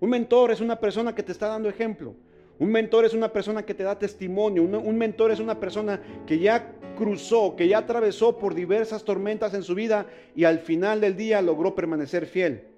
Un 0.00 0.10
mentor 0.10 0.50
es 0.50 0.60
una 0.60 0.78
persona 0.80 1.14
que 1.14 1.22
te 1.22 1.32
está 1.32 1.48
dando 1.48 1.68
ejemplo. 1.68 2.14
Un 2.58 2.70
mentor 2.70 3.04
es 3.04 3.14
una 3.14 3.32
persona 3.32 3.64
que 3.64 3.74
te 3.74 3.82
da 3.82 3.98
testimonio. 3.98 4.62
Un, 4.62 4.96
mentor 4.96 5.30
es 5.32 5.40
una 5.40 5.58
persona 5.58 6.00
que 6.26 6.38
ya 6.38 6.72
cruzó, 6.96 7.56
que 7.56 7.66
ya 7.66 7.78
atravesó 7.78 8.38
por 8.38 8.54
diversas 8.54 9.04
tormentas 9.04 9.54
en 9.54 9.62
su 9.62 9.74
vida 9.74 10.06
y 10.36 10.44
al 10.44 10.60
final 10.60 11.00
del 11.00 11.16
día 11.16 11.42
logró 11.42 11.74
permanecer 11.74 12.26
fiel. 12.26 12.68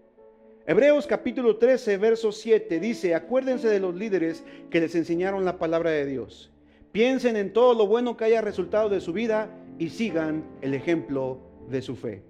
Hebreos 0.67 1.07
capítulo 1.07 1.59
13, 1.59 1.97
verso 1.99 2.33
7 2.33 2.81
dice, 2.81 3.15
acuérdense 3.15 3.69
de 3.69 3.79
los 3.79 3.95
líderes 3.95 4.45
que 4.71 4.81
les 4.81 4.95
enseñaron 4.95 5.45
la 5.45 5.59
palabra 5.59 5.91
de 5.91 6.07
Dios. 6.07 6.51
Piensen 6.91 7.37
en 7.37 7.53
todo 7.53 7.75
lo 7.75 7.87
bueno 7.87 8.17
que 8.17 8.25
haya 8.25 8.41
resultado 8.41 8.89
de 8.89 9.01
su 9.01 9.13
vida 9.13 9.51
y 9.79 9.91
sigan 9.91 10.45
el 10.63 10.75
ejemplo 10.75 11.39
de 11.69 11.83
su 11.83 11.95
fe. 11.95 12.23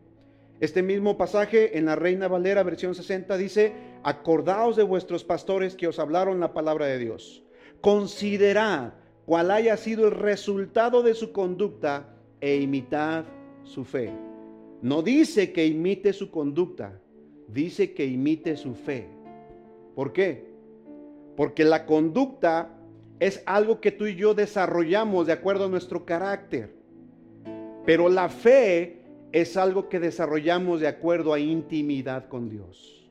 Este 0.59 0.83
mismo 0.83 1.19
pasaje 1.19 1.77
en 1.77 1.85
la 1.85 1.97
Reina 1.97 2.29
Valera 2.29 2.63
versión 2.63 2.95
60 2.95 3.37
dice, 3.37 3.73
acordaos 4.03 4.77
de 4.77 4.83
vuestros 4.83 5.23
pastores 5.23 5.77
que 5.77 5.87
os 5.87 5.99
hablaron 5.99 6.41
la 6.41 6.55
palabra 6.55 6.87
de 6.87 6.99
Dios. 6.99 7.43
Considerad 7.83 8.95
cuál 9.27 9.51
haya 9.51 9.77
sido 9.77 10.07
el 10.07 10.13
resultado 10.13 11.03
de 11.03 11.15
su 11.15 11.33
conducta 11.33 12.09
e 12.41 12.57
imitad 12.57 13.25
su 13.65 13.85
fe. 13.85 14.11
No 14.81 15.03
dice 15.03 15.53
que 15.53 15.67
imite 15.67 16.15
su 16.15 16.31
conducta, 16.31 17.01
dice 17.49 17.93
que 17.93 18.07
imite 18.07 18.57
su 18.57 18.75
fe. 18.75 19.09
¿Por 19.95 20.13
qué? 20.15 20.47
Porque 21.37 21.65
la 21.65 21.85
conducta 21.85 22.71
es 23.19 23.43
algo 23.45 23.81
que 23.81 23.93
tú 23.93 24.07
y 24.07 24.15
yo 24.15 24.33
desarrollamos 24.33 25.27
de 25.27 25.35
acuerdo 25.35 25.67
a 25.67 25.69
nuestro 25.69 26.07
carácter. 26.07 26.75
Pero 27.85 28.09
la 28.09 28.29
fe 28.29 28.96
es 29.33 29.57
algo 29.57 29.89
que 29.89 30.01
desarrollamos 30.01 30.81
de 30.81 30.89
acuerdo 30.89 31.33
a 31.33 31.39
intimidad 31.39 32.29
con 32.29 32.49
Dios. 32.49 33.09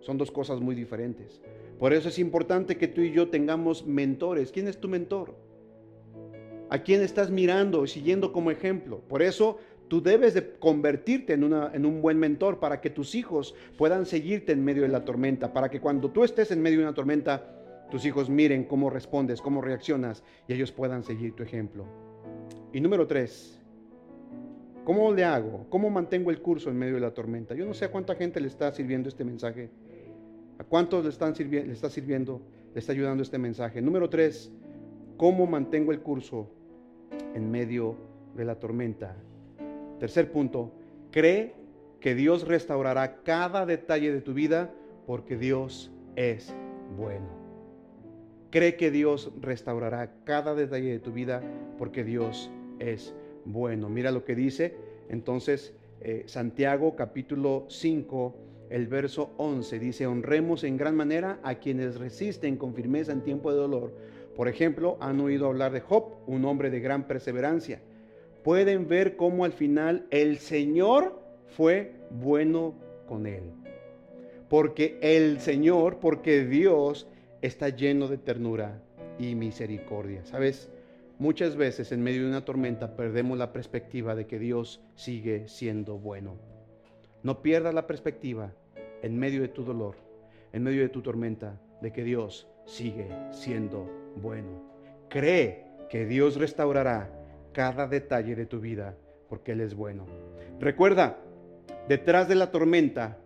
Son 0.00 0.18
dos 0.18 0.30
cosas 0.30 0.60
muy 0.60 0.74
diferentes. 0.74 1.40
Por 1.78 1.92
eso 1.92 2.08
es 2.08 2.18
importante 2.18 2.76
que 2.76 2.88
tú 2.88 3.00
y 3.00 3.12
yo 3.12 3.28
tengamos 3.28 3.86
mentores. 3.86 4.52
¿Quién 4.52 4.68
es 4.68 4.78
tu 4.78 4.88
mentor? 4.88 5.34
¿A 6.70 6.78
quién 6.78 7.02
estás 7.02 7.30
mirando 7.30 7.84
y 7.84 7.88
siguiendo 7.88 8.32
como 8.32 8.50
ejemplo? 8.50 9.00
Por 9.08 9.22
eso 9.22 9.58
tú 9.88 10.02
debes 10.02 10.34
de 10.34 10.54
convertirte 10.58 11.32
en, 11.32 11.44
una, 11.44 11.70
en 11.74 11.84
un 11.84 12.00
buen 12.00 12.18
mentor 12.18 12.58
para 12.58 12.80
que 12.80 12.90
tus 12.90 13.14
hijos 13.14 13.54
puedan 13.76 14.06
seguirte 14.06 14.52
en 14.52 14.64
medio 14.64 14.82
de 14.82 14.88
la 14.88 15.04
tormenta, 15.04 15.52
para 15.52 15.68
que 15.68 15.80
cuando 15.80 16.10
tú 16.10 16.24
estés 16.24 16.50
en 16.50 16.62
medio 16.62 16.78
de 16.78 16.84
una 16.84 16.94
tormenta, 16.94 17.52
tus 17.90 18.04
hijos 18.04 18.28
miren 18.28 18.64
cómo 18.64 18.90
respondes, 18.90 19.40
cómo 19.40 19.60
reaccionas 19.60 20.24
y 20.48 20.54
ellos 20.54 20.72
puedan 20.72 21.04
seguir 21.04 21.34
tu 21.34 21.42
ejemplo. 21.42 21.84
Y 22.72 22.80
número 22.80 23.06
tres, 23.06 23.60
¿Cómo 24.86 25.12
le 25.12 25.24
hago? 25.24 25.66
¿Cómo 25.68 25.90
mantengo 25.90 26.30
el 26.30 26.40
curso 26.40 26.70
en 26.70 26.78
medio 26.78 26.94
de 26.94 27.00
la 27.00 27.12
tormenta? 27.12 27.56
Yo 27.56 27.66
no 27.66 27.74
sé 27.74 27.86
a 27.86 27.90
cuánta 27.90 28.14
gente 28.14 28.38
le 28.38 28.46
está 28.46 28.70
sirviendo 28.70 29.08
este 29.08 29.24
mensaje. 29.24 29.68
¿A 30.58 30.62
cuántos 30.62 31.04
le, 31.04 31.64
le 31.64 31.72
está 31.72 31.90
sirviendo, 31.90 32.40
le 32.72 32.78
está 32.78 32.92
ayudando 32.92 33.24
este 33.24 33.36
mensaje? 33.36 33.82
Número 33.82 34.08
tres, 34.08 34.52
¿cómo 35.16 35.44
mantengo 35.48 35.90
el 35.90 36.02
curso 36.02 36.48
en 37.34 37.50
medio 37.50 37.96
de 38.36 38.44
la 38.44 38.60
tormenta? 38.60 39.16
Tercer 39.98 40.30
punto, 40.30 40.70
cree 41.10 41.54
que 41.98 42.14
Dios 42.14 42.46
restaurará 42.46 43.24
cada 43.24 43.66
detalle 43.66 44.12
de 44.12 44.20
tu 44.20 44.34
vida 44.34 44.72
porque 45.04 45.36
Dios 45.36 45.90
es 46.14 46.54
bueno. 46.96 47.26
Cree 48.52 48.76
que 48.76 48.92
Dios 48.92 49.32
restaurará 49.40 50.12
cada 50.22 50.54
detalle 50.54 50.92
de 50.92 51.00
tu 51.00 51.10
vida 51.10 51.42
porque 51.76 52.04
Dios 52.04 52.52
es 52.78 53.16
bueno. 53.46 53.88
Mira 53.88 54.10
lo 54.10 54.24
que 54.24 54.34
dice 54.34 54.74
entonces 55.08 55.74
eh, 56.00 56.24
Santiago 56.26 56.94
capítulo 56.94 57.64
5, 57.68 58.36
el 58.70 58.86
verso 58.86 59.30
11. 59.38 59.78
Dice, 59.78 60.06
honremos 60.06 60.64
en 60.64 60.76
gran 60.76 60.94
manera 60.94 61.40
a 61.42 61.56
quienes 61.56 61.98
resisten 61.98 62.56
con 62.56 62.74
firmeza 62.74 63.12
en 63.12 63.22
tiempo 63.22 63.50
de 63.50 63.58
dolor. 63.58 63.94
Por 64.36 64.48
ejemplo, 64.48 64.98
han 65.00 65.20
oído 65.20 65.46
hablar 65.46 65.72
de 65.72 65.80
Job, 65.80 66.18
un 66.26 66.44
hombre 66.44 66.70
de 66.70 66.80
gran 66.80 67.06
perseverancia. 67.06 67.80
Pueden 68.42 68.86
ver 68.86 69.16
cómo 69.16 69.44
al 69.44 69.52
final 69.52 70.06
el 70.10 70.38
Señor 70.38 71.18
fue 71.48 71.94
bueno 72.10 72.74
con 73.08 73.26
él. 73.26 73.44
Porque 74.48 74.98
el 75.00 75.40
Señor, 75.40 75.98
porque 75.98 76.44
Dios 76.44 77.08
está 77.40 77.70
lleno 77.70 78.08
de 78.08 78.18
ternura 78.18 78.82
y 79.18 79.34
misericordia. 79.34 80.24
¿Sabes? 80.24 80.70
Muchas 81.18 81.56
veces 81.56 81.92
en 81.92 82.02
medio 82.02 82.24
de 82.24 82.28
una 82.28 82.44
tormenta 82.44 82.94
perdemos 82.94 83.38
la 83.38 83.50
perspectiva 83.50 84.14
de 84.14 84.26
que 84.26 84.38
Dios 84.38 84.84
sigue 84.96 85.48
siendo 85.48 85.96
bueno. 85.96 86.36
No 87.22 87.40
pierdas 87.40 87.72
la 87.72 87.86
perspectiva 87.86 88.52
en 89.02 89.18
medio 89.18 89.40
de 89.40 89.48
tu 89.48 89.64
dolor, 89.64 89.96
en 90.52 90.62
medio 90.62 90.82
de 90.82 90.90
tu 90.90 91.00
tormenta, 91.00 91.58
de 91.80 91.90
que 91.90 92.04
Dios 92.04 92.46
sigue 92.66 93.08
siendo 93.30 93.90
bueno. 94.16 94.62
Cree 95.08 95.64
que 95.88 96.04
Dios 96.04 96.36
restaurará 96.36 97.10
cada 97.52 97.86
detalle 97.86 98.36
de 98.36 98.44
tu 98.44 98.60
vida 98.60 98.94
porque 99.30 99.52
Él 99.52 99.62
es 99.62 99.74
bueno. 99.74 100.04
Recuerda, 100.60 101.16
detrás 101.88 102.28
de 102.28 102.34
la 102.34 102.50
tormenta, 102.50 103.16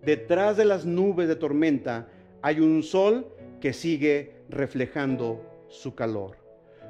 detrás 0.00 0.56
de 0.56 0.64
las 0.64 0.86
nubes 0.86 1.26
de 1.26 1.34
tormenta, 1.34 2.06
hay 2.40 2.60
un 2.60 2.84
sol 2.84 3.34
que 3.60 3.72
sigue 3.72 4.44
reflejando 4.48 5.64
su 5.68 5.96
calor. 5.96 6.41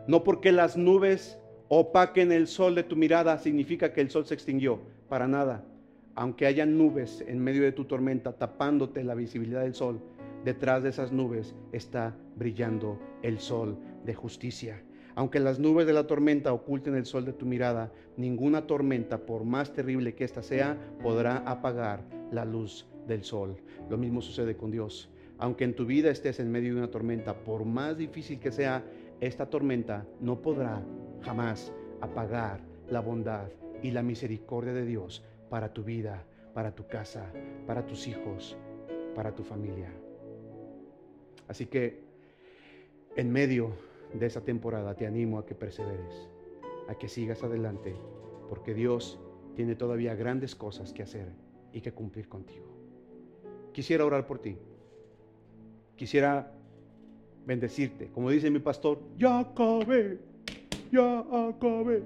No 0.07 0.25
porque 0.25 0.51
las 0.51 0.77
nubes 0.77 1.39
opaquen 1.69 2.33
el 2.33 2.49
sol 2.49 2.75
de 2.75 2.83
tu 2.83 2.97
mirada 2.97 3.39
significa 3.39 3.93
que 3.93 4.01
el 4.01 4.11
sol 4.11 4.27
se 4.27 4.35
extinguió, 4.35 4.81
para 5.09 5.29
nada. 5.29 5.65
Aunque 6.15 6.47
haya 6.47 6.67
nubes 6.67 7.25
en 7.27 7.39
medio 7.39 7.63
de 7.63 7.73
tu 7.73 7.85
tormenta 7.85 8.33
tapándote 8.33 9.05
la 9.05 9.15
visibilidad 9.15 9.63
del 9.63 9.75
sol, 9.75 10.01
detrás 10.45 10.83
de 10.83 10.91
esas 10.91 11.13
nubes 11.13 11.55
está 11.73 12.17
brillando 12.37 12.99
el 13.23 13.39
sol 13.39 13.79
de 14.05 14.15
justicia. 14.15 14.83
Aunque 15.15 15.41
las 15.41 15.59
nubes 15.59 15.87
de 15.87 15.93
la 15.93 16.07
tormenta 16.07 16.53
oculten 16.53 16.95
el 16.95 17.07
sol 17.07 17.25
de 17.25 17.33
tu 17.33 17.47
mirada, 17.47 17.93
ninguna 18.17 18.67
tormenta, 18.67 19.19
por 19.19 19.45
más 19.45 19.73
terrible 19.73 20.15
que 20.15 20.25
ésta 20.25 20.43
sea, 20.43 20.77
podrá 21.03 21.39
apagar 21.39 22.03
la 22.31 22.45
luz 22.45 22.87
del 23.07 23.23
sol. 23.23 23.57
Lo 23.89 23.99
mismo 23.99 24.21
sucede 24.21 24.57
con 24.57 24.71
Dios. 24.71 25.11
Aunque 25.39 25.65
en 25.65 25.75
tu 25.75 25.87
vida 25.87 26.11
estés 26.11 26.41
en 26.41 26.51
medio 26.51 26.73
de 26.73 26.79
una 26.79 26.91
tormenta, 26.91 27.45
por 27.45 27.65
más 27.65 27.99
difícil 27.99 28.39
que 28.39 28.53
sea, 28.53 28.85
esta 29.23 29.47
tormenta 29.47 30.05
no 30.21 30.43
podrá 30.43 30.83
jamás 31.23 31.73
apagar 32.01 32.61
la 32.91 32.99
bondad 32.99 33.49
y 33.81 33.93
la 33.93 34.03
misericordia 34.03 34.73
de 34.73 34.85
Dios 34.85 35.25
para 35.49 35.73
tu 35.73 35.85
vida, 35.85 36.25
para 36.53 36.75
tu 36.75 36.89
casa, 36.89 37.33
para 37.65 37.87
tus 37.87 38.09
hijos, 38.09 38.57
para 39.15 39.33
tu 39.33 39.45
familia. 39.45 39.93
Así 41.47 41.67
que 41.67 42.03
en 43.15 43.31
medio 43.31 43.71
de 44.13 44.27
esa 44.27 44.41
temporada 44.41 44.97
te 44.97 45.07
animo 45.07 45.39
a 45.39 45.47
que 45.47 45.55
perseveres, 45.55 46.29
a 46.89 46.97
que 46.97 47.09
sigas 47.09 47.45
adelante, 47.45 47.95
porque 48.49 48.75
Dios 48.75 49.21
tiene 49.55 49.77
todavía 49.77 50.17
grandes 50.17 50.57
cosas 50.57 50.93
que 50.93 51.05
hacer 51.05 51.29
y 51.73 51.81
que 51.81 51.93
cumplir 51.93 52.29
contigo. 52.29 52.67
Quisiera 53.73 54.05
orar 54.05 54.27
por 54.27 54.41
ti. 54.41 54.59
Quisiera 55.95 56.53
bendecirte. 57.47 58.09
Como 58.09 58.31
dice 58.31 58.51
mi 58.51 58.59
pastor, 58.59 59.01
ya 59.17 59.41
acabé, 59.41 60.19
ya 60.91 61.21
acabé. 61.49 62.03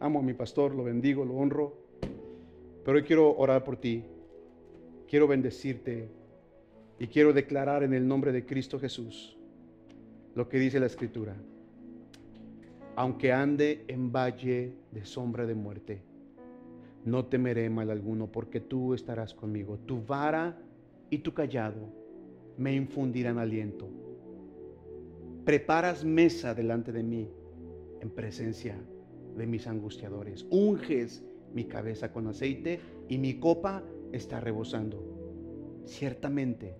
Amo 0.00 0.18
a 0.18 0.22
mi 0.22 0.34
pastor, 0.34 0.74
lo 0.74 0.84
bendigo, 0.84 1.24
lo 1.24 1.34
honro. 1.34 1.76
Pero 2.84 2.96
hoy 2.96 3.04
quiero 3.04 3.36
orar 3.36 3.62
por 3.62 3.76
ti. 3.76 4.04
Quiero 5.08 5.28
bendecirte 5.28 6.08
y 6.98 7.06
quiero 7.06 7.32
declarar 7.32 7.82
en 7.82 7.92
el 7.92 8.06
nombre 8.08 8.32
de 8.32 8.44
Cristo 8.46 8.80
Jesús 8.80 9.36
lo 10.34 10.48
que 10.48 10.58
dice 10.58 10.80
la 10.80 10.86
Escritura. 10.86 11.36
Aunque 12.96 13.32
ande 13.32 13.84
en 13.88 14.12
valle 14.12 14.74
de 14.90 15.04
sombra 15.04 15.46
de 15.46 15.54
muerte, 15.54 16.02
no 17.04 17.26
temeré 17.26 17.68
mal 17.68 17.90
alguno, 17.90 18.30
porque 18.30 18.60
tú 18.60 18.94
estarás 18.94 19.34
conmigo. 19.34 19.78
Tu 19.78 20.04
vara 20.04 20.58
y 21.10 21.18
tu 21.18 21.34
callado 21.34 22.01
me 22.56 22.74
infundirán 22.74 23.38
aliento. 23.38 23.88
Preparas 25.44 26.04
mesa 26.04 26.54
delante 26.54 26.92
de 26.92 27.02
mí 27.02 27.28
en 28.00 28.10
presencia 28.10 28.76
de 29.36 29.46
mis 29.46 29.66
angustiadores. 29.66 30.46
Unges 30.50 31.24
mi 31.52 31.64
cabeza 31.64 32.12
con 32.12 32.26
aceite 32.28 32.80
y 33.08 33.18
mi 33.18 33.38
copa 33.38 33.82
está 34.12 34.40
rebosando. 34.40 35.82
Ciertamente, 35.84 36.76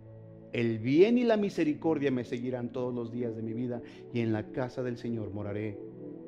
el 0.53 0.79
bien 0.79 1.19
y 1.19 1.25
la 1.25 1.37
misericordia 1.37 2.11
me 2.11 2.25
seguirán 2.25 2.73
todos 2.73 2.95
los 2.95 3.11
días 3.11 3.35
de 3.35 3.43
mi 3.43 3.53
vida 3.53 3.83
y 4.13 4.21
en 4.21 4.33
la 4.33 4.53
casa 4.53 4.83
del 4.83 4.97
Señor 4.97 5.31
moraré 5.33 5.79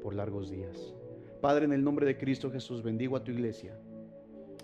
por 0.03 0.15
largos 0.15 0.51
días. 0.51 0.95
Padre, 1.41 1.67
en 1.67 1.73
el 1.73 1.85
nombre 1.85 2.07
de 2.07 2.17
Cristo 2.17 2.51
Jesús, 2.51 2.83
bendigo 2.83 3.17
a 3.17 3.25
tu 3.25 3.31
iglesia. 3.31 3.79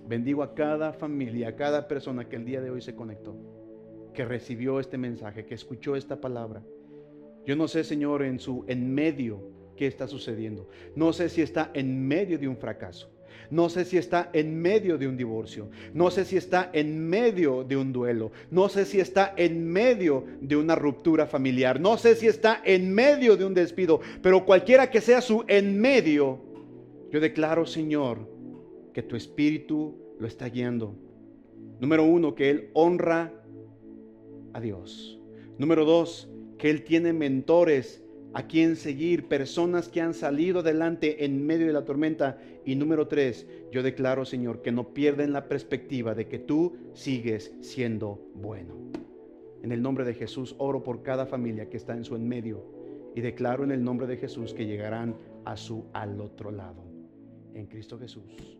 Bendigo 0.08 0.42
a 0.42 0.54
cada 0.54 0.92
familia, 0.92 1.48
a 1.48 1.56
cada 1.56 1.86
persona 1.86 2.28
que 2.28 2.36
el 2.36 2.46
día 2.46 2.60
de 2.60 2.70
hoy 2.70 2.80
se 2.80 2.94
conectó 2.94 3.59
que 4.12 4.24
recibió 4.24 4.80
este 4.80 4.98
mensaje, 4.98 5.44
que 5.44 5.54
escuchó 5.54 5.96
esta 5.96 6.20
palabra. 6.20 6.62
Yo 7.46 7.56
no 7.56 7.68
sé, 7.68 7.84
Señor, 7.84 8.22
en 8.22 8.38
su 8.38 8.64
en 8.68 8.92
medio 8.92 9.42
qué 9.76 9.86
está 9.86 10.06
sucediendo. 10.06 10.68
No 10.94 11.12
sé 11.12 11.28
si 11.28 11.42
está 11.42 11.70
en 11.74 12.06
medio 12.06 12.38
de 12.38 12.48
un 12.48 12.56
fracaso. 12.56 13.10
No 13.50 13.68
sé 13.68 13.84
si 13.84 13.96
está 13.98 14.30
en 14.32 14.60
medio 14.60 14.96
de 14.96 15.08
un 15.08 15.16
divorcio. 15.16 15.70
No 15.92 16.10
sé 16.10 16.24
si 16.24 16.36
está 16.36 16.70
en 16.72 17.08
medio 17.08 17.64
de 17.64 17.76
un 17.76 17.92
duelo. 17.92 18.30
No 18.50 18.68
sé 18.68 18.84
si 18.84 19.00
está 19.00 19.34
en 19.36 19.66
medio 19.66 20.24
de 20.40 20.56
una 20.56 20.76
ruptura 20.76 21.26
familiar. 21.26 21.80
No 21.80 21.96
sé 21.96 22.14
si 22.14 22.28
está 22.28 22.62
en 22.64 22.94
medio 22.94 23.36
de 23.36 23.44
un 23.44 23.54
despido. 23.54 24.00
Pero 24.22 24.44
cualquiera 24.44 24.90
que 24.90 25.00
sea 25.00 25.20
su 25.20 25.44
en 25.48 25.80
medio, 25.80 26.38
yo 27.10 27.18
declaro, 27.18 27.66
Señor, 27.66 28.28
que 28.92 29.02
tu 29.02 29.16
espíritu 29.16 29.96
lo 30.18 30.26
está 30.28 30.48
guiando. 30.48 30.94
Número 31.80 32.04
uno, 32.04 32.34
que 32.34 32.50
Él 32.50 32.70
honra 32.74 33.32
a 34.52 34.60
Dios. 34.60 35.18
Número 35.58 35.84
dos, 35.84 36.28
que 36.58 36.70
Él 36.70 36.84
tiene 36.84 37.12
mentores 37.12 38.02
a 38.32 38.46
quien 38.46 38.76
seguir, 38.76 39.26
personas 39.26 39.88
que 39.88 40.00
han 40.00 40.14
salido 40.14 40.60
adelante 40.60 41.24
en 41.24 41.44
medio 41.44 41.66
de 41.66 41.72
la 41.72 41.84
tormenta. 41.84 42.38
Y 42.64 42.76
número 42.76 43.08
tres, 43.08 43.46
yo 43.72 43.82
declaro, 43.82 44.24
Señor, 44.24 44.62
que 44.62 44.72
no 44.72 44.94
pierden 44.94 45.32
la 45.32 45.48
perspectiva 45.48 46.14
de 46.14 46.28
que 46.28 46.38
tú 46.38 46.76
sigues 46.94 47.52
siendo 47.60 48.20
bueno. 48.34 48.74
En 49.62 49.72
el 49.72 49.82
nombre 49.82 50.04
de 50.04 50.14
Jesús 50.14 50.54
oro 50.58 50.82
por 50.82 51.02
cada 51.02 51.26
familia 51.26 51.68
que 51.68 51.76
está 51.76 51.94
en 51.94 52.04
su 52.04 52.16
en 52.16 52.28
medio 52.28 52.64
y 53.14 53.20
declaro 53.20 53.64
en 53.64 53.72
el 53.72 53.82
nombre 53.82 54.06
de 54.06 54.16
Jesús 54.16 54.54
que 54.54 54.66
llegarán 54.66 55.16
a 55.44 55.56
su 55.56 55.86
al 55.92 56.20
otro 56.20 56.50
lado. 56.50 56.84
En 57.54 57.66
Cristo 57.66 57.98
Jesús. 57.98 58.59